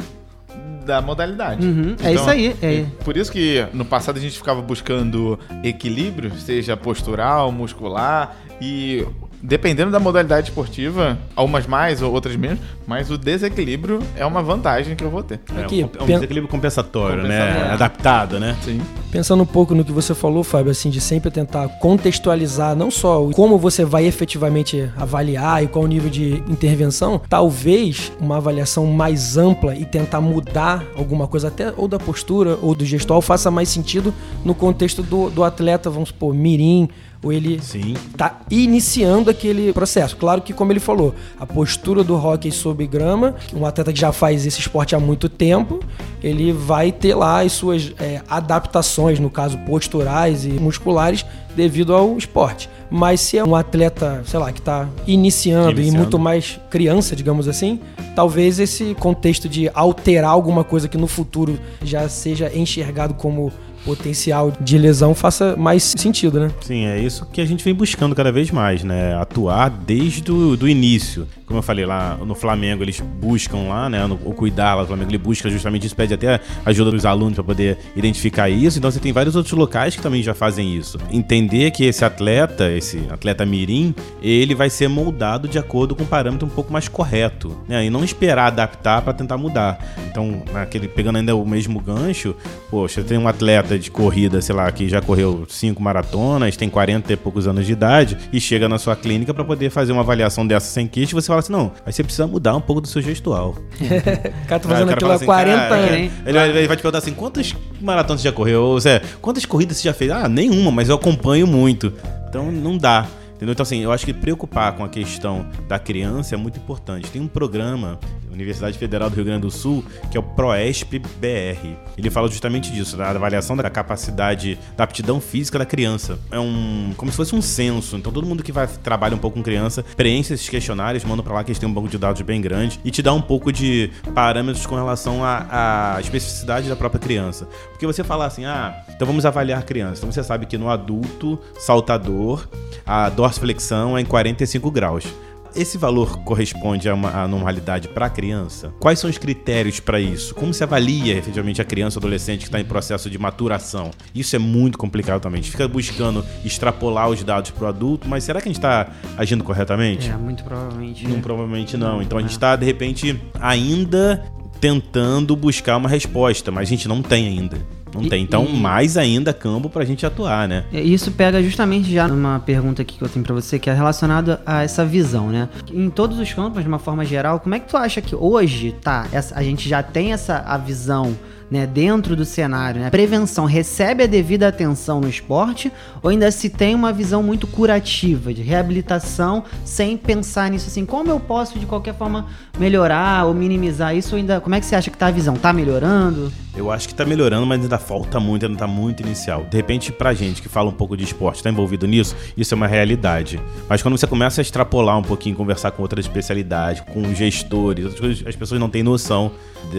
da 0.86 1.02
modalidade. 1.02 1.66
Uhum, 1.66 1.92
então, 1.94 2.08
é 2.08 2.14
isso 2.14 2.30
aí. 2.30 2.56
É. 2.62 2.76
é. 2.76 2.86
Por 3.04 3.18
isso 3.18 3.32
que 3.32 3.66
no 3.74 3.84
passado 3.84 4.18
a 4.18 4.20
gente 4.20 4.38
ficava 4.38 4.62
buscando 4.62 5.40
equilíbrio, 5.64 6.32
seja 6.38 6.78
postural, 6.78 7.52
muscular, 7.52 8.38
e 8.62 9.06
dependendo 9.46 9.92
da 9.92 10.00
modalidade 10.00 10.50
esportiva, 10.50 11.18
algumas 11.36 11.68
mais 11.68 12.02
ou 12.02 12.12
outras 12.12 12.36
menos, 12.36 12.60
mas 12.88 13.10
o 13.12 13.18
desequilíbrio 13.18 14.00
é 14.16 14.26
uma 14.26 14.42
vantagem 14.42 14.96
que 14.96 15.04
eu 15.04 15.10
vou 15.10 15.24
ter. 15.24 15.40
É, 15.56 15.62
Aqui, 15.62 15.82
é 15.82 16.04
um, 16.04 16.06
desequilíbrio 16.06 16.48
compensatório, 16.48 17.24
né? 17.24 17.72
Adaptado, 17.72 18.40
né? 18.40 18.56
Sim. 18.62 18.82
Pensando 19.12 19.44
um 19.44 19.46
pouco 19.46 19.74
no 19.74 19.86
que 19.86 19.92
você 19.92 20.14
falou, 20.14 20.44
Fábio, 20.44 20.72
assim, 20.72 20.90
de 20.90 21.00
sempre 21.00 21.32
tentar 21.32 21.68
contextualizar 21.80 22.76
não 22.76 22.92
só 22.92 23.30
como 23.34 23.58
você 23.58 23.86
vai 23.86 24.06
efetivamente 24.06 24.90
avaliar 24.98 25.64
e 25.64 25.68
qual 25.68 25.86
o 25.86 25.88
nível 25.88 26.10
de 26.10 26.44
intervenção, 26.50 27.22
talvez 27.30 28.12
uma 28.20 28.38
avaliação 28.38 28.86
mais 28.88 29.38
ampla 29.38 29.76
e 29.76 29.86
tentar 29.86 30.20
mudar 30.22 30.84
alguma 30.98 31.28
coisa, 31.28 31.48
até 31.48 31.72
ou 31.78 31.88
da 31.88 32.00
postura 32.00 32.58
ou 32.62 32.76
do 32.76 32.84
gestual, 32.84 33.22
faça 33.22 33.50
mais 33.50 33.70
sentido 33.70 34.14
no 34.44 34.54
contexto 34.54 35.02
do, 35.02 35.30
do 35.30 35.44
atleta, 35.44 35.90
vamos 35.90 36.10
supor, 36.10 36.34
mirim, 36.34 36.90
ou 37.24 37.34
ele 37.34 37.56
está 37.56 38.42
iniciando 38.50 39.30
aquele 39.30 39.74
processo. 39.74 40.16
Claro 40.18 40.42
que, 40.42 40.54
como 40.54 40.72
ele 40.72 40.80
falou, 40.80 41.14
a 41.40 41.46
postura 41.46 42.04
do 42.04 42.16
hockey 42.16 42.52
sob 42.52 42.86
grama, 42.88 43.36
um 43.54 43.66
atleta 43.66 43.92
que 43.92 44.00
já 44.00 44.12
faz 44.12 44.46
esse 44.46 44.60
esporte 44.60 44.96
há 44.96 45.00
muito 45.00 45.28
tempo, 45.28 45.80
ele 46.22 46.52
vai 46.52 46.92
ter 46.92 47.16
lá 47.16 47.42
as 47.42 47.52
suas 47.52 47.94
é, 48.00 48.22
adaptações 48.28 49.20
no 49.20 49.30
caso 49.30 49.58
posturais 49.60 50.46
e 50.46 50.50
musculares, 50.50 51.26
devido 51.56 51.96
ao 51.96 52.18
esporte. 52.18 52.70
Mas 52.92 53.22
se 53.22 53.38
é 53.38 53.44
um 53.44 53.56
atleta, 53.56 54.22
sei 54.26 54.40
lá, 54.40 54.52
que 54.52 54.60
está 54.60 54.88
iniciando, 55.08 55.72
Iniciando. 55.72 55.96
e 55.96 55.98
muito 55.98 56.20
mais 56.20 56.60
criança, 56.70 57.16
digamos 57.16 57.48
assim, 57.48 57.80
talvez 58.16 58.60
esse 58.60 58.94
contexto 58.96 59.50
de 59.50 59.70
alterar 59.74 60.32
alguma 60.32 60.64
coisa 60.64 60.88
que 60.88 60.98
no 60.98 61.08
futuro 61.08 61.60
já 61.84 62.08
seja 62.08 62.52
enxergado 62.54 63.14
como 63.14 63.52
potencial 63.86 64.52
de 64.60 64.78
lesão 64.78 65.14
faça 65.14 65.56
mais 65.56 65.84
sentido, 65.84 66.40
né? 66.40 66.52
Sim, 66.62 66.86
é 66.86 67.00
isso 67.00 67.26
que 67.32 67.40
a 67.40 67.46
gente 67.46 67.64
vem 67.64 67.74
buscando 67.74 68.16
cada 68.16 68.32
vez 68.32 68.50
mais, 68.50 68.84
né? 68.84 69.16
Atuar 69.16 69.70
desde 69.70 70.32
o 70.32 70.58
do 70.58 70.68
início. 70.68 71.28
Como 71.56 71.60
eu 71.62 71.64
falei 71.64 71.86
lá 71.86 72.18
no 72.18 72.36
Flamengo, 72.36 72.84
eles 72.84 73.00
buscam 73.00 73.70
lá, 73.70 73.90
né? 73.90 74.04
O 74.26 74.34
cuidar 74.34 74.76
lá 74.76 74.82
do 74.82 74.88
Flamengo, 74.88 75.10
ele 75.10 75.18
busca 75.18 75.50
justamente 75.50 75.86
isso, 75.86 75.96
pede 75.96 76.14
até 76.14 76.42
ajuda 76.66 76.92
dos 76.92 77.06
alunos 77.06 77.36
para 77.36 77.46
poder 77.46 77.78
identificar 77.96 78.50
isso. 78.50 78.78
Então 78.78 78.92
você 78.92 79.00
tem 79.00 79.14
vários 79.14 79.38
outros 79.38 79.58
locais 79.58 79.96
que 79.96 80.02
também 80.02 80.22
já 80.22 80.34
fazem 80.34 80.76
isso. 80.76 80.98
Entender 81.10 81.72
que 81.72 81.86
esse 81.86 82.04
atleta, 82.04 82.70
esse 82.70 83.08
atleta 83.10 83.46
mirim, 83.46 83.96
ele 84.22 84.54
vai 84.54 84.70
ser 84.70 84.90
moldado 84.90 85.48
de 85.48 85.58
acordo 85.58 85.96
com 85.96 86.04
um 86.04 86.06
parâmetro 86.06 86.46
um 86.46 86.50
pouco 86.50 86.74
mais 86.74 86.90
correto, 86.90 87.56
né? 87.70 87.86
E 87.86 87.90
não 87.90 88.04
esperar 88.04 88.48
adaptar 88.48 89.02
para 89.02 89.14
tentar 89.14 89.38
mudar. 89.38 89.80
Então, 90.12 90.44
naquele 90.52 90.90
pegando 90.90 91.20
ainda 91.20 91.38
o 91.38 91.46
mesmo 91.46 91.80
gancho, 91.80 92.36
poxa, 92.70 93.02
tem 93.02 93.18
um 93.18 93.30
atleta 93.30 93.80
de 93.80 93.90
corrida, 93.90 94.42
sei 94.42 94.54
lá, 94.54 94.70
que 94.74 94.90
já 94.90 95.02
correu 95.02 95.46
cinco 95.48 95.82
maratonas, 95.82 96.58
tem 96.58 96.70
40 96.70 97.14
e 97.14 97.16
poucos 97.16 97.48
anos 97.48 97.66
de 97.66 97.72
idade 97.72 98.18
e 98.34 98.42
chega 98.42 98.68
na 98.68 98.78
sua 98.78 98.94
clínica 98.98 99.34
para 99.34 99.46
poder 99.46 99.70
fazer 99.70 99.94
uma 99.94 100.02
avaliação 100.02 100.46
dessa 100.46 100.66
sem 100.68 100.86
kit, 100.86 101.14
você 101.14 101.28
fala 101.28 101.45
assim: 101.46 101.54
"Não, 101.54 101.72
aí 101.86 101.92
você 101.94 102.04
precisa 102.04 102.28
mudar 102.28 102.56
um 102.56 102.62
pouco 102.62 102.82
do 102.82 102.88
seu 102.88 103.02
gestual". 103.02 103.56
O 104.46 104.48
cara 104.48 104.60
tá 104.60 104.70
fazendo 104.70 104.92
aquilo 104.92 105.12
há 105.12 105.16
assim, 105.16 105.26
40 105.26 105.58
"Cara, 105.58 105.76
anos. 105.76 105.92
hein? 105.98 106.12
Ele 106.26 106.38
vai, 106.38 106.50
ele 106.50 106.68
vai 106.68 106.78
te 106.78 106.82
perguntar 106.82 106.98
assim: 107.00 107.14
quantas 107.14 107.56
maratonas 107.82 108.22
você 108.22 108.28
já 108.28 108.34
correu? 108.34 108.62
Ou, 108.64 108.80
Zé, 108.80 109.02
quantas 109.22 109.46
corridas 109.46 109.78
você 109.78 109.84
já 109.84 109.94
fez? 109.94 110.12
Ah, 110.12 110.28
nenhuma, 110.30 110.72
mas 110.72 110.90
eu 110.90 110.96
acompanho 110.96 111.48
muito. 111.48 111.94
Então 112.30 112.52
não 112.52 112.78
dá. 112.78 113.06
Entendeu? 113.36 113.52
Então, 113.52 113.64
assim, 113.64 113.80
eu 113.82 113.92
acho 113.92 114.06
que 114.06 114.14
preocupar 114.14 114.72
com 114.78 114.84
a 114.86 114.88
questão 114.88 115.46
da 115.68 115.78
criança 115.78 116.36
é 116.36 116.38
muito 116.38 116.58
importante. 116.58 117.12
Tem 117.12 117.22
um 117.22 117.28
programa, 117.28 118.00
Universidade 118.36 118.78
Federal 118.78 119.10
do 119.10 119.16
Rio 119.16 119.26
Grande 119.26 119.42
do 119.42 119.52
Sul, 119.52 119.84
que 120.12 120.18
é 120.18 120.20
o 120.20 120.24
ProESP 120.24 121.00
BR. 121.00 121.76
Ele 121.98 122.10
fala 122.10 122.28
justamente 122.28 122.72
disso, 122.72 122.98
da 122.98 123.10
avaliação 123.10 123.56
da 123.56 123.70
capacidade, 123.70 124.58
da 124.76 124.84
aptidão 124.84 125.20
física 125.20 125.58
da 125.58 125.66
criança. 125.66 126.20
É 126.32 126.40
um. 126.40 126.94
como 126.98 127.12
se 127.12 127.18
fosse 127.18 127.36
um 127.36 127.42
censo. 127.42 127.96
Então, 127.98 128.12
todo 128.12 128.26
mundo 128.26 128.44
que 128.44 128.52
vai 128.52 128.68
trabalha 128.68 129.16
um 129.16 129.20
pouco 129.20 129.38
com 129.38 129.44
criança 129.44 129.84
preenche 129.96 130.34
esses 130.34 130.48
questionários, 130.48 131.04
manda 131.04 131.24
pra 131.24 131.34
lá 131.34 131.44
que 131.44 131.52
eles 131.52 131.60
têm 131.60 131.68
um 131.68 131.74
banco 131.74 131.88
de 131.88 131.98
dados 131.98 132.22
bem 132.22 132.42
grande 132.42 132.80
e 132.84 132.92
te 132.92 133.02
dá 133.02 133.14
um 133.14 133.22
pouco 133.22 133.52
de 133.52 133.92
parâmetros 134.14 134.66
com 134.66 134.76
relação 134.76 135.24
à, 135.24 135.96
à 135.96 136.02
especificidade 136.02 136.70
da 136.70 136.76
própria 136.76 137.00
criança. 137.00 137.48
Porque 137.72 137.86
você 137.86 138.04
fala 138.04 138.26
assim, 138.26 138.46
ah, 138.46 138.84
então 138.90 139.06
vamos 139.06 139.26
avaliar 139.26 139.60
a 139.60 139.64
criança. 139.64 140.00
Então 140.00 140.12
você 140.12 140.24
sabe 140.24 140.46
que 140.46 140.58
no 140.58 140.70
adulto 140.70 141.40
saltador, 141.60 142.48
a 142.86 143.10
dorsiflexão 143.10 143.98
é 143.98 144.02
em 144.02 144.06
45 144.06 144.70
graus. 144.72 145.06
Esse 145.56 145.78
valor 145.78 146.18
corresponde 146.20 146.90
a 146.90 146.94
uma 146.94 147.10
a 147.24 147.28
normalidade 147.28 147.88
para 147.88 148.08
a 148.08 148.10
criança? 148.10 148.74
Quais 148.78 149.00
são 149.00 149.10
os 149.10 149.18
critérios 149.18 149.80
para 149.80 150.02
isso? 150.02 150.36
Como 150.36 150.54
se 150.54 150.62
avalia 150.64 151.18
efetivamente 151.18 151.62
a 151.62 151.66
criança 151.66 151.98
ou 151.98 152.02
adolescente 152.02 152.40
que 152.40 152.46
está 152.48 152.60
em 152.60 152.66
processo 152.66 153.10
de 153.10 153.18
maturação? 153.18 153.90
Isso 154.14 154.36
é 154.36 154.40
muito 154.40 154.78
complicado 154.78 155.22
também. 155.22 155.40
A 155.40 155.42
gente 155.42 155.52
fica 155.52 155.66
buscando 155.66 156.26
extrapolar 156.44 157.10
os 157.10 157.24
dados 157.24 157.52
para 157.52 157.64
o 157.64 157.68
adulto, 157.68 158.06
mas 158.08 158.26
será 158.26 158.42
que 158.42 158.50
a 158.50 158.52
gente 158.52 158.58
está 158.58 158.92
agindo 159.18 159.46
corretamente? 159.46 160.10
É, 160.10 160.18
muito 160.18 160.44
provavelmente. 160.44 161.08
Não, 161.08 161.16
né? 161.16 161.22
provavelmente 161.22 161.78
não. 161.78 162.02
Então 162.02 162.18
a 162.18 162.22
gente 162.22 162.32
É. 162.32 162.34
está, 162.34 162.56
de 162.58 162.66
repente, 162.66 163.18
ainda 163.40 164.26
tentando 164.60 165.36
buscar 165.38 165.78
uma 165.78 165.88
resposta, 165.88 166.52
mas 166.52 166.68
a 166.68 166.70
gente 166.70 166.88
não 166.88 167.02
tem 167.02 167.28
ainda. 167.28 167.58
Não 167.96 168.04
E- 168.04 168.10
tem. 168.10 168.22
Então, 168.24 168.46
e- 168.46 168.54
mais 168.54 168.98
ainda 168.98 169.34
campo 169.34 169.70
pra 169.70 169.84
gente 169.86 170.06
atuar, 170.06 170.48
né? 170.48 170.66
É, 170.74 170.82
Isso 170.82 171.12
pega 171.12 171.42
justamente 171.42 171.92
já 171.92 172.08
numa 172.08 172.40
pergunta 172.40 172.82
aqui 172.82 172.98
que 172.98 173.04
eu 173.04 173.10
tenho 173.10 173.26
pra 173.26 173.34
você, 173.34 173.58
que 173.58 173.70
é 173.70 173.74
relacionada 173.74 174.42
a 174.46 174.64
essa 174.64 174.86
visão, 174.86 175.30
né? 175.30 175.50
Em 175.74 175.90
todos 175.90 176.20
os 176.20 176.32
campos, 176.34 176.62
de 176.62 176.68
uma 176.68 176.80
forma 176.80 177.04
geral, 177.06 177.40
como 177.40 177.56
é 177.56 177.60
que 177.60 177.68
tu 177.70 177.78
acha 177.78 178.02
que 178.02 178.16
hoje, 178.16 178.76
tá, 178.82 179.08
essa- 179.12 179.36
a 179.38 179.42
gente 179.44 179.68
já 179.68 179.82
tem 179.82 180.14
essa 180.14 180.40
a 180.46 180.58
visão, 180.58 181.16
né, 181.50 181.68
dentro 181.68 182.16
do 182.16 182.26
cenário, 182.26 182.82
né? 182.82 182.90
Prevenção 182.90 183.46
recebe 183.46 184.04
a 184.04 184.08
devida 184.08 184.48
atenção 184.48 185.00
no 185.00 185.08
esporte 185.08 185.72
ou 186.02 186.10
ainda 186.10 186.32
se 186.32 186.50
tem 186.50 186.74
uma 186.74 186.92
visão 186.92 187.22
muito 187.22 187.48
curativa, 187.48 188.34
de 188.34 188.42
reabilitação, 188.42 189.44
sem 189.64 189.98
pensar 189.98 190.50
nisso 190.50 190.68
assim, 190.68 190.86
como 190.86 191.10
eu 191.10 191.20
posso 191.20 191.60
de 191.60 191.66
qualquer 191.66 191.96
forma 191.96 192.26
melhorar 192.58 193.26
ou 193.26 193.34
minimizar 193.34 193.96
isso 193.96 194.16
ou 194.16 194.20
ainda, 194.20 194.40
como 194.40 194.56
é 194.56 194.60
que 194.60 194.66
você 194.66 194.76
acha 194.76 194.90
que 194.90 194.98
tá 194.98 195.08
a 195.08 195.12
visão? 195.12 195.36
Tá 195.36 195.54
melhorando? 195.54 196.32
Eu 196.56 196.72
acho 196.72 196.88
que 196.88 196.96
tá 196.96 197.06
melhorando, 197.06 197.46
mas 197.46 197.62
ainda 197.62 197.78
falta 197.78 198.18
muito, 198.18 198.46
ainda 198.46 198.58
tá 198.58 198.66
muito 198.66 199.02
inicial. 199.02 199.46
De 199.50 199.58
repente, 199.58 199.92
pra 199.92 200.14
gente 200.14 200.42
que 200.42 200.48
fala 200.48 200.70
um 200.70 200.74
pouco 200.74 200.96
de 200.96 201.04
esporte, 201.04 201.44
tá 201.44 201.50
envolvido 201.50 201.86
nisso, 201.86 202.16
isso 202.38 202.54
é 202.54 202.56
uma 202.56 202.68
realidade. 202.68 203.40
Mas 203.68 203.82
quando 203.82 203.98
você 203.98 204.08
começa 204.08 204.40
a 204.40 204.42
extrapolar 204.42 204.98
um 204.98 205.04
pouquinho, 205.04 205.36
conversar 205.36 205.72
com 205.72 205.82
outras 205.82 206.06
especialidades, 206.06 206.82
com 206.82 207.14
gestores, 207.14 207.84
outras 207.84 208.00
coisas, 208.00 208.28
as 208.28 208.36
pessoas 208.36 208.60
não 208.60 208.70
têm 208.70 208.84
noção 208.84 209.32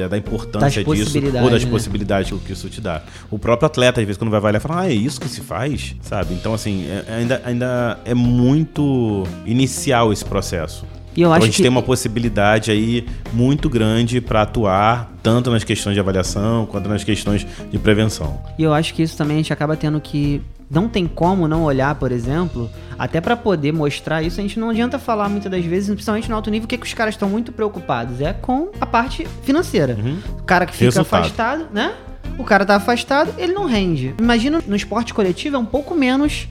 da, 0.09 0.18
importância 0.18 0.85
disso 0.85 1.18
ou 1.42 1.50
das 1.57 1.64
né? 1.64 1.71
possibilidades 1.71 2.33
que 2.45 2.53
isso 2.53 2.69
te 2.69 2.81
dá. 2.81 3.03
O 3.31 3.38
próprio 3.38 3.66
atleta, 3.66 4.01
às 4.01 4.07
vezes, 4.07 4.19
quando 4.19 4.31
vai 4.31 4.38
avaliar, 4.38 4.61
fala, 4.61 4.81
ah, 4.83 4.90
é 4.90 4.95
isso 4.95 5.21
que 5.21 5.29
se 5.29 5.40
faz, 5.40 5.95
sabe? 6.03 6.35
Então, 6.35 6.55
assim, 6.55 6.87
é- 6.87 7.05
ainda, 7.14 7.42
ainda 7.45 7.99
é 8.05 8.14
muito 8.14 9.25
inicial 9.45 10.12
esse 10.12 10.25
processo. 10.25 10.85
E 11.16 11.23
eu 11.23 11.29
Então, 11.29 11.33
acho 11.33 11.42
a 11.42 11.47
gente 11.47 11.57
que 11.57 11.62
tem 11.62 11.71
uma 11.71 11.83
possibilidade 11.83 12.71
aí 12.71 13.07
muito 13.33 13.71
grande 13.71 14.21
para 14.21 14.42
atuar 14.42 15.11
tanto 15.23 15.51
nas 15.51 15.64
questões 15.64 15.95
de 15.95 16.01
avaliação 16.01 16.66
quanto 16.66 16.88
nas 16.90 17.03
questões 17.03 17.47
de 17.71 17.79
prevenção. 17.79 18.38
E 18.59 18.62
eu 18.62 18.75
acho 18.75 18.92
que 18.92 19.03
isso 19.03 19.16
também 19.16 19.37
a 19.37 19.38
gente 19.38 19.53
acaba 19.53 19.77
tendo 19.77 19.99
que. 20.01 20.42
Não 20.68 20.88
tem 20.88 21.07
como 21.07 21.46
não 21.46 21.62
olhar, 21.62 21.94
por 21.94 22.11
exemplo, 22.11 22.70
até 22.98 23.20
pra 23.20 23.37
poder 23.37 23.72
mostrar 23.72 24.22
isso, 24.22 24.40
a 24.40 24.42
gente 24.42 24.59
não 24.59 24.70
adianta 24.70 24.98
falar 24.98 25.29
muitas 25.29 25.50
das 25.50 25.64
vezes, 25.64 25.88
principalmente 25.88 26.29
no 26.29 26.35
alto 26.35 26.50
nível, 26.50 26.64
o 26.64 26.68
que, 26.68 26.76
que 26.76 26.87
os 26.87 26.94
caras 26.94 27.14
estão 27.14 27.29
muito 27.29 27.52
preocupados 27.52 28.20
é 28.20 28.33
com 28.33 28.70
a 28.81 28.87
parte 28.87 29.26
financeira. 29.42 29.96
Uhum. 29.98 30.18
O 30.40 30.42
cara 30.42 30.66
que 30.66 30.72
fica 30.72 30.87
Resultado. 30.87 31.20
afastado, 31.20 31.66
né? 31.72 31.94
O 32.38 32.44
cara 32.44 32.66
tá 32.66 32.76
afastado, 32.76 33.33
ele 33.38 33.52
não 33.52 33.66
rende. 33.66 34.14
Imagina 34.18 34.62
no 34.66 34.76
esporte 34.76 35.14
coletivo 35.14 35.57
é 35.57 35.59
um 35.59 35.64
pouco 35.64 35.94
menos. 35.94 36.48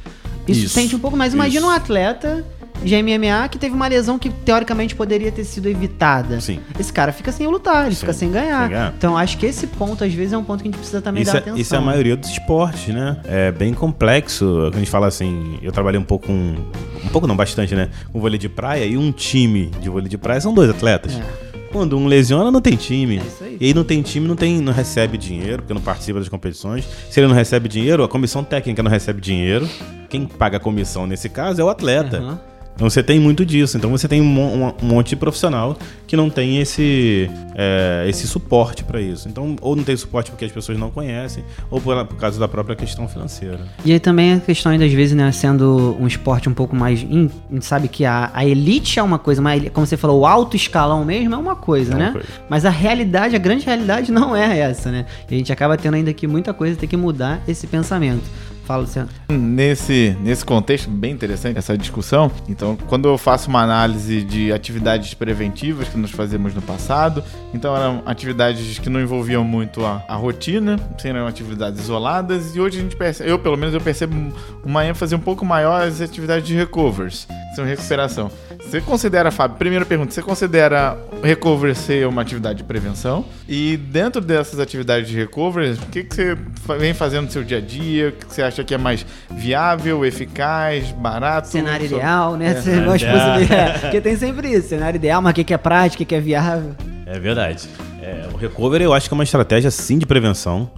Isso, 0.47 0.65
Isso, 0.65 0.69
sente 0.73 0.95
um 0.95 0.99
pouco 0.99 1.17
mais. 1.17 1.34
Imagina 1.34 1.62
isso. 1.62 1.67
um 1.67 1.71
atleta 1.71 2.45
de 2.83 2.95
MMA 3.01 3.47
que 3.49 3.57
teve 3.57 3.73
uma 3.75 3.88
lesão 3.88 4.19
que 4.19 4.29
teoricamente 4.29 4.95
poderia 4.95 5.31
ter 5.31 5.43
sido 5.43 5.67
evitada. 5.67 6.39
Sim. 6.39 6.59
Esse 6.79 6.93
cara 6.93 7.11
fica 7.11 7.31
sem 7.31 7.47
lutar, 7.47 7.85
ele 7.85 7.95
Sim, 7.95 8.01
fica 8.01 8.13
sem 8.13 8.31
ganhar. 8.31 8.61
sem 8.61 8.69
ganhar. 8.69 8.93
Então 8.97 9.17
acho 9.17 9.38
que 9.38 9.45
esse 9.45 9.65
ponto, 9.67 10.03
às 10.03 10.13
vezes, 10.13 10.33
é 10.33 10.38
um 10.38 10.43
ponto 10.43 10.61
que 10.61 10.67
a 10.67 10.71
gente 10.71 10.79
precisa 10.79 11.01
também 11.01 11.23
Isso 11.23 11.31
dar 11.31 11.38
é, 11.38 11.41
atenção. 11.41 11.59
isso 11.59 11.75
é 11.75 11.77
a 11.77 11.81
maioria 11.81 12.15
dos 12.15 12.29
esportes, 12.29 12.93
né? 12.93 13.17
É 13.25 13.51
bem 13.51 13.73
complexo. 13.73 14.45
Quando 14.45 14.75
a 14.75 14.79
gente 14.79 14.91
fala 14.91 15.07
assim, 15.07 15.57
eu 15.61 15.71
trabalhei 15.71 15.99
um 15.99 16.03
pouco 16.03 16.27
com. 16.27 16.55
Um 17.03 17.09
pouco 17.09 17.27
não, 17.27 17.35
bastante, 17.35 17.73
né? 17.75 17.89
Com 18.11 18.19
vôlei 18.19 18.38
de 18.38 18.49
praia 18.49 18.85
e 18.85 18.97
um 18.97 19.11
time 19.11 19.67
de 19.81 19.89
vôlei 19.89 20.07
de 20.09 20.17
praia 20.17 20.39
são 20.41 20.53
dois 20.53 20.69
atletas. 20.69 21.13
É. 21.13 21.45
Quando 21.71 21.97
um 21.97 22.07
lesiona, 22.07 22.49
não 22.51 22.61
tem 22.61 22.75
time. 22.75 23.17
É 23.17 23.21
isso 23.21 23.43
aí. 23.43 23.57
E 23.59 23.65
aí 23.65 23.73
não 23.73 23.83
tem 23.83 24.01
time, 24.01 24.25
não, 24.27 24.35
tem, 24.35 24.61
não 24.61 24.71
recebe 24.71 25.17
dinheiro, 25.17 25.61
porque 25.61 25.73
não 25.73 25.81
participa 25.81 26.19
das 26.19 26.29
competições. 26.29 26.85
Se 27.09 27.19
ele 27.19 27.27
não 27.27 27.35
recebe 27.35 27.67
dinheiro, 27.67 28.01
a 28.03 28.07
comissão 28.07 28.43
técnica 28.45 28.81
não 28.81 28.89
recebe 28.89 29.19
dinheiro. 29.19 29.67
Quem 30.09 30.25
paga 30.25 30.55
a 30.57 30.59
comissão 30.59 31.05
nesse 31.05 31.27
caso 31.27 31.59
é 31.59 31.63
o 31.63 31.69
atleta. 31.69 32.17
Aham. 32.17 32.39
Então 32.75 32.89
você 32.89 33.01
tem 33.01 33.19
muito 33.19 33.45
disso. 33.45 33.77
Então 33.77 33.89
você 33.89 34.07
tem 34.07 34.21
um, 34.21 34.25
mon- 34.25 34.73
monte 34.81 35.09
de 35.09 35.15
profissional 35.15 35.77
que 36.05 36.15
não 36.17 36.29
tem 36.29 36.59
esse, 36.59 37.29
é, 37.55 38.05
esse 38.07 38.27
suporte 38.27 38.83
para 38.83 38.99
isso. 39.01 39.27
Então, 39.27 39.55
ou 39.61 39.75
não 39.75 39.83
tem 39.83 39.95
suporte 39.95 40.29
porque 40.29 40.45
as 40.45 40.51
pessoas 40.51 40.77
não 40.77 40.91
conhecem, 40.91 41.43
ou 41.71 41.79
por, 41.81 42.05
por 42.05 42.17
causa 42.17 42.39
da 42.39 42.47
própria 42.47 42.75
questão 42.75 43.07
financeira. 43.07 43.59
E 43.83 43.91
aí 43.93 43.99
também 43.99 44.33
a 44.33 44.39
questão 44.39 44.71
ainda, 44.71 44.85
às 44.85 44.91
vezes, 44.93 45.15
né, 45.15 45.31
sendo 45.31 45.95
um 45.99 46.05
esporte 46.05 46.47
um 46.49 46.53
pouco 46.53 46.75
mais. 46.75 47.01
in- 47.01 47.29
a 47.49 47.53
gente 47.53 47.65
sabe 47.65 47.88
que 47.88 48.05
a, 48.05 48.29
a 48.33 48.45
elite 48.45 48.99
é 48.99 49.03
uma 49.03 49.17
coisa, 49.17 49.41
mas 49.41 49.67
como 49.69 49.88
você 49.88 49.97
falou, 49.97 50.19
o 50.21 50.25
alto 50.25 50.55
escalão 50.55 51.03
mesmo 51.05 51.33
é 51.33 51.38
uma 51.38 51.55
coisa, 51.55 51.93
É 51.93 51.95
uma 51.95 52.05
né? 52.05 52.11
coisa. 52.11 52.27
Mas 52.49 52.65
a 52.65 52.69
realidade, 52.69 53.35
a 53.35 53.39
grande 53.39 53.65
realidade 53.65 54.11
não 54.13 54.35
é 54.35 54.59
essa, 54.59 54.91
né? 54.91 55.05
E 55.29 55.33
a 55.33 55.38
gente 55.38 55.51
acaba 55.51 55.77
tendo 55.77 55.95
ainda 55.95 56.11
aqui 56.11 56.27
muita 56.27 56.53
coisa, 56.53 56.75
tem 56.77 56.89
que 56.89 56.97
mudar 56.97 57.41
esse 57.47 57.65
pensamento. 57.67 58.23
Fala, 58.65 58.82
Luciano. 58.82 59.10
Nesse, 59.30 60.17
nesse 60.21 60.43
contexto, 60.43 60.89
bem 60.89 61.12
interessante 61.12 61.58
essa 61.58 61.78
discussão. 61.78 62.32
Então, 62.49 62.75
quando 62.88 63.08
eu 63.08 63.15
faço 63.15 63.47
uma 63.47 63.62
análise 63.62 64.23
de 64.23 64.51
atividades 64.51 65.13
preventivas 65.13 65.88
que 65.88 65.97
nós 65.97 66.10
fazemos 66.10 66.56
no 66.56 66.62
passado, 66.63 67.23
então 67.54 67.75
eram 67.75 68.01
atividades 68.08 68.80
que 68.80 68.89
não 68.89 68.99
envolviam 68.99 69.43
muito 69.43 69.86
a, 69.86 70.04
a 70.08 70.15
rotina, 70.15 70.80
eram 71.04 71.28
atividades 71.28 71.80
isoladas, 71.80 72.56
e 72.56 72.60
hoje 72.60 72.80
a 72.80 72.82
gente 72.82 72.95
percebe, 72.95 73.30
eu 73.30 73.38
pelo 73.38 73.56
menos 73.56 73.75
eu 73.75 73.82
percebo 73.82 74.34
uma 74.63 74.84
ênfase 74.84 75.13
um 75.13 75.19
pouco 75.19 75.45
maior 75.45 75.84
às 75.84 76.01
atividades 76.01 76.47
de 76.47 76.56
recovers, 76.56 77.28
são 77.56 77.65
recuperação. 77.65 78.30
Você 78.60 78.82
considera, 78.82 79.32
Fábio, 79.32 79.58
primeira 79.58 79.86
pergunta, 79.86 80.12
você 80.12 80.22
considera 80.22 80.98
o 81.22 81.26
recover 81.26 81.76
ser 81.76 82.08
uma 82.08 82.22
atividade 82.22 82.58
de 82.58 82.63
prevenção? 82.63 83.26
E 83.48 83.78
dentro 83.78 84.22
dessas 84.22 84.60
atividades 84.60 85.08
de 85.08 85.15
recover, 85.15 85.74
o 85.76 85.86
que, 85.88 86.04
que 86.04 86.15
você 86.15 86.38
vem 86.78 86.94
fazendo 86.94 87.26
no 87.26 87.32
seu 87.32 87.44
dia 87.44 87.58
a 87.58 87.62
dia? 87.62 88.10
O 88.10 88.12
que, 88.12 88.26
que 88.26 88.34
você 88.34 88.41
acha 88.41 88.63
que 88.63 88.74
é 88.74 88.78
mais 88.78 89.06
viável, 89.32 90.06
eficaz, 90.06 90.91
barato? 90.91 91.48
Cenário 91.48 91.86
ideal, 91.86 92.36
né? 92.36 92.52
É. 92.52 92.54
Você 92.56 92.82
gosta 92.82 93.08
de 93.08 93.54
É. 93.54 93.78
Porque 93.78 94.02
tem 94.02 94.18
sempre 94.18 94.52
isso. 94.52 94.70
Cenário 94.70 94.98
ideal, 94.98 95.22
mas 95.22 95.32
o 95.32 95.36
que 95.36 95.44
que 95.44 95.54
é 95.54 95.58
prático, 95.58 95.96
o 95.96 95.98
que 96.00 96.06
que 96.06 96.15
é 96.15 96.20
viável. 96.20 96.76
É 97.06 97.20
verdade. 97.20 97.68
É, 98.02 98.28
o 98.34 98.38
recovery 98.38 98.84
eu 98.84 98.94
acho 98.94 99.08
que 99.08 99.13
é 99.13 99.18
uma 99.18 99.24
estratégia 99.24 99.70
sim 99.72 99.98
de 99.98 100.06
prevenção. 100.06 100.70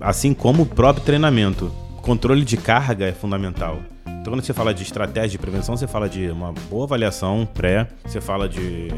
assim 0.00 0.32
como 0.32 0.62
o 0.62 0.66
próprio 0.66 1.04
treinamento. 1.04 1.72
Controle 2.02 2.44
de 2.44 2.56
carga 2.56 3.06
é 3.06 3.12
fundamental. 3.12 3.80
Então, 4.04 4.32
quando 4.32 4.44
você 4.44 4.52
fala 4.52 4.74
de 4.74 4.82
estratégia 4.82 5.30
de 5.30 5.38
prevenção, 5.38 5.76
você 5.76 5.86
fala 5.86 6.08
de 6.08 6.30
uma 6.30 6.52
boa 6.68 6.84
avaliação 6.84 7.48
pré, 7.54 7.88
você 8.04 8.20
fala 8.20 8.48
de 8.48 8.88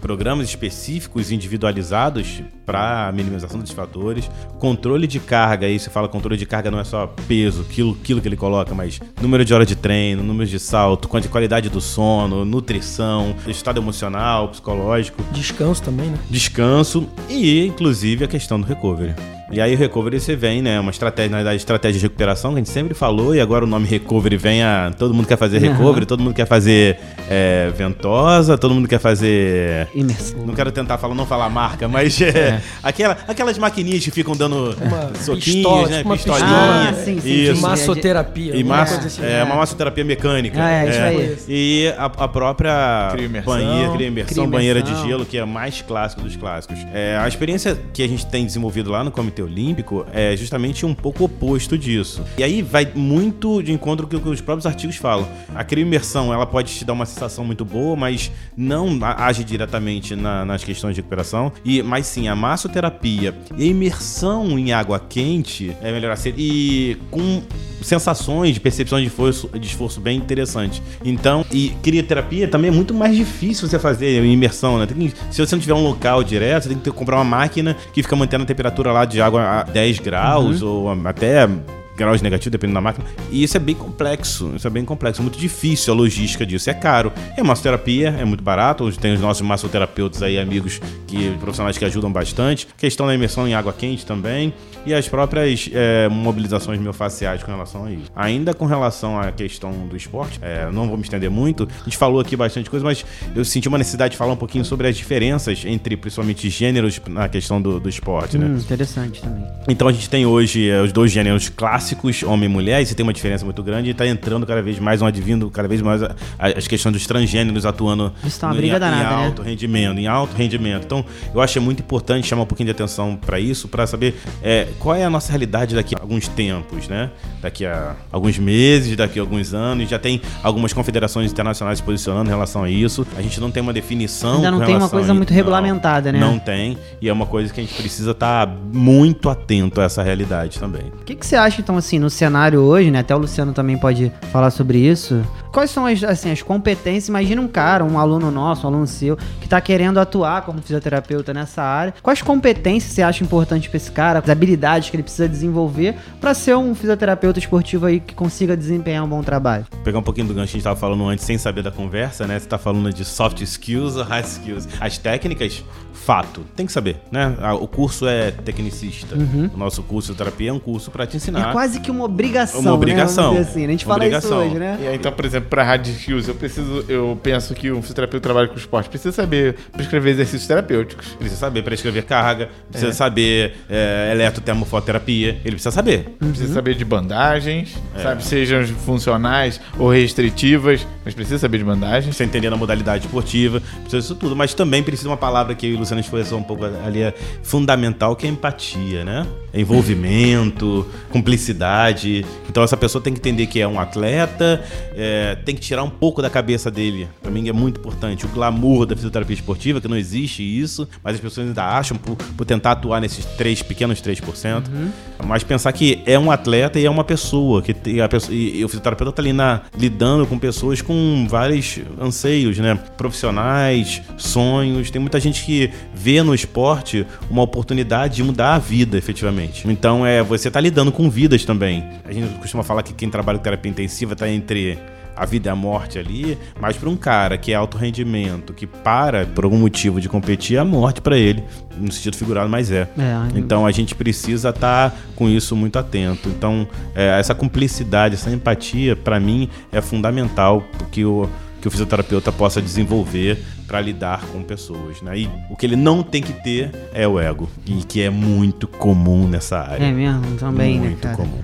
programas 0.00 0.48
específicos 0.48 1.30
individualizados 1.30 2.42
para 2.66 3.10
minimização 3.12 3.60
dos 3.60 3.70
fatores, 3.70 4.30
controle 4.58 5.06
de 5.06 5.18
carga, 5.20 5.66
aí 5.66 5.78
você 5.78 5.88
fala 5.88 6.06
controle 6.08 6.36
de 6.36 6.44
carga 6.44 6.70
não 6.70 6.78
é 6.78 6.84
só 6.84 7.06
peso, 7.26 7.64
quilo, 7.64 7.94
quilo 7.96 8.20
que 8.20 8.28
ele 8.28 8.36
coloca, 8.36 8.74
mas 8.74 9.00
número 9.20 9.42
de 9.42 9.54
hora 9.54 9.64
de 9.64 9.74
treino, 9.74 10.22
número 10.22 10.48
de 10.48 10.58
salto, 10.58 11.08
qualidade 11.08 11.70
do 11.70 11.80
sono, 11.80 12.44
nutrição, 12.44 13.34
estado 13.46 13.80
emocional, 13.80 14.48
psicológico. 14.48 15.22
Descanso 15.32 15.82
também, 15.82 16.10
né? 16.10 16.18
Descanso 16.28 17.08
e, 17.28 17.66
inclusive, 17.66 18.24
a 18.24 18.28
questão 18.28 18.60
do 18.60 18.66
recovery. 18.66 19.14
E 19.50 19.60
aí 19.60 19.74
o 19.74 19.78
recovery 19.78 20.18
você 20.18 20.34
vem, 20.34 20.62
né? 20.62 20.80
Uma 20.80 20.90
estratégia, 20.90 21.30
na 21.30 21.36
verdade, 21.38 21.56
estratégia 21.56 21.98
de 22.00 22.06
recuperação 22.06 22.52
que 22.52 22.56
a 22.56 22.58
gente 22.60 22.70
sempre 22.70 22.94
falou, 22.94 23.34
e 23.34 23.40
agora 23.40 23.64
o 23.64 23.68
nome 23.68 23.86
recovery 23.86 24.36
vem 24.36 24.62
a. 24.62 24.90
Todo 24.98 25.12
mundo 25.12 25.26
quer 25.26 25.36
fazer 25.36 25.58
recovery, 25.58 26.00
uhum. 26.00 26.06
todo 26.06 26.22
mundo 26.22 26.34
quer 26.34 26.46
fazer 26.46 26.98
é, 27.28 27.70
ventosa, 27.76 28.56
todo 28.58 28.74
mundo 28.74 28.88
quer 28.88 28.98
fazer. 28.98 29.88
Imersão. 29.94 30.44
Não 30.46 30.54
quero 30.54 30.72
tentar 30.72 30.98
falar, 30.98 31.14
não 31.14 31.26
falar 31.26 31.48
marca, 31.48 31.86
mas 31.86 32.20
é, 32.20 32.28
é. 32.28 32.60
Aquela, 32.82 33.16
aquelas 33.28 33.58
maquininhas 33.58 34.02
que 34.02 34.10
ficam 34.10 34.34
dando 34.34 34.74
uma 34.80 35.14
soquinhos, 35.14 35.44
pistola, 35.44 35.88
né? 35.88 35.98
Tipo 35.98 36.14
Pistolinha. 36.14 36.48
Ah, 36.48 36.94
sim, 36.94 37.20
sim, 37.20 37.28
e, 37.28 37.54
massoterapia. 37.54 38.56
E 38.56 38.64
massa, 38.64 38.96
assim. 38.96 39.24
é, 39.24 39.44
uma 39.44 39.56
massoterapia 39.56 40.04
mecânica. 40.04 40.62
Ah, 40.62 40.70
é, 40.70 40.88
isso 40.88 40.98
é. 40.98 41.08
aí. 41.08 41.38
E 41.48 41.94
a, 41.98 42.06
a 42.06 42.28
própria 42.28 43.12
banheira, 43.44 43.92
cria 43.92 44.06
imersão, 44.06 44.48
banheira 44.48 44.82
de 44.82 44.94
gelo, 45.02 45.24
que 45.24 45.38
é 45.38 45.44
mais 45.44 45.82
clássico 45.82 46.22
dos 46.22 46.34
clássicos. 46.34 46.78
É, 46.92 47.18
a 47.20 47.28
experiência 47.28 47.78
que 47.92 48.02
a 48.02 48.08
gente 48.08 48.26
tem 48.26 48.44
desenvolvido 48.44 48.90
lá 48.90 49.04
no 49.04 49.10
Comitê 49.10 49.43
Olímpico 49.44 50.06
é 50.12 50.36
justamente 50.36 50.84
um 50.84 50.94
pouco 50.94 51.24
oposto 51.24 51.76
disso. 51.76 52.22
E 52.36 52.42
aí 52.42 52.62
vai 52.62 52.90
muito 52.94 53.62
de 53.62 53.72
encontro 53.72 54.06
com 54.06 54.16
o 54.16 54.20
que 54.20 54.28
os 54.28 54.40
próprios 54.40 54.66
artigos 54.66 54.96
falam. 54.96 55.28
A 55.54 55.64
crioimersão, 55.64 56.32
ela 56.32 56.46
pode 56.46 56.74
te 56.74 56.84
dar 56.84 56.92
uma 56.92 57.06
sensação 57.06 57.44
muito 57.44 57.64
boa, 57.64 57.96
mas 57.96 58.30
não 58.56 58.98
age 59.02 59.44
diretamente 59.44 60.16
na, 60.16 60.44
nas 60.44 60.64
questões 60.64 60.94
de 60.94 61.00
recuperação. 61.00 61.52
E, 61.64 61.82
mas 61.82 62.06
sim, 62.06 62.28
a 62.28 62.36
massoterapia 62.36 63.34
e 63.56 63.64
a 63.64 63.66
imersão 63.66 64.58
em 64.58 64.72
água 64.72 64.98
quente 64.98 65.76
é 65.82 65.92
melhor 65.92 66.16
ser. 66.16 66.34
E 66.36 66.96
com 67.10 67.42
sensações 67.84 68.54
de 68.54 68.60
percepção 68.60 68.98
de 68.98 69.06
esforço, 69.06 69.48
de 69.48 69.66
esforço 69.66 70.00
bem 70.00 70.16
interessante. 70.16 70.82
Então, 71.04 71.44
e 71.52 71.70
crioterapia 71.82 72.48
também 72.48 72.70
é 72.70 72.72
muito 72.72 72.94
mais 72.94 73.14
difícil 73.14 73.68
você 73.68 73.78
fazer 73.78 74.24
imersão, 74.24 74.78
né? 74.78 74.86
Que, 74.86 75.12
se 75.30 75.44
você 75.44 75.54
não 75.54 75.60
tiver 75.60 75.74
um 75.74 75.82
local 75.82 76.24
direto, 76.24 76.64
você 76.64 76.68
tem 76.70 76.78
que 76.78 76.90
comprar 76.90 77.16
uma 77.16 77.24
máquina 77.24 77.76
que 77.92 78.02
fica 78.02 78.16
mantendo 78.16 78.44
a 78.44 78.46
temperatura 78.46 78.92
lá 78.92 79.04
de 79.04 79.20
água 79.24 79.60
a 79.60 79.62
10 79.62 79.98
graus 80.00 80.62
uhum. 80.62 80.68
ou 80.68 81.08
até 81.08 81.48
graus 81.96 82.20
negativos, 82.20 82.52
dependendo 82.52 82.74
da 82.74 82.80
máquina. 82.80 83.06
E 83.30 83.42
isso 83.42 83.56
é 83.56 83.60
bem 83.60 83.74
complexo. 83.74 84.52
Isso 84.54 84.66
é 84.66 84.70
bem 84.70 84.84
complexo. 84.84 85.20
É 85.20 85.22
muito 85.22 85.38
difícil 85.38 85.92
a 85.92 85.96
logística 85.96 86.44
disso. 86.44 86.68
É 86.68 86.74
caro. 86.74 87.12
É 87.36 87.42
massoterapia, 87.42 88.14
é 88.18 88.24
muito 88.24 88.42
barato. 88.42 88.84
Hoje 88.84 88.98
tem 88.98 89.14
os 89.14 89.20
nossos 89.20 89.42
massoterapeutas 89.42 90.22
aí, 90.22 90.38
amigos, 90.38 90.80
que 91.06 91.30
profissionais 91.38 91.78
que 91.78 91.84
ajudam 91.84 92.10
bastante. 92.10 92.66
Questão 92.76 93.06
da 93.06 93.14
imersão 93.14 93.46
em 93.46 93.54
água 93.54 93.72
quente 93.72 94.04
também. 94.04 94.52
E 94.86 94.92
as 94.92 95.08
próprias 95.08 95.70
é, 95.72 96.08
mobilizações 96.10 96.78
miofasciais 96.78 97.42
com 97.42 97.50
relação 97.50 97.86
a 97.86 97.92
isso. 97.92 98.10
Ainda 98.14 98.52
com 98.52 98.66
relação 98.66 99.18
à 99.18 99.32
questão 99.32 99.72
do 99.86 99.96
esporte, 99.96 100.38
é, 100.42 100.70
não 100.70 100.86
vou 100.88 100.96
me 100.98 101.02
estender 101.02 101.30
muito. 101.30 101.66
A 101.80 101.84
gente 101.84 101.96
falou 101.96 102.20
aqui 102.20 102.36
bastante 102.36 102.68
coisa, 102.68 102.84
mas 102.84 103.04
eu 103.34 103.44
senti 103.46 103.66
uma 103.66 103.78
necessidade 103.78 104.12
de 104.12 104.18
falar 104.18 104.34
um 104.34 104.36
pouquinho 104.36 104.64
sobre 104.64 104.86
as 104.86 104.96
diferenças 104.96 105.64
entre, 105.64 105.96
principalmente, 105.96 106.50
gêneros 106.50 107.00
na 107.08 107.30
questão 107.30 107.62
do, 107.62 107.80
do 107.80 107.88
esporte, 107.88 108.36
né? 108.36 108.46
Hum, 108.46 108.58
interessante 108.58 109.22
também. 109.22 109.46
Então 109.68 109.88
a 109.88 109.92
gente 109.92 110.10
tem 110.10 110.26
hoje 110.26 110.68
é, 110.68 110.82
os 110.82 110.92
dois 110.92 111.10
gêneros 111.10 111.48
clássicos 111.48 111.83
clássicos, 111.84 112.22
homem 112.22 112.48
e 112.48 112.52
mulher, 112.52 112.82
e 112.82 112.86
você 112.86 112.94
tem 112.94 113.04
uma 113.04 113.12
diferença 113.12 113.44
muito 113.44 113.62
grande, 113.62 113.88
e 113.88 113.90
está 113.92 114.06
entrando 114.06 114.46
cada 114.46 114.62
vez 114.62 114.78
mais 114.78 115.02
um 115.02 115.06
advindo, 115.06 115.50
cada 115.50 115.68
vez 115.68 115.82
mais 115.82 116.02
a, 116.02 116.14
a, 116.38 116.48
as 116.48 116.66
questões 116.66 116.92
dos 116.94 117.06
transgêneros 117.06 117.66
atuando 117.66 118.12
Isso 118.24 118.40
tá 118.40 118.48
uma 118.48 118.54
briga 118.54 118.76
em, 118.76 118.80
danada, 118.80 119.02
em 119.02 119.16
né? 119.18 119.26
alto 119.26 119.42
né? 119.42 119.50
rendimento, 119.50 119.98
em 119.98 120.06
alto 120.06 120.34
rendimento. 120.34 120.84
Então, 120.84 121.04
eu 121.34 121.40
acho 121.40 121.60
muito 121.60 121.80
importante 121.80 122.26
chamar 122.26 122.42
um 122.42 122.46
pouquinho 122.46 122.66
de 122.66 122.70
atenção 122.70 123.16
para 123.16 123.38
isso, 123.38 123.68
para 123.68 123.86
saber 123.86 124.14
é, 124.42 124.68
qual 124.78 124.96
é 124.96 125.04
a 125.04 125.10
nossa 125.10 125.30
realidade 125.30 125.74
daqui 125.74 125.94
a 125.94 126.00
alguns 126.00 126.26
tempos, 126.28 126.88
né? 126.88 127.10
Daqui 127.42 127.66
a 127.66 127.94
alguns 128.10 128.38
meses, 128.38 128.96
daqui 128.96 129.18
a 129.18 129.22
alguns 129.22 129.52
anos, 129.52 129.88
já 129.88 129.98
tem 129.98 130.22
algumas 130.42 130.72
confederações 130.72 131.30
internacionais 131.30 131.78
se 131.78 131.84
posicionando 131.84 132.28
em 132.30 132.32
relação 132.32 132.64
a 132.64 132.70
isso. 132.70 133.06
A 133.16 133.22
gente 133.22 133.40
não 133.40 133.50
tem 133.50 133.62
uma 133.62 133.72
definição. 133.72 134.36
Ainda 134.36 134.50
não 134.50 134.64
tem 134.64 134.76
uma 134.76 134.88
coisa 134.88 135.12
muito 135.12 135.32
regulamentada, 135.32 136.10
não, 136.10 136.18
né? 136.18 136.26
Não 136.26 136.38
tem, 136.38 136.78
e 137.00 137.08
é 137.08 137.12
uma 137.12 137.26
coisa 137.26 137.52
que 137.52 137.60
a 137.60 137.62
gente 137.62 137.74
precisa 137.74 138.12
estar 138.12 138.46
tá 138.46 138.52
muito 138.72 139.28
atento 139.28 139.80
a 139.80 139.84
essa 139.84 140.02
realidade 140.02 140.58
também. 140.58 140.92
O 141.00 141.04
que, 141.04 141.14
que 141.14 141.26
você 141.26 141.36
acha, 141.36 141.60
então, 141.60 141.73
então, 141.74 141.78
assim, 141.78 141.98
no 141.98 142.08
cenário 142.08 142.60
hoje, 142.60 142.88
né? 142.88 143.00
Até 143.00 143.16
o 143.16 143.18
Luciano 143.18 143.52
também 143.52 143.76
pode 143.76 144.12
falar 144.30 144.52
sobre 144.52 144.78
isso. 144.78 145.24
Quais 145.50 145.70
são 145.70 145.86
as, 145.86 146.02
assim, 146.04 146.30
as 146.30 146.40
competências? 146.40 147.08
Imagina 147.08 147.40
um 147.42 147.48
cara, 147.48 147.84
um 147.84 147.98
aluno 147.98 148.30
nosso, 148.30 148.64
um 148.64 148.70
aluno 148.70 148.86
seu, 148.86 149.16
que 149.16 149.46
está 149.46 149.60
querendo 149.60 149.98
atuar 149.98 150.42
como 150.42 150.60
fisioterapeuta 150.62 151.34
nessa 151.34 151.62
área. 151.62 151.94
Quais 152.02 152.22
competências 152.22 152.92
você 152.92 153.02
acha 153.02 153.24
importante 153.24 153.68
para 153.68 153.76
esse 153.76 153.90
cara? 153.90 154.20
As 154.20 154.28
habilidades 154.28 154.88
que 154.88 154.96
ele 154.96 155.02
precisa 155.02 155.28
desenvolver 155.28 155.96
para 156.20 156.32
ser 156.32 156.56
um 156.56 156.74
fisioterapeuta 156.76 157.40
esportivo 157.40 157.86
aí 157.86 157.98
que 157.98 158.14
consiga 158.14 158.56
desempenhar 158.56 159.04
um 159.04 159.08
bom 159.08 159.22
trabalho? 159.22 159.66
Vou 159.72 159.82
pegar 159.82 159.98
um 159.98 160.02
pouquinho 160.02 160.28
do 160.28 160.34
gancho 160.34 160.52
que 160.52 160.56
a 160.56 160.58
gente 160.58 160.60
estava 160.60 160.78
falando 160.78 161.08
antes, 161.08 161.24
sem 161.24 161.38
saber 161.38 161.62
da 161.62 161.72
conversa, 161.72 162.26
né? 162.26 162.38
Você 162.38 162.46
está 162.46 162.58
falando 162.58 162.92
de 162.92 163.04
soft 163.04 163.40
skills 163.40 163.96
hard 163.96 164.26
skills. 164.26 164.68
As 164.80 164.98
técnicas, 164.98 165.64
fato, 165.94 166.42
tem 166.54 166.66
que 166.66 166.72
saber, 166.72 166.96
né? 167.10 167.34
O 167.60 167.66
curso 167.66 168.06
é 168.06 168.30
tecnicista. 168.30 169.14
Uhum. 169.14 169.50
O 169.54 169.56
nosso 169.56 169.82
curso 169.82 170.12
de 170.12 170.18
terapia 170.18 170.50
é 170.50 170.52
um 170.52 170.58
curso 170.58 170.90
para 170.90 171.06
te 171.06 171.16
ensinar. 171.16 171.50
É 171.50 171.52
quase 171.52 171.80
que 171.80 171.90
uma 171.90 172.04
obrigação. 172.04 172.60
Uma 172.60 172.72
obrigação. 172.72 173.34
Né? 173.34 173.40
assim. 173.40 173.64
A 173.64 173.68
gente 173.68 173.84
fala 173.84 173.96
obrigação. 173.96 174.42
isso 174.42 174.50
hoje, 174.50 174.58
né? 174.58 174.78
E 174.82 174.86
aí, 174.88 174.96
então, 174.96 175.12
por 175.12 175.24
exemplo, 175.24 175.48
para 175.48 175.62
hard 175.62 175.86
skills, 175.86 176.28
eu 176.28 176.34
preciso, 176.34 176.84
eu 176.88 177.18
penso 177.22 177.54
que 177.54 177.70
um 177.70 177.80
fisioterapeuta 177.80 178.20
que 178.20 178.22
trabalha 178.22 178.48
com 178.48 178.56
esporte 178.56 178.88
precisa 178.88 179.12
saber 179.12 179.56
prescrever 179.72 180.12
exercícios 180.12 180.46
terapêuticos. 180.46 181.08
Precisa 181.14 181.38
saber 181.38 181.62
prescrever 181.62 182.04
carga, 182.04 182.50
precisa 182.68 182.90
é. 182.90 182.94
saber 182.94 183.56
é, 183.70 184.10
eletrotermofoterapia, 184.12 185.40
ele 185.44 185.52
precisa 185.52 185.70
saber. 185.70 186.16
Uhum. 186.20 186.30
Precisa 186.30 186.54
saber 186.54 186.74
de 186.74 186.84
bandagens, 186.84 187.76
é. 187.96 188.02
sabe, 188.02 188.24
sejam 188.24 188.66
funcionais 188.66 189.60
ou 189.78 189.88
restritivas, 189.88 190.86
mas 191.04 191.14
precisa 191.14 191.38
saber 191.38 191.58
de 191.58 191.64
bandagens. 191.64 192.06
Precisa 192.06 192.24
entender 192.24 192.52
a 192.52 192.56
modalidade 192.56 193.06
esportiva, 193.06 193.60
precisa 193.60 194.00
disso 194.00 194.14
tudo, 194.16 194.34
mas 194.34 194.54
também 194.54 194.82
precisa 194.82 195.08
uma 195.08 195.16
palavra 195.16 195.54
que 195.54 195.72
o 195.74 195.83
Luciano 195.84 196.00
expressou 196.00 196.38
um 196.38 196.42
pouco 196.42 196.64
ali, 196.64 197.02
é 197.02 197.14
fundamental, 197.42 198.16
que 198.16 198.26
é 198.26 198.30
empatia, 198.30 199.04
né? 199.04 199.26
Envolvimento, 199.52 200.86
cumplicidade. 201.10 202.24
Então 202.48 202.62
essa 202.62 202.76
pessoa 202.76 203.02
tem 203.02 203.12
que 203.12 203.18
entender 203.18 203.46
que 203.46 203.60
é 203.60 203.68
um 203.68 203.78
atleta, 203.78 204.62
é, 204.96 205.36
tem 205.44 205.54
que 205.54 205.60
tirar 205.60 205.82
um 205.82 205.90
pouco 205.90 206.20
da 206.20 206.30
cabeça 206.30 206.70
dele. 206.70 207.08
Pra 207.22 207.30
mim 207.30 207.48
é 207.48 207.52
muito 207.52 207.78
importante. 207.78 208.26
O 208.26 208.28
glamour 208.28 208.86
da 208.86 208.94
fisioterapia 208.94 209.34
esportiva, 209.34 209.80
que 209.80 209.88
não 209.88 209.96
existe 209.96 210.42
isso, 210.42 210.88
mas 211.02 211.14
as 211.14 211.20
pessoas 211.20 211.46
ainda 211.46 211.64
acham 211.64 211.96
por, 211.96 212.16
por 212.16 212.44
tentar 212.44 212.72
atuar 212.72 213.00
nesses 213.00 213.24
três 213.24 213.62
pequenos 213.62 214.00
3%. 214.00 214.68
Uhum. 214.68 214.90
Mas 215.26 215.42
pensar 215.42 215.72
que 215.72 216.02
é 216.04 216.18
um 216.18 216.30
atleta 216.30 216.78
e 216.78 216.86
é 216.86 216.90
uma 216.90 217.04
pessoa. 217.04 217.62
que 217.62 217.72
tem 217.72 218.00
a 218.00 218.08
pessoa, 218.08 218.34
e, 218.34 218.58
e 218.58 218.64
o 218.64 218.68
fisioterapeuta 218.68 219.12
tá 219.12 219.22
ali 219.22 219.32
na, 219.32 219.62
lidando 219.76 220.26
com 220.26 220.38
pessoas 220.38 220.82
com 220.82 221.26
vários 221.28 221.78
anseios, 222.00 222.58
né? 222.58 222.74
Profissionais, 222.96 224.02
sonhos. 224.16 224.90
Tem 224.90 225.00
muita 225.00 225.18
gente 225.20 225.44
que 225.44 225.70
vê 225.94 226.22
no 226.22 226.34
esporte 226.34 227.06
uma 227.30 227.42
oportunidade 227.42 228.16
de 228.16 228.22
mudar 228.22 228.54
a 228.54 228.58
vida, 228.58 228.96
efetivamente. 228.96 229.68
Então 229.68 230.04
é 230.06 230.22
você 230.22 230.50
tá 230.50 230.60
lidando 230.60 230.92
com 230.92 231.08
vidas 231.08 231.44
também. 231.44 231.84
A 232.04 232.12
gente 232.12 232.38
costuma 232.38 232.62
falar 232.62 232.82
que 232.82 232.92
quem 232.92 233.10
trabalha 233.10 233.38
com 233.38 233.44
terapia 233.44 233.70
intensiva 233.70 234.14
tá 234.16 234.28
entre 234.28 234.78
a 235.16 235.24
vida 235.24 235.48
e 235.48 235.50
a 235.50 235.54
morte 235.54 235.98
ali, 235.98 236.36
mas 236.60 236.76
para 236.76 236.88
um 236.88 236.96
cara 236.96 237.38
que 237.38 237.52
é 237.52 237.54
alto 237.54 237.76
rendimento, 237.76 238.52
que 238.52 238.66
para 238.66 239.26
por 239.26 239.44
algum 239.44 239.58
motivo 239.58 240.00
de 240.00 240.08
competir, 240.08 240.56
é 240.56 240.60
a 240.60 240.64
morte 240.64 241.00
para 241.00 241.16
ele, 241.16 241.44
no 241.76 241.90
sentido 241.92 242.16
figurado, 242.16 242.48
mas 242.48 242.70
é. 242.70 242.88
é 242.98 243.38
então 243.38 243.64
a 243.64 243.70
gente 243.70 243.94
precisa 243.94 244.50
estar 244.50 244.90
tá 244.90 244.96
com 245.14 245.28
isso 245.28 245.54
muito 245.54 245.78
atento. 245.78 246.28
Então, 246.28 246.66
é, 246.94 247.18
essa 247.18 247.34
cumplicidade, 247.34 248.14
essa 248.14 248.30
empatia, 248.30 248.96
para 248.96 249.20
mim, 249.20 249.48
é 249.70 249.80
fundamental, 249.80 250.64
porque 250.78 251.04
o 251.04 251.28
que 251.64 251.68
o 251.68 251.70
fisioterapeuta 251.70 252.30
possa 252.30 252.60
desenvolver 252.60 253.42
para 253.66 253.80
lidar 253.80 254.20
com 254.26 254.42
pessoas, 254.42 255.00
né? 255.00 255.20
E 255.20 255.30
o 255.48 255.56
que 255.56 255.64
ele 255.64 255.76
não 255.76 256.02
tem 256.02 256.22
que 256.22 256.34
ter 256.34 256.70
é 256.92 257.08
o 257.08 257.18
ego, 257.18 257.48
e 257.64 257.82
que 257.82 258.02
é 258.02 258.10
muito 258.10 258.68
comum 258.68 259.26
nessa 259.26 259.60
área. 259.60 259.82
É 259.82 259.90
mesmo, 259.90 260.36
também, 260.36 260.78
muito 260.78 260.96
né, 260.96 260.98
cara? 261.00 261.16
comum. 261.16 261.38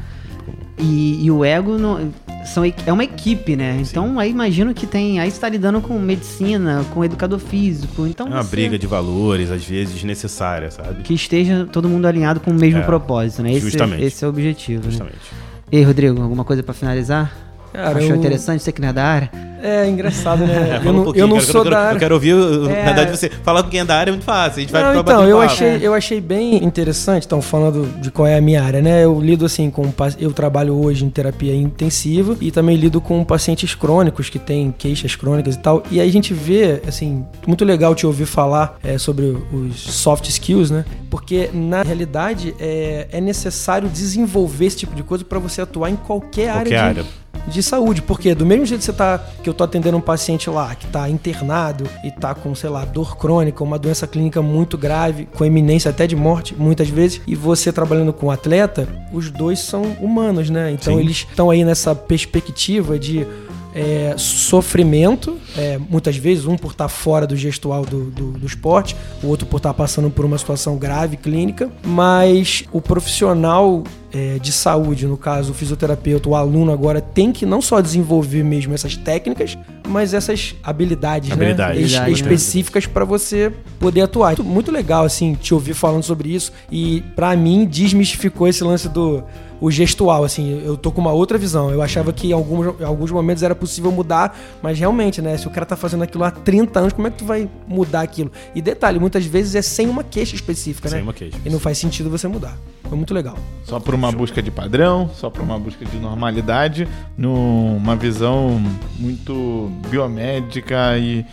E, 0.79 1.25
e, 1.25 1.31
o 1.31 1.43
ego 1.43 1.79
não, 1.79 2.13
são, 2.45 2.65
é 2.65 2.93
uma 2.93 3.03
equipe, 3.03 3.57
né? 3.57 3.79
Então 3.81 4.09
Sim. 4.09 4.19
aí 4.19 4.31
imagino 4.31 4.75
que 4.75 4.87
tem. 4.87 5.19
Aí 5.19 5.29
está 5.29 5.49
lidando 5.49 5.81
com 5.81 5.99
medicina, 5.99 6.85
com 6.93 7.03
educador 7.03 7.39
físico. 7.39 8.07
Então 8.07 8.27
é 8.27 8.31
uma 8.31 8.43
você, 8.43 8.51
briga 8.51 8.79
de 8.79 8.87
valores, 8.87 9.51
às 9.51 9.65
vezes, 9.65 9.95
desnecessária, 9.95 10.71
sabe? 10.71 11.03
Que 11.03 11.15
esteja 11.15 11.65
todo 11.65 11.89
mundo 11.89 12.05
alinhado 12.05 12.41
com 12.41 12.51
o 12.51 12.55
mesmo 12.55 12.81
é, 12.81 12.83
propósito, 12.83 13.43
né? 13.43 13.53
Esse, 13.53 13.61
justamente. 13.61 14.05
esse 14.05 14.23
é 14.23 14.27
o 14.27 14.31
objetivo. 14.31 14.83
Justamente. 14.85 15.17
Né? 15.17 15.39
E 15.73 15.77
aí, 15.79 15.83
Rodrigo, 15.83 16.21
alguma 16.21 16.45
coisa 16.45 16.63
para 16.63 16.75
finalizar? 16.75 17.50
Cara, 17.73 17.99
Achou 17.99 18.11
eu- 18.11 18.17
interessante 18.17 18.63
você 18.63 18.73
que 18.73 18.81
não 18.81 18.89
é 18.89 18.93
da 18.93 19.05
área? 19.05 19.31
É 19.63 19.87
engraçado, 19.87 20.41
né? 20.47 20.81
É, 20.83 20.89
eu 20.89 20.91
um 20.91 21.15
eu 21.15 21.27
não 21.29 21.37
cara, 21.37 21.47
sou 21.47 21.61
eu 21.61 21.65
quero, 21.65 21.71
da 21.77 21.81
área. 21.83 21.95
Eu 21.97 21.99
quero 22.01 22.15
ouvir, 22.15 22.35
na 22.35 22.71
É. 22.73 22.85
verdade, 22.87 23.11
você 23.11 23.29
falar 23.29 23.63
com 23.63 23.69
quem 23.69 23.81
é 23.81 23.85
da 23.85 23.95
área 23.95 24.11
é 24.11 24.13
muito 24.13 24.25
fácil. 24.25 24.57
A 24.57 24.61
gente 24.63 24.73
vai 24.73 24.83
Não, 24.83 24.89
ficar 24.91 25.01
então, 25.13 25.29
eu 25.29 25.37
papo. 25.39 25.53
achei, 25.53 25.79
eu 25.83 25.93
achei 25.95 26.19
bem 26.21 26.65
interessante, 26.65 27.27
então, 27.27 27.43
falando 27.43 27.87
de 28.01 28.11
qual 28.11 28.27
é 28.27 28.39
a 28.39 28.41
minha 28.41 28.63
área, 28.63 28.81
né? 28.81 29.05
Eu 29.05 29.21
lido 29.21 29.45
assim 29.45 29.71
com. 29.71 29.93
Eu 30.19 30.33
trabalho 30.33 30.75
hoje 30.75 31.05
em 31.05 31.11
terapia 31.11 31.55
intensiva 31.55 32.37
e 32.41 32.51
também 32.51 32.75
lido 32.77 33.03
com 33.03 33.23
pacientes 33.23 33.75
crônicos 33.75 34.31
que 34.31 34.39
têm 34.39 34.75
queixas 34.77 35.15
crônicas 35.15 35.57
e 35.57 35.59
tal. 35.59 35.83
E 35.91 36.01
aí 36.01 36.09
a 36.09 36.13
gente 36.13 36.33
vê, 36.33 36.81
assim, 36.89 37.25
muito 37.47 37.63
legal 37.63 37.95
te 37.95 38.07
ouvir 38.07 38.25
falar 38.25 38.79
é, 38.83 38.97
sobre 38.97 39.37
os 39.53 39.79
soft 39.79 40.27
skills, 40.29 40.71
né? 40.71 40.87
Porque 41.11 41.51
na 41.53 41.83
realidade 41.83 42.55
é, 42.59 43.09
é 43.13 43.21
necessário 43.21 43.91
desenvolver 43.91 44.65
esse 44.65 44.79
tipo 44.79 44.95
de 44.95 45.03
coisa 45.03 45.23
para 45.23 45.39
você 45.39 45.61
atuar 45.61 45.91
em 45.91 45.97
qualquer, 45.97 46.51
Qualquer 46.51 46.77
área, 46.79 46.83
área. 46.83 47.05
De, 47.47 47.53
de 47.53 47.63
saúde. 47.63 48.03
Porque 48.03 48.35
do 48.35 48.47
mesmo 48.47 48.67
jeito 48.67 48.81
que 48.81 48.87
você 48.87 48.93
tá. 48.93 49.19
que 49.43 49.49
eu 49.49 49.55
tô 49.55 49.65
atendendo 49.65 49.97
um 49.97 50.01
paciente 50.01 50.49
lá 50.49 50.75
que 50.75 50.87
tá 50.87 51.09
internado 51.09 51.85
e 52.05 52.11
tá 52.11 52.35
com, 52.35 52.55
sei 52.55 52.71
lá, 52.71 52.85
dor 52.85 53.17
crônica, 53.17 53.63
uma 53.63 53.79
doença 53.79 54.07
clínica 54.07 54.43
muito 54.43 54.77
grave, 54.77 55.27
com 55.35 55.45
eminência 55.45 55.91
até 55.91 56.07
de 56.07 56.17
morte, 56.17 56.55
muitas 56.57 56.89
vezes, 56.89 57.21
e 57.27 57.35
você 57.35 57.73
trabalhando 57.73 58.13
com 58.13 58.27
um 58.27 58.31
atleta, 58.31 58.89
os 59.13 59.31
dois 59.31 59.61
são 59.61 59.83
humanos, 60.01 60.51
né? 60.51 60.71
Então 60.73 60.95
Sim. 60.95 61.01
eles 61.01 61.27
estão 61.29 61.51
aí 61.51 61.65
nessa 61.65 61.95
perspectiva 61.95 62.99
de. 62.99 63.27
É, 63.75 64.15
sofrimento, 64.17 65.37
é, 65.57 65.79
muitas 65.79 66.17
vezes, 66.17 66.45
um 66.45 66.57
por 66.57 66.73
estar 66.73 66.89
fora 66.89 67.27
do 67.27 67.37
gestual 67.37 67.85
do, 67.85 68.11
do, 68.11 68.33
do 68.33 68.47
esporte, 68.47 68.97
o 69.23 69.29
outro 69.29 69.47
por 69.47 69.59
estar 69.59 69.73
passando 69.75 70.11
por 70.11 70.25
uma 70.25 70.37
situação 70.39 70.77
grave, 70.77 71.17
clínica, 71.17 71.71
mas 71.85 72.65
o 72.73 72.81
profissional 72.81 73.85
é, 74.13 74.39
de 74.41 74.51
saúde, 74.51 75.07
no 75.07 75.17
caso 75.17 75.53
o 75.53 75.55
fisioterapeuta, 75.55 76.29
o 76.29 76.35
aluno 76.35 76.73
agora 76.73 77.01
tem 77.01 77.31
que 77.31 77.47
não 77.47 77.63
só 77.63 77.81
desenvolver 77.81 78.43
mesmo 78.43 78.75
essas 78.75 78.97
técnicas, 78.97 79.57
mas 79.89 80.13
essas 80.15 80.55
habilidades, 80.63 81.31
Habilidades, 81.31 81.81
né? 81.81 81.87
Es- 81.87 81.95
Habilidades, 81.95 82.21
né? 82.21 82.27
específicas 82.33 82.87
para 82.87 83.05
você 83.05 83.53
poder 83.79 84.03
atuar. 84.03 84.29
Muito, 84.31 84.45
muito 84.45 84.73
legal, 84.73 85.05
assim, 85.05 85.35
te 85.35 85.55
ouvir 85.55 85.75
falando 85.75 86.03
sobre 86.03 86.29
isso 86.35 86.53
e 86.71 87.03
para 87.15 87.35
mim 87.37 87.65
desmistificou 87.65 88.49
esse 88.49 88.63
lance 88.65 88.89
do 88.89 89.23
o 89.61 89.71
gestual, 89.71 90.25
assim, 90.25 90.63
eu 90.65 90.77
tô 90.77 90.91
com 90.91 91.01
uma 91.01 91.13
outra 91.13 91.37
visão. 91.37 91.71
Eu 91.71 91.83
achava 91.83 92.13
que 92.13 92.29
em 92.29 92.33
alguns, 92.33 92.81
em 92.81 92.85
alguns 92.85 93.11
momentos 93.11 93.43
era 93.43 93.55
possível 93.55 93.93
mudar, 93.93 94.37
mas 94.63 94.79
realmente, 94.79 95.21
né, 95.21 95.37
se 95.37 95.47
o 95.47 95.51
cara 95.51 95.67
tá 95.67 95.77
fazendo 95.77 96.03
aquilo 96.03 96.25
há 96.25 96.31
30 96.31 96.81
anos, 96.81 96.93
como 96.93 97.07
é 97.07 97.11
que 97.11 97.19
tu 97.19 97.25
vai 97.25 97.49
mudar 97.67 98.01
aquilo? 98.01 98.33
E 98.55 98.63
detalhe, 98.63 98.99
muitas 98.99 99.25
vezes 99.27 99.55
é 99.55 99.63
sem 99.63 99.89
uma 99.89 100.03
queixa 100.03 100.35
específica, 100.35 100.89
Sem 100.89 100.99
né? 100.99 101.03
uma 101.03 101.13
queixa. 101.13 101.37
E 101.45 101.51
não 101.51 101.61
faz 101.61 101.79
sentido 101.79 102.09
você 102.11 102.27
mudar. 102.27 102.57
Foi 102.89 102.97
muito 102.97 103.15
legal. 103.15 103.37
Só 103.65 103.79
por 103.79 103.95
uma 103.95 104.11
busca 104.11 104.43
de 104.43 104.51
padrão, 104.51 105.09
só 105.15 105.31
por 105.31 105.43
uma 105.43 105.59
busca 105.59 105.85
de 105.85 105.97
normalidade, 105.99 106.89
numa 107.17 107.95
visão 107.95 108.61
muito 108.99 109.71
biomédica 109.89 110.99
e 110.99 111.25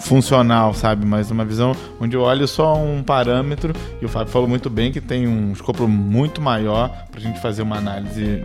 funcional, 0.00 0.74
sabe? 0.74 1.06
Mas 1.06 1.30
uma 1.30 1.44
visão 1.44 1.74
onde 2.00 2.16
eu 2.16 2.22
olho 2.22 2.46
só 2.48 2.76
um 2.76 3.02
parâmetro, 3.02 3.72
e 4.00 4.04
o 4.04 4.08
Fábio 4.08 4.32
falou 4.32 4.48
muito 4.48 4.68
bem 4.68 4.92
que 4.92 5.00
tem 5.00 5.26
um 5.26 5.52
escopo 5.52 5.86
muito 5.86 6.40
maior 6.40 6.90
pra 7.10 7.20
gente 7.20 7.40
fazer 7.40 7.62
uma 7.62 7.76
análise 7.76 8.42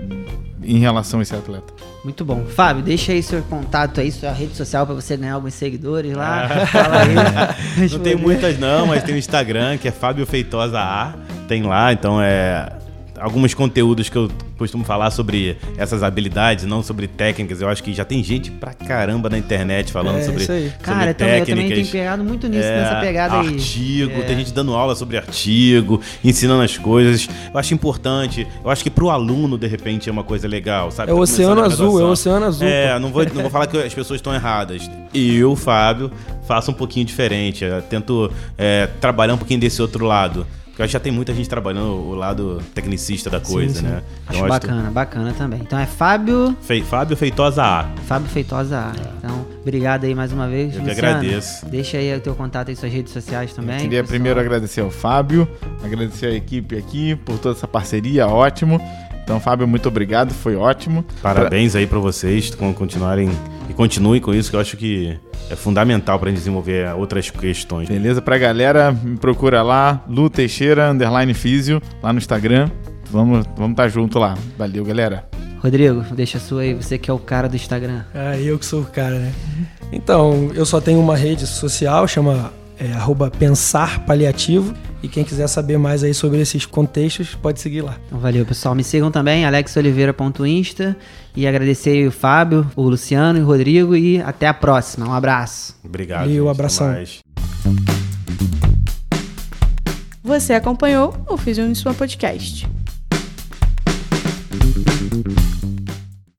em 0.64 0.80
relação 0.80 1.20
a 1.20 1.24
esse 1.24 1.36
atleta. 1.36 1.74
Muito 2.04 2.26
bom. 2.26 2.46
Fábio, 2.46 2.84
deixa 2.84 3.12
aí 3.12 3.22
seu 3.22 3.42
contato 3.44 4.00
aí, 4.00 4.12
sua 4.12 4.32
rede 4.32 4.56
social 4.56 4.86
pra 4.86 4.96
você 4.96 5.16
ganhar 5.18 5.36
alguns 5.36 5.54
seguidores 5.54 6.14
lá. 6.14 6.48
Fala 6.68 7.02
aí. 7.02 7.88
Não 7.92 8.00
tem 8.00 8.16
muitas 8.16 8.60
não, 8.60 8.88
mas 8.88 9.04
tem 9.04 9.16
o 9.16 9.18
Instagram, 9.18 9.78
que 9.78 9.88
é 9.88 9.92
Fábio 9.92 10.26
Feitosa 10.26 10.80
A. 10.80 11.14
Tem 11.48 11.64
lá, 11.64 11.94
então 11.94 12.22
é 12.22 12.72
alguns 13.20 13.54
conteúdos 13.54 14.10
que 14.10 14.16
eu 14.18 14.30
costumo 14.58 14.84
falar 14.84 15.12
sobre 15.12 15.58
essas 15.78 16.04
habilidades, 16.04 16.66
não 16.66 16.84
sobre 16.84 17.08
técnicas. 17.08 17.62
Eu 17.62 17.70
acho 17.70 17.84
que 17.84 17.94
já 17.94 18.04
tem 18.06 18.24
gente 18.24 18.52
pra 18.52 18.74
caramba 18.74 19.30
na 19.30 19.38
internet 19.38 19.92
falando 19.92 20.18
É, 20.18 20.22
sobre, 20.24 20.44
isso 20.44 20.52
aí. 20.52 20.70
sobre 20.70 20.84
Cara, 20.84 21.14
também, 21.14 21.40
eu 21.40 21.46
também 21.46 21.68
técnicas. 21.68 21.90
pegado 21.92 22.24
muito 22.24 22.48
nisso, 22.48 22.64
É, 22.68 22.82
nessa 22.82 22.96
pegada 23.00 23.40
aí. 23.40 23.48
artigo, 23.48 24.12
É. 24.12 24.22
tem 24.24 24.38
gente 24.38 24.54
dando 24.54 24.74
aula 24.74 24.96
sobre 24.96 25.18
artigo, 25.18 26.02
ensinando 26.24 26.62
as 26.64 26.78
coisas. 26.78 27.28
Eu 27.54 27.60
acho 27.60 27.74
importante. 27.74 28.48
Eu 28.64 28.70
acho 28.70 28.84
que 28.84 28.90
pro 28.90 29.10
aluno, 29.10 29.58
de 29.58 29.68
repente, 29.68 30.10
é 30.10 30.12
uma 30.12 30.24
coisa 30.24 30.48
legal, 30.48 30.92
sabe? 30.92 31.12
É 31.12 31.14
o 31.14 31.18
Tá 31.18 31.22
oceano 31.24 31.62
azul, 31.62 32.00
é 32.00 32.04
o 32.04 32.10
oceano 32.10 32.46
azul. 32.46 32.68
É, 32.68 32.98
não 33.00 33.10
vou, 33.12 33.26
não 33.26 33.42
vou 33.44 33.50
falar 33.52 33.68
que 33.68 33.78
as 33.78 33.94
pessoas 33.94 34.20
estão 34.20 34.34
erradas. 34.34 34.90
Eu, 35.14 35.56
Fábio, 35.56 36.12
faço 36.48 36.72
um 36.72 36.74
pouquinho 36.74 37.06
diferente. 37.06 37.64
Eu 37.64 37.82
tento 37.82 38.32
é, 38.58 38.88
trabalhar 39.00 39.34
um 39.34 39.38
pouquinho 39.38 39.60
desse 39.60 39.82
outro 39.82 40.06
lado. 40.06 40.46
Porque 40.76 40.82
eu 40.82 40.84
acho 40.84 40.92
que 40.92 40.94
já 40.94 41.00
tem 41.00 41.12
muita 41.12 41.34
gente 41.34 41.48
trabalhando 41.48 41.94
o 41.94 42.14
lado 42.16 42.62
tecnicista 42.74 43.30
da 43.30 43.40
coisa, 43.40 43.80
sim. 43.80 43.86
né? 43.86 44.04
Acho 44.28 44.40
Então, 44.40 44.42
que- 44.44 44.50
bacana, 44.50 44.92
bacana 44.92 45.34
também. 45.34 45.62
Então 45.62 45.80
é 45.80 45.86
Fábio, 45.86 46.54
Fe- 46.62 46.82
Fábio 46.82 47.16
Feitosa 47.16 47.64
A. 47.64 47.86
Fábio 48.06 48.28
Feitosa 48.28 48.78
A. 48.78 48.92
Então, 49.18 49.46
obrigado 49.62 50.04
aí 50.04 50.14
mais 50.14 50.34
uma 50.34 50.50
vez. 50.50 50.76
Eu 50.76 50.82
que 50.82 50.90
Luciano, 50.90 51.18
agradeço. 51.18 51.66
Deixa 51.68 51.98
aí 51.98 52.14
o 52.14 52.20
teu 52.20 52.36
contato 52.36 52.68
aí, 52.68 52.76
suas 52.76 52.92
redes 52.92 53.14
sociais 53.14 53.54
também. 53.54 53.78
Queria 53.80 54.02
pessoal. 54.02 54.08
primeiro 54.10 54.38
agradecer 54.38 54.82
ao 54.82 54.92
Fábio, 54.92 55.48
agradecer 55.82 56.26
a 56.26 56.32
equipe 56.34 56.78
aqui 56.78 57.16
por 57.16 57.40
toda 57.40 57.56
essa 57.58 57.68
parceria, 57.70 58.28
ótimo. 58.28 58.78
Então, 59.24 59.40
Fábio, 59.40 59.66
muito 59.66 59.88
obrigado, 59.88 60.34
foi 60.34 60.58
ótimo. 60.58 61.06
Parabéns 61.22 61.74
aí 61.74 61.88
pra 61.88 62.00
vocês 62.00 62.54
com 62.54 62.74
continuarem 62.74 63.32
continuem 63.76 64.22
com 64.22 64.34
isso, 64.34 64.50
que 64.50 64.56
eu 64.56 64.60
acho 64.60 64.78
que 64.78 65.18
é 65.50 65.56
fundamental 65.56 66.18
pra 66.18 66.30
gente 66.30 66.40
desenvolver 66.40 66.94
outras 66.96 67.30
questões. 67.30 67.88
Beleza? 67.88 68.22
Pra 68.22 68.38
galera, 68.38 68.92
me 68.92 69.18
procura 69.18 69.62
lá, 69.62 70.04
Lu 70.08 70.30
Teixeira, 70.30 70.92
underline 70.92 71.34
Físio, 71.34 71.82
lá 72.02 72.12
no 72.12 72.18
Instagram. 72.18 72.70
Vamos 73.12 73.46
vamos 73.56 73.72
estar 73.72 73.88
junto 73.88 74.18
lá. 74.18 74.36
Valeu, 74.58 74.84
galera. 74.84 75.28
Rodrigo, 75.60 76.04
deixa 76.14 76.38
a 76.38 76.42
sua 76.42 76.62
aí, 76.62 76.74
você 76.74 76.98
que 76.98 77.10
é 77.10 77.14
o 77.14 77.20
cara 77.20 77.48
do 77.48 77.56
Instagram. 77.56 78.04
Ah, 78.14 78.38
eu 78.38 78.60
que 78.60 78.66
sou 78.66 78.82
o 78.82 78.86
cara, 78.86 79.18
né? 79.18 79.34
Então, 79.92 80.52
eu 80.54 80.66
só 80.66 80.80
tenho 80.80 81.00
uma 81.00 81.16
rede 81.16 81.48
social, 81.48 82.08
chama 82.08 82.52
é, 82.80 82.92
arroba 82.92 83.32
Pensar 83.32 84.06
Paliativo. 84.06 84.74
E 85.06 85.08
quem 85.08 85.24
quiser 85.24 85.46
saber 85.46 85.78
mais 85.78 86.04
aí 86.04 86.16
sobre 86.16 86.42
esses 86.42 86.66
contextos, 86.66 87.36
pode 87.36 87.60
seguir 87.60 87.82
lá. 87.84 87.96
Então 88.08 88.18
valeu, 88.18 88.44
pessoal. 88.44 88.74
Me 88.74 88.84
sigam 88.84 89.12
também, 89.12 89.46
alexoliveira.insta. 89.46 90.98
E 91.36 91.46
agradecer 91.46 91.92
aí 91.92 92.08
o 92.08 92.12
Fábio, 92.12 92.66
o 92.76 92.90
Luciano 92.90 93.38
e 93.38 93.44
o 93.44 93.46
Rodrigo. 93.46 93.96
E 93.96 94.20
até 94.20 94.48
a 94.48 94.54
próxima. 94.54 95.08
Um 95.08 95.14
abraço. 95.14 95.76
Obrigado. 95.84 96.28
Gente. 96.28 96.40
Até 96.40 96.50
abração. 96.50 96.88
mais. 96.88 97.20
Você 100.24 100.54
acompanhou 100.54 101.16
o 101.30 101.38
Fiz 101.38 101.60
um 101.60 101.72
Podcast. 101.94 102.68